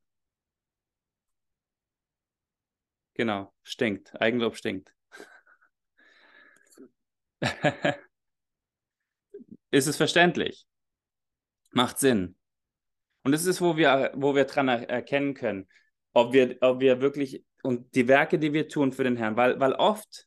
Genau, 3.13 3.53
stinkt. 3.61 4.19
Eigenlob 4.19 4.55
stinkt. 4.55 4.91
ist 9.71 9.87
es 9.87 9.97
verständlich. 9.97 10.65
Macht 11.71 11.99
Sinn. 11.99 12.35
Und 13.23 13.33
das 13.33 13.45
ist, 13.45 13.61
wo 13.61 13.77
wir, 13.77 14.11
wo 14.15 14.33
wir 14.33 14.45
dran 14.45 14.69
erkennen 14.69 15.35
können, 15.35 15.67
ob 16.13 16.33
wir, 16.33 16.57
ob 16.61 16.79
wir 16.79 17.01
wirklich 17.01 17.45
und 17.63 17.93
die 17.95 18.07
Werke, 18.07 18.39
die 18.39 18.53
wir 18.53 18.67
tun 18.67 18.91
für 18.91 19.03
den 19.03 19.17
Herrn, 19.17 19.35
weil, 19.35 19.59
weil 19.59 19.73
oft, 19.73 20.25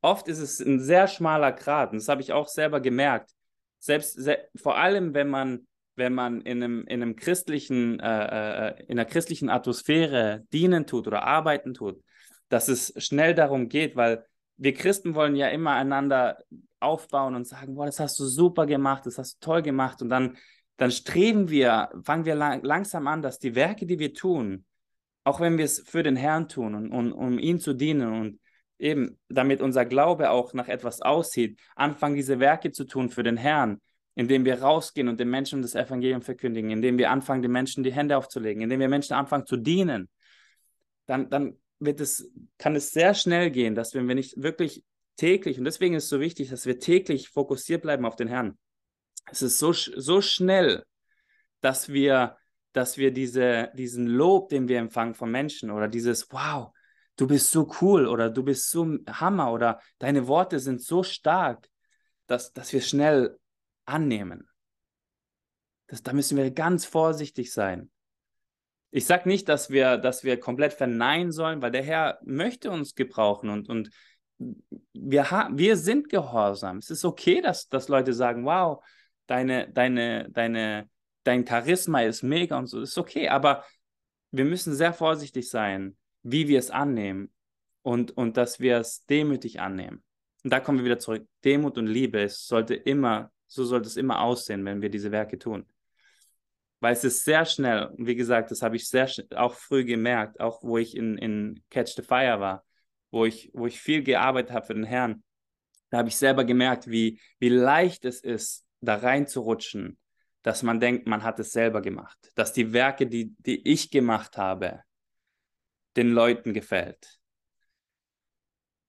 oft 0.00 0.28
ist 0.28 0.40
es 0.40 0.60
ein 0.60 0.80
sehr 0.80 1.08
schmaler 1.08 1.52
Grat, 1.52 1.92
und 1.92 1.98
das 1.98 2.08
habe 2.08 2.22
ich 2.22 2.32
auch 2.32 2.48
selber 2.48 2.80
gemerkt. 2.80 3.30
Selbst 3.78 4.14
se 4.14 4.38
vor 4.56 4.76
allem, 4.78 5.14
wenn 5.14 5.28
man, 5.28 5.66
wenn 5.96 6.14
man 6.14 6.40
in 6.40 6.62
einem, 6.62 6.86
in 6.86 7.02
einem 7.02 7.16
christlichen, 7.16 8.00
äh, 8.00 8.68
äh, 8.68 8.84
in 8.86 8.98
einer 8.98 9.04
christlichen 9.04 9.50
Atmosphäre 9.50 10.44
dienen 10.52 10.86
tut 10.86 11.06
oder 11.06 11.22
arbeiten 11.22 11.74
tut, 11.74 12.02
dass 12.48 12.68
es 12.68 12.94
schnell 12.96 13.34
darum 13.34 13.68
geht, 13.68 13.94
weil 13.96 14.24
wir 14.56 14.74
Christen 14.74 15.14
wollen 15.14 15.36
ja 15.36 15.48
immer 15.48 15.72
einander 15.72 16.38
aufbauen 16.80 17.34
und 17.34 17.46
sagen, 17.46 17.74
boah, 17.74 17.86
das 17.86 18.00
hast 18.00 18.18
du 18.18 18.24
super 18.24 18.66
gemacht, 18.66 19.06
das 19.06 19.18
hast 19.18 19.36
du 19.36 19.46
toll 19.46 19.62
gemacht. 19.62 20.02
Und 20.02 20.10
dann, 20.10 20.36
dann 20.76 20.90
streben 20.90 21.50
wir, 21.50 21.90
fangen 22.04 22.24
wir 22.24 22.34
lang, 22.34 22.62
langsam 22.62 23.06
an, 23.06 23.22
dass 23.22 23.38
die 23.38 23.54
Werke, 23.54 23.86
die 23.86 23.98
wir 23.98 24.14
tun, 24.14 24.64
auch 25.24 25.40
wenn 25.40 25.58
wir 25.58 25.64
es 25.64 25.80
für 25.80 26.02
den 26.02 26.16
Herrn 26.16 26.48
tun 26.48 26.74
und, 26.74 26.92
und 26.92 27.12
um 27.12 27.38
ihn 27.38 27.58
zu 27.58 27.72
dienen 27.72 28.12
und 28.12 28.40
eben 28.78 29.18
damit 29.28 29.60
unser 29.60 29.84
Glaube 29.84 30.30
auch 30.30 30.52
nach 30.52 30.68
etwas 30.68 31.00
aussieht, 31.00 31.58
anfangen 31.74 32.16
diese 32.16 32.40
Werke 32.40 32.70
zu 32.70 32.84
tun 32.84 33.08
für 33.08 33.22
den 33.22 33.36
Herrn, 33.36 33.80
indem 34.14 34.44
wir 34.44 34.62
rausgehen 34.62 35.08
und 35.08 35.18
den 35.18 35.30
Menschen 35.30 35.62
das 35.62 35.74
Evangelium 35.74 36.22
verkündigen, 36.22 36.70
indem 36.70 36.98
wir 36.98 37.10
anfangen, 37.10 37.42
den 37.42 37.52
Menschen 37.52 37.82
die 37.82 37.92
Hände 37.92 38.16
aufzulegen, 38.16 38.62
indem 38.62 38.80
wir 38.80 38.88
Menschen 38.88 39.14
anfangen 39.14 39.46
zu 39.46 39.56
dienen, 39.56 40.08
dann, 41.06 41.30
dann 41.30 41.58
wird 41.78 42.00
es, 42.00 42.30
kann 42.58 42.76
es 42.76 42.90
sehr 42.90 43.14
schnell 43.14 43.50
gehen, 43.50 43.74
dass 43.74 43.94
wenn 43.94 44.06
wir 44.06 44.14
nicht 44.14 44.40
wirklich 44.42 44.84
täglich, 45.16 45.58
und 45.58 45.64
deswegen 45.64 45.94
ist 45.94 46.04
es 46.04 46.10
so 46.10 46.20
wichtig, 46.20 46.50
dass 46.50 46.66
wir 46.66 46.78
täglich 46.78 47.28
fokussiert 47.28 47.82
bleiben 47.82 48.04
auf 48.04 48.16
den 48.16 48.28
Herrn. 48.28 48.58
Es 49.30 49.42
ist 49.42 49.58
so, 49.58 49.72
so 49.72 50.20
schnell, 50.20 50.84
dass 51.60 51.88
wir 51.88 52.36
dass 52.74 52.98
wir 52.98 53.12
diese, 53.12 53.70
diesen 53.74 54.06
Lob, 54.06 54.48
den 54.50 54.68
wir 54.68 54.78
empfangen 54.78 55.14
von 55.14 55.30
Menschen 55.30 55.70
oder 55.70 55.88
dieses 55.88 56.30
Wow, 56.32 56.72
du 57.16 57.26
bist 57.26 57.50
so 57.50 57.70
cool 57.80 58.06
oder 58.06 58.28
du 58.28 58.42
bist 58.42 58.70
so 58.70 58.98
Hammer 59.08 59.52
oder 59.52 59.80
deine 59.98 60.26
Worte 60.26 60.58
sind 60.58 60.82
so 60.82 61.02
stark, 61.02 61.68
dass, 62.26 62.52
dass 62.52 62.72
wir 62.72 62.80
schnell 62.80 63.38
annehmen. 63.86 64.48
Das, 65.86 66.02
da 66.02 66.12
müssen 66.12 66.36
wir 66.36 66.50
ganz 66.50 66.84
vorsichtig 66.84 67.52
sein. 67.52 67.90
Ich 68.90 69.06
sage 69.06 69.28
nicht, 69.28 69.48
dass 69.48 69.70
wir, 69.70 69.96
dass 69.96 70.24
wir 70.24 70.38
komplett 70.40 70.72
verneinen 70.72 71.30
sollen, 71.30 71.62
weil 71.62 71.70
der 71.70 71.82
Herr 71.82 72.18
möchte 72.24 72.70
uns 72.70 72.94
gebrauchen 72.94 73.50
und, 73.50 73.68
und 73.68 73.90
wir, 74.92 75.24
wir 75.52 75.76
sind 75.76 76.08
gehorsam. 76.08 76.78
Es 76.78 76.90
ist 76.90 77.04
okay, 77.04 77.40
dass, 77.40 77.68
dass 77.68 77.88
Leute 77.88 78.12
sagen, 78.12 78.44
wow, 78.44 78.84
deine, 79.26 79.70
deine, 79.70 80.28
deine, 80.30 80.88
dein 81.24 81.46
Charisma 81.46 82.02
ist 82.02 82.22
mega 82.22 82.58
und 82.58 82.66
so, 82.66 82.80
ist 82.80 82.98
okay, 82.98 83.28
aber 83.28 83.64
wir 84.30 84.44
müssen 84.44 84.74
sehr 84.74 84.92
vorsichtig 84.92 85.48
sein, 85.48 85.96
wie 86.22 86.48
wir 86.48 86.58
es 86.58 86.70
annehmen 86.70 87.32
und, 87.82 88.16
und 88.16 88.36
dass 88.36 88.60
wir 88.60 88.78
es 88.78 89.04
demütig 89.06 89.60
annehmen. 89.60 90.02
Und 90.42 90.52
da 90.52 90.60
kommen 90.60 90.78
wir 90.78 90.84
wieder 90.84 90.98
zurück. 90.98 91.26
Demut 91.44 91.78
und 91.78 91.86
Liebe, 91.86 92.22
es 92.22 92.46
sollte 92.46 92.74
immer, 92.74 93.30
so 93.46 93.64
sollte 93.64 93.88
es 93.88 93.96
immer 93.96 94.20
aussehen, 94.20 94.64
wenn 94.64 94.82
wir 94.82 94.90
diese 94.90 95.12
Werke 95.12 95.38
tun. 95.38 95.66
Weil 96.80 96.92
es 96.92 97.04
ist 97.04 97.24
sehr 97.24 97.46
schnell, 97.46 97.86
und 97.86 98.06
wie 98.06 98.14
gesagt, 98.14 98.50
das 98.50 98.60
habe 98.60 98.76
ich 98.76 98.88
sehr 98.88 99.08
auch 99.36 99.54
früh 99.54 99.84
gemerkt, 99.84 100.40
auch 100.40 100.62
wo 100.62 100.76
ich 100.76 100.96
in, 100.96 101.16
in 101.16 101.62
Catch 101.70 101.94
the 101.96 102.02
Fire 102.02 102.40
war, 102.40 102.64
wo 103.10 103.24
ich, 103.24 103.50
wo 103.54 103.66
ich 103.66 103.80
viel 103.80 104.02
gearbeitet 104.02 104.52
habe 104.52 104.66
für 104.66 104.74
den 104.74 104.84
Herrn, 104.84 105.22
da 105.90 105.98
habe 105.98 106.08
ich 106.08 106.16
selber 106.16 106.44
gemerkt, 106.44 106.88
wie, 106.88 107.20
wie 107.38 107.48
leicht 107.48 108.04
es 108.04 108.20
ist, 108.20 108.66
da 108.80 108.96
reinzurutschen 108.96 109.96
dass 110.44 110.62
man 110.62 110.78
denkt, 110.78 111.06
man 111.06 111.22
hat 111.22 111.40
es 111.40 111.52
selber 111.52 111.80
gemacht, 111.80 112.18
dass 112.34 112.52
die 112.52 112.74
Werke, 112.74 113.06
die, 113.06 113.34
die 113.38 113.66
ich 113.66 113.90
gemacht 113.90 114.36
habe, 114.36 114.82
den 115.96 116.10
Leuten 116.10 116.52
gefällt. 116.52 117.18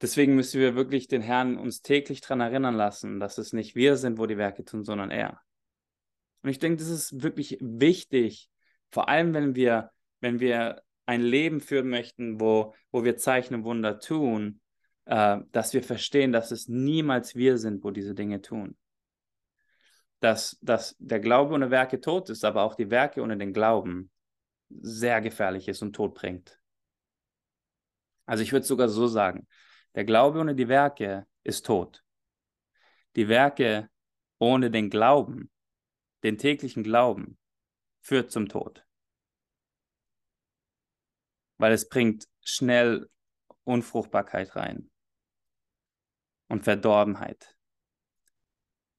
Deswegen 0.02 0.36
müssen 0.36 0.60
wir 0.60 0.76
wirklich 0.76 1.08
den 1.08 1.22
Herrn 1.22 1.58
uns 1.58 1.82
täglich 1.82 2.20
daran 2.20 2.42
erinnern 2.42 2.76
lassen, 2.76 3.22
dass 3.22 3.38
es 3.38 3.54
nicht 3.54 3.74
wir 3.74 3.96
sind, 3.96 4.18
wo 4.18 4.26
die 4.26 4.38
Werke 4.38 4.66
tun, 4.66 4.84
sondern 4.84 5.12
er. 5.12 5.40
Und 6.44 6.50
ich 6.50 6.60
denke, 6.60 6.78
das 6.78 6.90
ist 6.90 7.24
wirklich 7.24 7.58
wichtig, 7.62 8.50
vor 8.92 9.08
allem 9.08 9.34
wenn 9.34 9.56
wir, 9.56 9.92
wenn 10.20 10.42
wir 10.42 10.82
ein 11.06 11.22
Leben 11.22 11.62
führen 11.62 11.88
möchten, 11.88 12.42
wo, 12.42 12.76
wo 12.92 13.06
wir 13.06 13.16
Zeichen 13.16 13.56
und 13.56 13.64
Wunder 13.64 14.00
tun, 14.00 14.60
äh, 15.06 15.38
dass 15.54 15.74
wir 15.74 15.84
verstehen, 15.84 16.34
dass 16.34 16.52
es 16.52 16.68
niemals 16.68 17.34
wir 17.36 17.58
sind, 17.58 17.82
wo 17.86 17.92
diese 17.92 18.14
Dinge 18.14 18.42
tun 18.42 18.76
dass, 20.20 20.58
dass 20.62 20.96
der 21.00 21.20
Glaube 21.20 21.54
ohne 21.54 21.72
Werke 21.72 22.02
tot 22.02 22.30
ist, 22.30 22.46
aber 22.46 22.64
auch 22.64 22.76
die 22.76 22.90
Werke 22.90 23.22
ohne 23.22 23.38
den 23.38 23.54
Glauben 23.54 24.12
sehr 24.70 25.22
gefährlich 25.22 25.68
ist 25.68 25.82
und 25.82 25.94
Tod 25.94 26.16
bringt. 26.16 26.60
Also 28.26 28.44
ich 28.44 28.52
würde 28.52 28.66
sogar 28.66 28.90
so 28.90 29.08
sagen, 29.08 29.48
der 29.94 30.04
Glaube 30.04 30.40
ohne 30.40 30.56
die 30.56 30.68
Werke 30.68 31.28
ist 31.44 31.66
tot. 31.66 32.04
Die 33.16 33.28
Werke 33.28 33.90
ohne 34.40 34.72
den 34.72 34.90
Glauben, 34.90 35.52
den 36.24 36.38
täglichen 36.38 36.84
Glauben, 36.84 37.38
führt 38.02 38.32
zum 38.32 38.50
Tod. 38.50 38.86
Weil 41.58 41.72
es 41.72 41.88
bringt 41.88 42.28
schnell 42.44 43.10
Unfruchtbarkeit 43.64 44.56
rein 44.56 44.90
und 46.48 46.64
Verdorbenheit. 46.64 47.55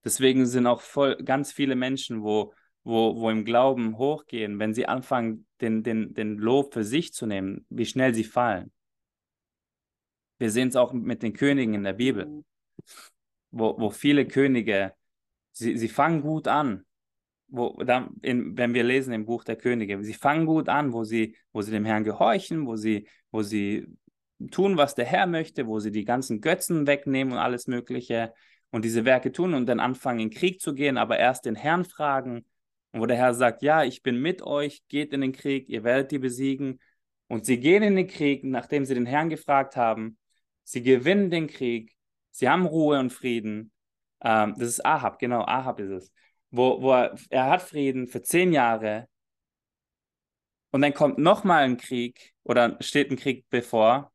Deswegen 0.07 0.47
sind 0.47 0.69
auch 0.69 0.83
voll, 0.83 1.17
ganz 1.17 1.51
viele 1.51 1.75
Menschen, 1.75 2.23
wo, 2.23 2.55
wo, 2.85 3.17
wo 3.17 3.29
im 3.29 3.45
Glauben 3.45 3.99
hochgehen, 3.99 4.61
wenn 4.61 4.73
sie 4.73 4.87
anfangen, 4.87 5.49
den, 5.61 5.83
den, 5.83 6.15
den 6.15 6.39
Lob 6.39 6.73
für 6.73 6.85
sich 6.85 7.13
zu 7.13 7.27
nehmen, 7.27 7.67
wie 7.71 7.87
schnell 7.87 8.15
sie 8.15 8.23
fallen. 8.23 8.71
Wir 10.39 10.53
sehen 10.53 10.69
es 10.69 10.77
auch 10.77 10.93
mit 10.93 11.25
den 11.25 11.33
Königen 11.33 11.75
in 11.75 11.83
der 11.83 11.95
Bibel, 11.95 12.45
wo, 13.51 13.77
wo 13.81 13.91
viele 13.91 14.29
Könige, 14.29 14.93
sie, 15.51 15.77
sie 15.77 15.89
fangen 15.89 16.23
gut 16.23 16.47
an, 16.47 16.87
wo, 17.49 17.73
da, 17.83 18.09
in, 18.23 18.57
wenn 18.57 18.75
wir 18.75 18.85
lesen 18.85 19.13
im 19.13 19.27
Buch 19.27 19.43
der 19.43 19.57
Könige, 19.57 20.01
sie 20.05 20.15
fangen 20.15 20.47
gut 20.47 20.69
an, 20.69 20.93
wo 20.93 21.03
sie, 21.03 21.35
wo 21.51 21.63
sie 21.63 21.73
dem 21.73 21.85
Herrn 21.85 22.05
gehorchen, 22.05 22.69
wo 22.69 22.77
sie, 22.77 23.09
wo 23.33 23.43
sie 23.43 23.89
tun, 24.53 24.77
was 24.77 24.95
der 24.95 25.07
Herr 25.07 25.27
möchte, 25.27 25.67
wo 25.67 25.81
sie 25.81 25.91
die 25.91 26.05
ganzen 26.05 26.41
Götzen 26.41 26.87
wegnehmen 26.87 27.33
und 27.33 27.41
alles 27.41 27.67
Mögliche 27.67 28.33
und 28.71 28.85
diese 28.85 29.05
Werke 29.05 29.33
tun 29.33 29.55
und 29.55 29.67
dann 29.67 29.81
anfangen 29.81 30.21
in 30.21 30.31
Krieg 30.31 30.61
zu 30.61 30.75
gehen, 30.75 30.99
aber 30.99 31.19
erst 31.19 31.47
den 31.47 31.55
Herrn 31.55 31.85
fragen. 31.85 32.45
Und 32.93 33.01
wo 33.01 33.07
der 33.07 33.17
Herr 33.17 33.35
sagt, 33.35 33.63
ja, 33.63 33.85
ich 33.85 34.03
bin 34.03 34.21
mit 34.21 34.43
euch, 34.43 34.83
geht 34.89 35.13
in 35.13 35.21
den 35.21 35.33
Krieg, 35.33 35.69
ihr 35.69 35.85
werdet 35.85 36.11
die 36.11 36.19
besiegen. 36.19 36.81
Und 37.29 37.47
sie 37.47 37.59
gehen 37.59 37.83
in 37.83 37.97
den 37.97 38.07
Krieg, 38.07 38.45
nachdem 38.45 38.85
sie 38.85 38.95
den 38.95 39.07
Herrn 39.07 39.29
gefragt 39.29 39.77
haben. 39.77 40.19
Sie 40.65 40.83
gewinnen 40.83 41.31
den 41.31 41.47
Krieg, 41.47 41.97
sie 42.31 42.49
haben 42.49 42.67
Ruhe 42.67 42.99
und 42.99 43.13
Frieden. 43.13 43.73
Ähm, 44.21 44.55
das 44.59 44.69
ist 44.69 44.85
Ahab, 44.85 45.19
genau, 45.19 45.43
Ahab 45.45 45.81
ist 45.81 45.91
es. 45.91 46.13
Wo, 46.51 46.81
wo 46.83 46.93
er, 46.93 47.17
er 47.31 47.47
hat 47.51 47.63
Frieden 47.63 48.07
für 48.07 48.23
zehn 48.23 48.53
Jahre. 48.53 49.09
Und 50.71 50.83
dann 50.83 50.95
kommt 50.95 51.19
nochmal 51.19 51.65
ein 51.65 51.77
Krieg 51.77 52.35
oder 52.43 52.77
steht 52.81 53.11
ein 53.11 53.17
Krieg 53.17 53.47
bevor. 53.51 54.13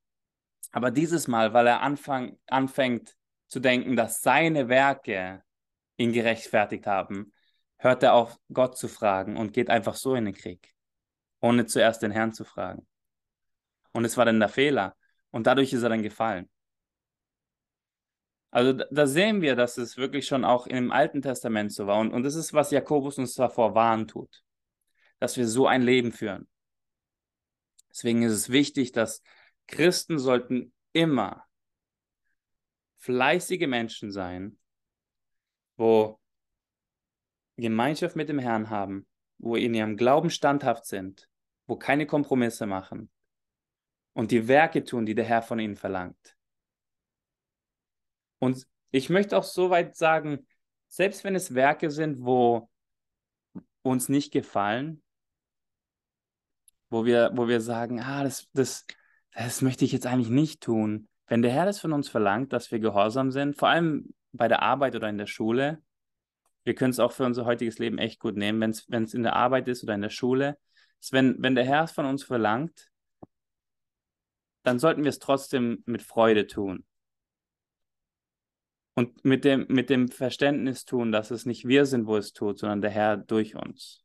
Aber 0.71 0.91
dieses 0.91 1.27
Mal, 1.27 1.53
weil 1.53 1.67
er 1.67 1.81
anfang, 1.81 2.37
anfängt, 2.47 3.15
zu 3.51 3.59
denken, 3.59 3.97
dass 3.97 4.21
seine 4.21 4.69
Werke 4.69 5.43
ihn 5.97 6.13
gerechtfertigt 6.13 6.87
haben, 6.87 7.33
hört 7.75 8.01
er 8.01 8.13
auf, 8.13 8.39
Gott 8.53 8.77
zu 8.77 8.87
fragen 8.87 9.35
und 9.35 9.51
geht 9.51 9.69
einfach 9.69 9.95
so 9.95 10.15
in 10.15 10.23
den 10.23 10.33
Krieg, 10.33 10.73
ohne 11.41 11.65
zuerst 11.65 12.01
den 12.01 12.11
Herrn 12.11 12.31
zu 12.31 12.45
fragen. 12.45 12.87
Und 13.91 14.05
es 14.05 14.15
war 14.15 14.23
dann 14.23 14.39
der 14.39 14.47
Fehler. 14.47 14.95
Und 15.31 15.47
dadurch 15.47 15.73
ist 15.73 15.83
er 15.83 15.89
dann 15.89 16.01
gefallen. 16.01 16.49
Also 18.51 18.71
da 18.71 19.05
sehen 19.05 19.41
wir, 19.41 19.57
dass 19.57 19.77
es 19.77 19.97
wirklich 19.97 20.27
schon 20.27 20.45
auch 20.45 20.65
im 20.65 20.93
Alten 20.93 21.21
Testament 21.21 21.73
so 21.73 21.87
war. 21.87 21.99
Und, 21.99 22.13
und 22.13 22.23
das 22.23 22.35
ist, 22.35 22.53
was 22.53 22.71
Jakobus 22.71 23.17
uns 23.17 23.33
davor 23.33 23.75
warnen 23.75 24.07
tut, 24.07 24.43
dass 25.19 25.35
wir 25.35 25.47
so 25.47 25.67
ein 25.67 25.81
Leben 25.81 26.13
führen. 26.13 26.47
Deswegen 27.89 28.23
ist 28.23 28.31
es 28.31 28.49
wichtig, 28.49 28.93
dass 28.93 29.21
Christen 29.67 30.19
sollten 30.19 30.73
immer 30.93 31.45
fleißige 33.01 33.67
Menschen 33.67 34.11
sein, 34.11 34.57
wo 35.75 36.19
Gemeinschaft 37.57 38.15
mit 38.15 38.29
dem 38.29 38.39
Herrn 38.39 38.69
haben, 38.69 39.07
wo 39.39 39.55
in 39.55 39.73
ihrem 39.73 39.97
Glauben 39.97 40.29
standhaft 40.29 40.85
sind, 40.85 41.27
wo 41.65 41.75
keine 41.75 42.05
Kompromisse 42.05 42.67
machen 42.67 43.09
und 44.13 44.29
die 44.29 44.47
Werke 44.47 44.83
tun, 44.83 45.07
die 45.07 45.15
der 45.15 45.25
Herr 45.25 45.41
von 45.41 45.59
ihnen 45.59 45.75
verlangt. 45.75 46.37
Und 48.37 48.67
ich 48.91 49.09
möchte 49.09 49.35
auch 49.35 49.43
so 49.43 49.71
weit 49.71 49.95
sagen, 49.95 50.45
selbst 50.87 51.23
wenn 51.23 51.35
es 51.35 51.55
Werke 51.55 51.89
sind, 51.89 52.23
wo 52.23 52.69
uns 53.81 54.09
nicht 54.09 54.31
gefallen, 54.31 55.01
wo 56.89 57.05
wir, 57.05 57.31
wo 57.33 57.47
wir 57.47 57.61
sagen, 57.61 57.99
ah, 57.99 58.23
das, 58.23 58.47
das, 58.53 58.85
das 59.33 59.61
möchte 59.61 59.85
ich 59.85 59.91
jetzt 59.91 60.05
eigentlich 60.05 60.29
nicht 60.29 60.61
tun, 60.61 61.07
wenn 61.31 61.41
der 61.41 61.51
Herr 61.51 61.63
das 61.65 61.79
von 61.79 61.93
uns 61.93 62.09
verlangt, 62.09 62.51
dass 62.51 62.73
wir 62.73 62.79
gehorsam 62.79 63.31
sind, 63.31 63.55
vor 63.55 63.69
allem 63.69 64.13
bei 64.33 64.49
der 64.49 64.61
Arbeit 64.61 64.97
oder 64.97 65.07
in 65.07 65.17
der 65.17 65.27
Schule. 65.27 65.81
Wir 66.65 66.75
können 66.75 66.89
es 66.89 66.99
auch 66.99 67.13
für 67.13 67.23
unser 67.23 67.45
heutiges 67.45 67.79
Leben 67.79 67.99
echt 67.99 68.19
gut 68.19 68.35
nehmen, 68.35 68.59
wenn 68.59 69.03
es 69.03 69.13
in 69.13 69.23
der 69.23 69.37
Arbeit 69.37 69.69
ist 69.69 69.81
oder 69.81 69.93
in 69.93 70.01
der 70.01 70.09
Schule. 70.09 70.59
Wenn, 71.09 71.41
wenn 71.41 71.55
der 71.55 71.63
Herr 71.63 71.85
es 71.85 71.93
von 71.93 72.05
uns 72.05 72.21
verlangt, 72.21 72.91
dann 74.63 74.77
sollten 74.77 75.03
wir 75.03 75.09
es 75.09 75.19
trotzdem 75.19 75.83
mit 75.85 76.01
Freude 76.01 76.47
tun. 76.47 76.83
Und 78.95 79.23
mit 79.23 79.45
dem, 79.45 79.67
mit 79.69 79.89
dem 79.89 80.09
Verständnis 80.09 80.83
tun, 80.83 81.13
dass 81.13 81.31
es 81.31 81.45
nicht 81.45 81.65
wir 81.65 81.85
sind, 81.85 82.07
wo 82.07 82.17
es 82.17 82.33
tut, 82.33 82.59
sondern 82.59 82.81
der 82.81 82.91
Herr 82.91 83.15
durch 83.15 83.55
uns. 83.55 84.03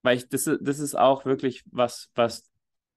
Weil 0.00 0.16
ich, 0.16 0.30
das, 0.30 0.44
das 0.44 0.78
ist 0.78 0.94
auch 0.94 1.26
wirklich 1.26 1.62
was, 1.66 2.10
was 2.14 2.49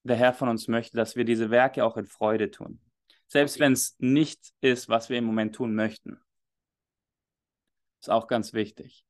der 0.04 0.18
Herr 0.18 0.34
von 0.34 0.50
uns 0.50 0.68
möchte, 0.68 0.98
dass 0.98 1.16
wir 1.16 1.26
diese 1.26 1.50
Werke 1.50 1.84
auch 1.84 1.98
in 1.98 2.06
Freude 2.06 2.52
tun. 2.52 2.80
Selbst 3.28 3.60
wenn 3.60 3.74
es 3.74 3.96
nicht 4.00 4.54
ist, 4.62 4.90
was 4.90 5.10
wir 5.10 5.18
im 5.18 5.26
Moment 5.26 5.56
tun 5.56 5.74
möchten. 5.76 6.20
Ist 8.02 8.10
auch 8.10 8.28
ganz 8.28 8.54
wichtig. 8.54 9.06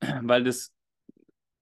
Weil 0.00 0.44
das, 0.44 0.74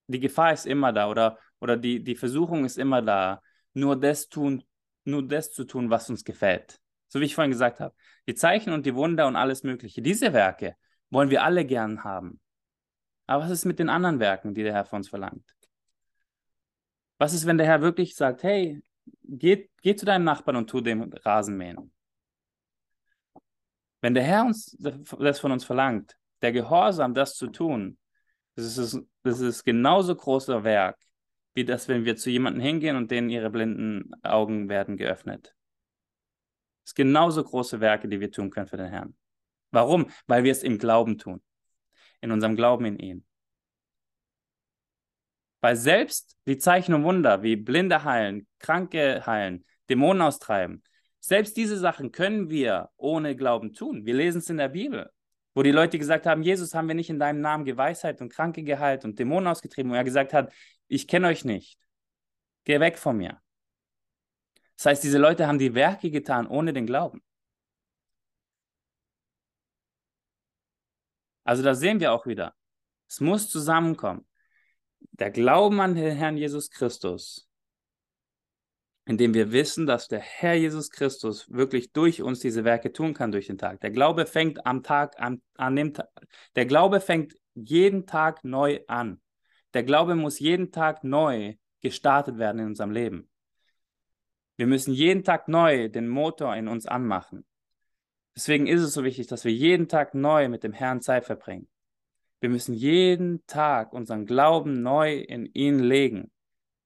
die 0.06 0.20
Gefahr 0.20 0.52
ist 0.52 0.66
immer 0.66 0.92
da 0.92 1.08
oder, 1.08 1.38
oder 1.60 1.76
die, 1.76 2.02
die 2.02 2.16
Versuchung 2.16 2.64
ist 2.64 2.78
immer 2.78 3.02
da, 3.02 3.42
nur 3.74 4.00
das 4.00 4.28
tun, 4.28 4.64
nur 5.04 5.26
das 5.26 5.52
zu 5.52 5.64
tun, 5.64 5.90
was 5.90 6.08
uns 6.08 6.24
gefällt. 6.24 6.80
So 7.08 7.20
wie 7.20 7.26
ich 7.26 7.34
vorhin 7.34 7.52
gesagt 7.52 7.80
habe. 7.80 7.94
Die 8.26 8.34
Zeichen 8.34 8.72
und 8.72 8.86
die 8.86 8.94
Wunder 8.94 9.26
und 9.26 9.36
alles 9.36 9.62
Mögliche. 9.62 10.02
Diese 10.02 10.32
Werke 10.32 10.76
wollen 11.10 11.30
wir 11.30 11.44
alle 11.44 11.64
gern 11.64 12.02
haben. 12.02 12.40
Aber 13.26 13.44
was 13.44 13.50
ist 13.50 13.64
mit 13.64 13.78
den 13.78 13.88
anderen 13.88 14.20
Werken, 14.20 14.54
die 14.54 14.62
der 14.62 14.72
Herr 14.72 14.84
von 14.84 14.98
uns 14.98 15.08
verlangt? 15.08 15.53
Was 17.18 17.32
ist, 17.32 17.46
wenn 17.46 17.58
der 17.58 17.66
Herr 17.66 17.80
wirklich 17.80 18.16
sagt, 18.16 18.42
hey, 18.42 18.82
geh, 19.22 19.68
geh 19.82 19.94
zu 19.94 20.04
deinem 20.04 20.24
Nachbarn 20.24 20.56
und 20.56 20.68
tu 20.68 20.80
dem 20.80 21.02
Rasenmähen? 21.02 21.92
Wenn 24.00 24.14
der 24.14 24.24
Herr 24.24 24.44
uns 24.44 24.76
das 24.78 25.40
von 25.40 25.52
uns 25.52 25.64
verlangt, 25.64 26.16
der 26.42 26.52
Gehorsam, 26.52 27.14
das 27.14 27.36
zu 27.36 27.46
tun, 27.46 27.98
das 28.54 28.76
ist, 28.76 29.00
das 29.22 29.40
ist 29.40 29.64
genauso 29.64 30.14
großer 30.14 30.62
Werk, 30.64 30.98
wie 31.54 31.64
das, 31.64 31.88
wenn 31.88 32.04
wir 32.04 32.16
zu 32.16 32.30
jemandem 32.30 32.62
hingehen 32.62 32.96
und 32.96 33.10
denen 33.10 33.30
ihre 33.30 33.50
blinden 33.50 34.10
Augen 34.22 34.68
werden 34.68 34.96
geöffnet. 34.96 35.54
Das 36.82 36.90
ist 36.90 36.94
genauso 36.96 37.42
große 37.42 37.80
Werke, 37.80 38.08
die 38.08 38.20
wir 38.20 38.30
tun 38.30 38.50
können 38.50 38.66
für 38.66 38.76
den 38.76 38.90
Herrn. 38.90 39.16
Warum? 39.70 40.10
Weil 40.26 40.44
wir 40.44 40.52
es 40.52 40.62
im 40.62 40.78
Glauben 40.78 41.16
tun. 41.16 41.42
In 42.20 42.30
unserem 42.30 42.56
Glauben 42.56 42.84
in 42.84 42.98
ihn. 42.98 43.26
Weil 45.64 45.76
selbst 45.76 46.36
die 46.46 46.58
Zeichen 46.58 46.92
und 46.92 47.04
Wunder 47.04 47.42
wie 47.42 47.56
Blinde 47.56 48.04
heilen, 48.04 48.46
Kranke 48.58 49.24
heilen, 49.24 49.64
Dämonen 49.88 50.20
austreiben, 50.20 50.82
selbst 51.20 51.56
diese 51.56 51.78
Sachen 51.78 52.12
können 52.12 52.50
wir 52.50 52.90
ohne 52.98 53.34
Glauben 53.34 53.72
tun. 53.72 54.04
Wir 54.04 54.12
lesen 54.12 54.40
es 54.40 54.50
in 54.50 54.58
der 54.58 54.68
Bibel, 54.68 55.10
wo 55.54 55.62
die 55.62 55.70
Leute 55.70 55.98
gesagt 55.98 56.26
haben, 56.26 56.42
Jesus, 56.42 56.74
haben 56.74 56.86
wir 56.86 56.94
nicht 56.94 57.08
in 57.08 57.18
deinem 57.18 57.40
Namen 57.40 57.64
Geweisheit 57.64 58.20
und 58.20 58.28
Kranke 58.28 58.62
geheilt 58.62 59.06
und 59.06 59.18
Dämonen 59.18 59.46
ausgetrieben, 59.46 59.90
wo 59.90 59.94
er 59.94 60.04
gesagt 60.04 60.34
hat, 60.34 60.52
ich 60.86 61.08
kenne 61.08 61.28
euch 61.28 61.46
nicht. 61.46 61.78
Geh 62.64 62.78
weg 62.78 62.98
von 62.98 63.16
mir. 63.16 63.40
Das 64.76 64.84
heißt, 64.84 65.02
diese 65.02 65.16
Leute 65.16 65.46
haben 65.46 65.58
die 65.58 65.74
Werke 65.74 66.10
getan 66.10 66.46
ohne 66.46 66.74
den 66.74 66.84
Glauben. 66.84 67.22
Also 71.42 71.62
da 71.62 71.74
sehen 71.74 72.00
wir 72.00 72.12
auch 72.12 72.26
wieder, 72.26 72.54
es 73.08 73.20
muss 73.20 73.48
zusammenkommen 73.48 74.26
der 75.12 75.30
Glauben 75.30 75.80
an 75.80 75.94
den 75.94 76.16
Herrn 76.16 76.36
Jesus 76.36 76.70
Christus, 76.70 77.48
indem 79.06 79.34
wir 79.34 79.52
wissen, 79.52 79.86
dass 79.86 80.08
der 80.08 80.20
Herr 80.20 80.54
Jesus 80.54 80.90
Christus 80.90 81.50
wirklich 81.50 81.92
durch 81.92 82.22
uns 82.22 82.40
diese 82.40 82.64
Werke 82.64 82.92
tun 82.92 83.14
kann 83.14 83.32
durch 83.32 83.46
den 83.46 83.58
Tag. 83.58 83.80
Der 83.80 83.90
Glaube 83.90 84.26
fängt 84.26 84.66
am 84.66 84.82
Tag 84.82 85.20
an, 85.20 85.42
an 85.56 85.76
dem 85.76 85.94
Tag. 85.94 86.08
Der 86.56 86.66
Glaube 86.66 87.00
fängt 87.00 87.36
jeden 87.54 88.06
Tag 88.06 88.44
neu 88.44 88.80
an. 88.88 89.20
Der 89.74 89.82
Glaube 89.82 90.14
muss 90.14 90.38
jeden 90.38 90.72
Tag 90.72 91.04
neu 91.04 91.54
gestartet 91.80 92.38
werden 92.38 92.60
in 92.60 92.66
unserem 92.68 92.90
Leben. 92.90 93.28
Wir 94.56 94.66
müssen 94.66 94.94
jeden 94.94 95.24
Tag 95.24 95.48
neu 95.48 95.88
den 95.88 96.08
Motor 96.08 96.54
in 96.56 96.68
uns 96.68 96.86
anmachen. 96.86 97.44
Deswegen 98.36 98.66
ist 98.66 98.82
es 98.82 98.94
so 98.94 99.04
wichtig, 99.04 99.26
dass 99.26 99.44
wir 99.44 99.52
jeden 99.52 99.88
Tag 99.88 100.14
neu 100.14 100.48
mit 100.48 100.64
dem 100.64 100.72
Herrn 100.72 101.00
Zeit 101.00 101.24
verbringen. 101.24 101.68
Wir 102.44 102.50
müssen 102.50 102.74
jeden 102.74 103.46
Tag 103.46 103.94
unseren 103.94 104.26
Glauben 104.26 104.82
neu 104.82 105.14
in 105.14 105.46
ihn 105.54 105.78
legen, 105.78 106.30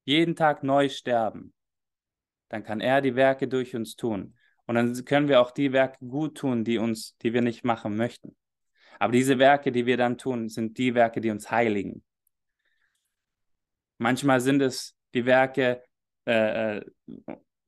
jeden 0.04 0.36
Tag 0.36 0.62
neu 0.62 0.88
sterben. 0.88 1.52
Dann 2.48 2.62
kann 2.62 2.80
er 2.80 3.00
die 3.00 3.16
Werke 3.16 3.48
durch 3.48 3.74
uns 3.74 3.96
tun. 3.96 4.36
Und 4.66 4.76
dann 4.76 5.04
können 5.04 5.26
wir 5.26 5.40
auch 5.40 5.50
die 5.50 5.72
Werke 5.72 6.06
gut 6.06 6.36
tun, 6.36 6.62
die 6.62 6.78
uns, 6.78 7.16
die 7.22 7.32
wir 7.32 7.42
nicht 7.42 7.64
machen 7.64 7.96
möchten. 7.96 8.36
Aber 9.00 9.12
diese 9.12 9.40
Werke, 9.40 9.72
die 9.72 9.84
wir 9.84 9.96
dann 9.96 10.16
tun, 10.16 10.48
sind 10.48 10.78
die 10.78 10.94
Werke, 10.94 11.20
die 11.20 11.30
uns 11.30 11.50
heiligen. 11.50 12.04
Manchmal 13.96 14.40
sind 14.40 14.62
es 14.62 14.94
die 15.12 15.26
Werke, 15.26 15.82
äh, 16.24 16.76
äh 16.76 16.84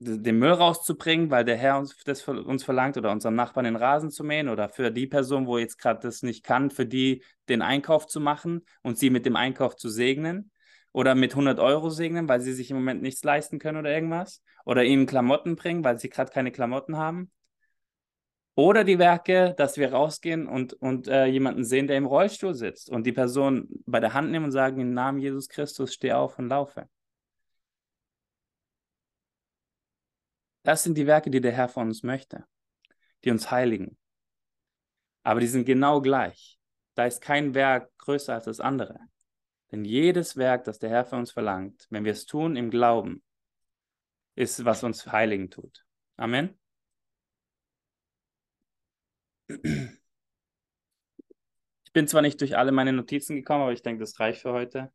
den 0.03 0.39
Müll 0.39 0.53
rauszubringen, 0.53 1.31
weil 1.31 1.45
der 1.45 1.59
Herr 1.59 1.79
uns 1.79 1.95
das 2.05 2.27
uns 2.27 2.65
verlangt 2.65 2.97
oder 2.97 3.13
unserem 3.13 3.35
Nachbarn 3.35 3.65
den 3.65 3.77
Rasen 3.77 4.11
zu 4.11 4.25
mähen 4.25 4.49
oder 4.49 4.71
für 4.71 4.91
die 4.91 5.07
Person, 5.07 5.47
wo 5.47 5.59
jetzt 5.59 5.79
gerade 5.79 6.01
das 6.01 6.23
nicht 6.23 6.43
kann, 6.43 6.71
für 6.71 6.87
die 6.87 7.23
den 7.51 7.61
Einkauf 7.61 8.07
zu 8.07 8.19
machen 8.19 8.65
und 8.83 8.99
sie 8.99 9.11
mit 9.11 9.27
dem 9.27 9.37
Einkauf 9.37 9.77
zu 9.77 9.91
segnen 9.91 10.51
oder 10.93 11.15
mit 11.15 11.33
100 11.33 11.59
Euro 11.61 11.91
segnen, 11.91 12.29
weil 12.29 12.41
sie 12.41 12.55
sich 12.55 12.71
im 12.71 12.79
Moment 12.79 13.03
nichts 13.03 13.23
leisten 13.23 13.59
können 13.59 13.79
oder 13.79 13.93
irgendwas 13.93 14.43
oder 14.65 14.85
ihnen 14.85 15.05
Klamotten 15.05 15.55
bringen, 15.55 15.85
weil 15.85 15.99
sie 15.99 16.09
gerade 16.09 16.33
keine 16.33 16.51
Klamotten 16.51 16.97
haben. 16.97 17.31
Oder 18.55 18.85
die 18.85 18.99
Werke, 18.99 19.55
dass 19.57 19.77
wir 19.77 19.93
rausgehen 19.93 20.47
und, 20.47 20.73
und 20.73 21.09
äh, 21.09 21.27
jemanden 21.27 21.65
sehen, 21.65 21.87
der 21.87 21.99
im 21.99 22.07
Rollstuhl 22.07 22.55
sitzt 22.55 22.91
und 22.91 23.05
die 23.07 23.13
Person 23.13 23.69
bei 23.87 24.01
der 24.01 24.15
Hand 24.15 24.31
nehmen 24.31 24.47
und 24.47 24.51
sagen, 24.51 24.81
im 24.81 24.93
Namen 24.93 25.19
Jesus 25.19 25.49
Christus, 25.49 25.93
steh 25.93 26.13
auf 26.13 26.39
und 26.39 26.49
laufe. 26.49 26.89
Das 30.63 30.83
sind 30.83 30.97
die 30.97 31.07
Werke, 31.07 31.31
die 31.31 31.41
der 31.41 31.53
Herr 31.53 31.69
von 31.69 31.89
uns 31.89 32.03
möchte, 32.03 32.45
die 33.25 33.31
uns 33.31 33.51
heiligen. 33.51 33.97
Aber 35.23 35.41
die 35.41 35.47
sind 35.47 35.65
genau 35.65 36.01
gleich. 36.01 36.59
Da 36.95 37.07
ist 37.07 37.21
kein 37.21 37.55
Werk 37.55 37.97
größer 37.99 38.35
als 38.35 38.45
das 38.45 38.61
andere. 38.61 38.99
Denn 39.71 39.85
jedes 39.85 40.37
Werk, 40.37 40.65
das 40.65 40.79
der 40.79 40.91
Herr 40.91 41.05
von 41.05 41.21
uns 41.21 41.31
verlangt, 41.31 41.87
wenn 41.91 42.05
wir 42.05 42.13
es 42.13 42.27
tun 42.27 42.57
im 42.57 42.71
Glauben, 42.71 43.23
ist, 44.35 44.65
was 44.65 44.83
uns 44.83 45.07
heiligen 45.07 45.51
tut. 45.51 45.85
Amen. 46.17 46.59
Ich 49.49 49.99
bin 51.93 52.07
zwar 52.07 52.23
nicht 52.23 52.41
durch 52.41 52.57
alle 52.57 52.73
meine 52.73 52.93
Notizen 52.93 53.37
gekommen, 53.37 53.63
aber 53.63 53.73
ich 53.73 53.83
denke, 53.83 54.01
das 54.01 54.19
reicht 54.21 54.43
für 54.43 54.53
heute. 54.53 54.93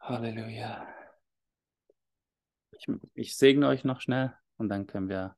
Halleluja. 0.00 0.97
Ich, 2.78 2.86
ich 3.14 3.36
segne 3.36 3.68
euch 3.68 3.84
noch 3.84 4.00
schnell 4.00 4.32
und 4.56 4.68
dann 4.68 4.86
können 4.86 5.08
wir 5.08 5.36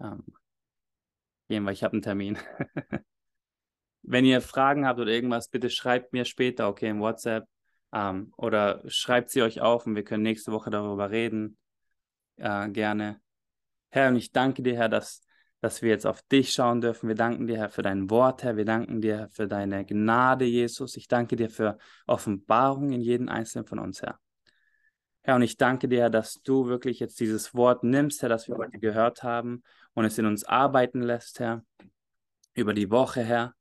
ähm, 0.00 0.24
gehen, 1.48 1.64
weil 1.64 1.72
ich 1.72 1.84
habe 1.84 1.92
einen 1.92 2.02
Termin. 2.02 2.38
Wenn 4.02 4.24
ihr 4.24 4.40
Fragen 4.40 4.86
habt 4.86 5.00
oder 5.00 5.10
irgendwas, 5.10 5.48
bitte 5.48 5.70
schreibt 5.70 6.12
mir 6.12 6.24
später, 6.24 6.68
okay, 6.68 6.90
im 6.90 7.00
WhatsApp 7.00 7.48
ähm, 7.92 8.32
oder 8.36 8.82
schreibt 8.86 9.30
sie 9.30 9.42
euch 9.42 9.60
auf 9.60 9.86
und 9.86 9.94
wir 9.94 10.04
können 10.04 10.22
nächste 10.22 10.52
Woche 10.52 10.70
darüber 10.70 11.10
reden. 11.10 11.56
Äh, 12.36 12.68
gerne. 12.70 13.20
Herr, 13.90 14.08
und 14.08 14.16
ich 14.16 14.32
danke 14.32 14.62
dir, 14.62 14.76
Herr, 14.76 14.88
dass, 14.88 15.22
dass 15.60 15.80
wir 15.80 15.90
jetzt 15.90 16.06
auf 16.06 16.20
dich 16.22 16.52
schauen 16.52 16.80
dürfen. 16.80 17.08
Wir 17.08 17.14
danken 17.14 17.46
dir, 17.46 17.56
Herr, 17.56 17.70
für 17.70 17.82
dein 17.82 18.10
Wort, 18.10 18.42
Herr. 18.42 18.56
Wir 18.56 18.64
danken 18.64 19.00
dir 19.00 19.28
für 19.30 19.46
deine 19.46 19.86
Gnade, 19.86 20.44
Jesus. 20.44 20.96
Ich 20.96 21.08
danke 21.08 21.36
dir 21.36 21.48
für 21.48 21.78
Offenbarung 22.06 22.92
in 22.92 23.00
jedem 23.00 23.28
Einzelnen 23.28 23.66
von 23.66 23.78
uns, 23.78 24.02
Herr. 24.02 24.18
Herr, 25.26 25.36
und 25.36 25.42
ich 25.42 25.56
danke 25.56 25.88
dir, 25.88 26.10
dass 26.10 26.42
du 26.42 26.66
wirklich 26.66 27.00
jetzt 27.00 27.18
dieses 27.18 27.54
Wort 27.54 27.82
nimmst, 27.82 28.20
Herr, 28.20 28.28
das 28.28 28.46
wir 28.46 28.56
heute 28.56 28.78
gehört 28.78 29.22
haben 29.22 29.62
und 29.94 30.04
es 30.04 30.18
in 30.18 30.26
uns 30.26 30.44
arbeiten 30.44 31.00
lässt, 31.00 31.40
Herr, 31.40 31.64
über 32.52 32.74
die 32.74 32.90
Woche, 32.90 33.22
Herr. 33.22 33.54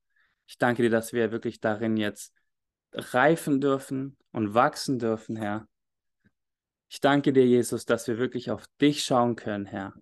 Ich 0.45 0.57
danke 0.57 0.84
dir, 0.84 0.89
dass 0.89 1.14
wir 1.14 1.32
wirklich 1.32 1.61
darin 1.61 1.95
jetzt 1.95 2.34
reifen 2.91 3.61
dürfen 3.61 4.18
und 4.34 4.53
wachsen 4.53 4.99
dürfen, 4.99 5.38
Herr. 5.38 5.66
Ich 6.89 6.99
danke 6.99 7.32
dir, 7.32 7.45
Jesus, 7.45 7.86
dass 7.86 8.09
wir 8.09 8.18
wirklich 8.18 8.51
auf 8.51 8.66
dich 8.82 9.05
schauen 9.05 9.38
können, 9.38 9.66
Herr, 9.66 9.93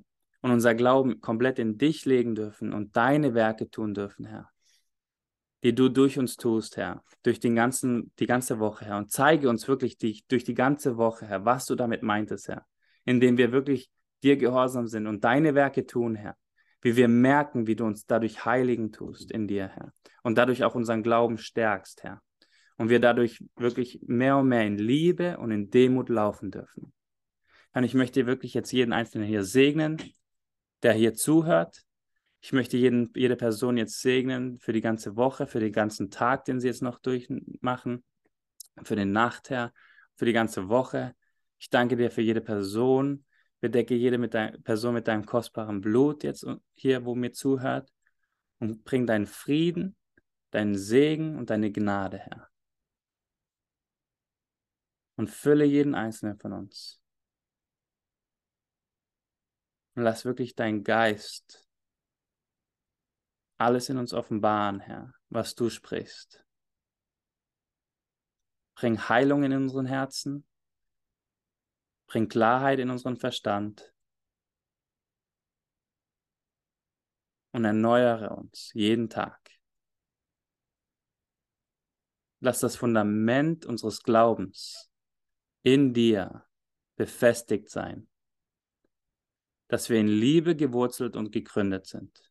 und 0.41 0.49
unser 0.49 0.74
Glauben 0.74 1.22
komplett 1.22 1.59
in 1.59 1.78
dich 1.78 2.05
legen 2.05 2.34
dürfen 2.34 2.74
und 2.74 2.97
deine 2.97 3.36
Werke 3.36 3.70
tun 3.70 3.93
dürfen, 3.93 4.26
Herr 4.26 4.51
die 5.64 5.76
du 5.76 5.89
durch 5.89 6.18
uns 6.18 6.36
tust, 6.36 6.78
Herr, 6.78 7.03
durch 7.24 7.39
den 7.39 7.55
ganzen, 7.55 8.12
die 8.20 8.26
ganze 8.26 8.59
Woche, 8.59 8.86
Herr. 8.86 8.97
Und 8.97 9.12
zeige 9.12 9.49
uns 9.49 9.68
wirklich 9.68 9.97
die, 9.97 10.24
durch 10.28 10.43
die 10.43 10.53
ganze 10.53 10.97
Woche, 10.97 11.26
Herr, 11.28 11.45
was 11.45 11.66
du 11.66 11.76
damit 11.76 12.03
meintest, 12.03 12.47
Herr. 12.47 12.66
Indem 13.05 13.38
wir 13.38 13.51
wirklich 13.51 13.89
dir 14.24 14.38
gehorsam 14.38 14.88
sind 14.88 15.07
und 15.07 15.24
deine 15.24 15.55
Werke 15.55 15.86
tun, 15.86 16.16
Herr. 16.16 16.36
Wie 16.82 16.95
wir 16.95 17.07
merken, 17.07 17.68
wie 17.68 17.76
du 17.76 17.86
uns 17.86 18.05
dadurch 18.05 18.45
heiligen 18.45 18.91
tust 18.91 19.32
in 19.32 19.47
dir, 19.47 19.68
Herr. 19.68 19.93
Und 20.24 20.38
dadurch 20.38 20.64
auch 20.64 20.76
unseren 20.76 21.03
Glauben 21.03 21.38
stärkst, 21.38 22.03
Herr. 22.03 22.22
Und 22.78 22.89
wir 22.89 22.99
dadurch 22.99 23.43
wirklich 23.55 24.01
mehr 24.07 24.38
und 24.38 24.47
mehr 24.47 24.66
in 24.66 24.78
Liebe 24.78 25.38
und 25.38 25.51
in 25.51 25.70
Demut 25.70 26.09
laufen 26.09 26.49
dürfen. 26.49 26.91
Herr, 27.72 27.84
ich 27.84 27.93
möchte 27.93 28.26
wirklich 28.26 28.53
jetzt 28.53 28.72
jeden 28.72 28.93
Einzelnen 28.93 29.28
hier 29.28 29.43
segnen 29.43 29.97
der 30.84 30.93
hier 30.93 31.14
zuhört. 31.14 31.84
Ich 32.43 32.53
möchte 32.53 32.75
jeden, 32.75 33.11
jede 33.15 33.35
Person 33.35 33.77
jetzt 33.77 34.01
segnen 34.01 34.57
für 34.57 34.73
die 34.73 34.81
ganze 34.81 35.15
Woche, 35.15 35.45
für 35.45 35.59
den 35.59 35.71
ganzen 35.71 36.09
Tag, 36.09 36.45
den 36.45 36.59
sie 36.59 36.67
jetzt 36.67 36.81
noch 36.81 36.97
durchmachen, 36.97 38.03
für 38.83 38.95
den 38.95 39.11
Nachtherr, 39.11 39.71
für 40.15 40.25
die 40.25 40.33
ganze 40.33 40.67
Woche. 40.67 41.15
Ich 41.59 41.69
danke 41.69 41.95
dir 41.95 42.09
für 42.09 42.21
jede 42.21 42.41
Person. 42.41 43.25
Bedecke 43.59 43.93
jede 43.93 44.17
mit 44.17 44.33
dein, 44.33 44.61
Person 44.63 44.95
mit 44.95 45.07
deinem 45.07 45.23
kostbaren 45.23 45.81
Blut 45.81 46.23
jetzt 46.23 46.47
hier, 46.73 47.05
wo 47.05 47.13
mir 47.13 47.31
zuhört. 47.31 47.93
Und 48.57 48.83
bring 48.83 49.05
deinen 49.05 49.27
Frieden, 49.27 49.95
deinen 50.49 50.75
Segen 50.75 51.35
und 51.35 51.51
deine 51.51 51.71
Gnade, 51.71 52.17
Herr. 52.17 52.49
Und 55.15 55.29
fülle 55.29 55.65
jeden 55.65 55.93
einzelnen 55.93 56.39
von 56.39 56.53
uns. 56.53 56.99
Und 59.93 60.03
lass 60.03 60.25
wirklich 60.25 60.55
dein 60.55 60.83
Geist 60.83 61.70
alles 63.62 63.89
in 63.89 63.97
uns 63.97 64.14
offenbaren, 64.14 64.80
Herr, 64.80 65.14
was 65.30 65.55
du 65.55 65.70
sprichst. 65.70 66.45
Bring 68.76 69.09
Heilung 69.09 69.43
in 69.43 69.53
unseren 69.53 69.86
Herzen. 69.86 70.45
Bring 72.07 72.28
Klarheit 72.28 72.80
in 72.80 72.89
unseren 72.89 73.18
Verstand. 73.18 73.93
Und 77.51 77.66
erneuere 77.66 78.36
uns 78.38 78.72
jeden 78.74 79.09
Tag. 79.09 79.39
Lass 82.39 82.59
das 82.59 82.76
Fundament 82.76 83.66
unseres 83.66 84.01
Glaubens 84.03 84.91
in 85.64 85.93
dir 85.93 86.47
befestigt 86.95 87.70
sein 87.70 88.07
dass 89.72 89.89
wir 89.89 90.01
in 90.01 90.09
Liebe 90.09 90.57
gewurzelt 90.57 91.16
und 91.16 91.32
gegründet 91.32 91.88
sind. 91.88 92.30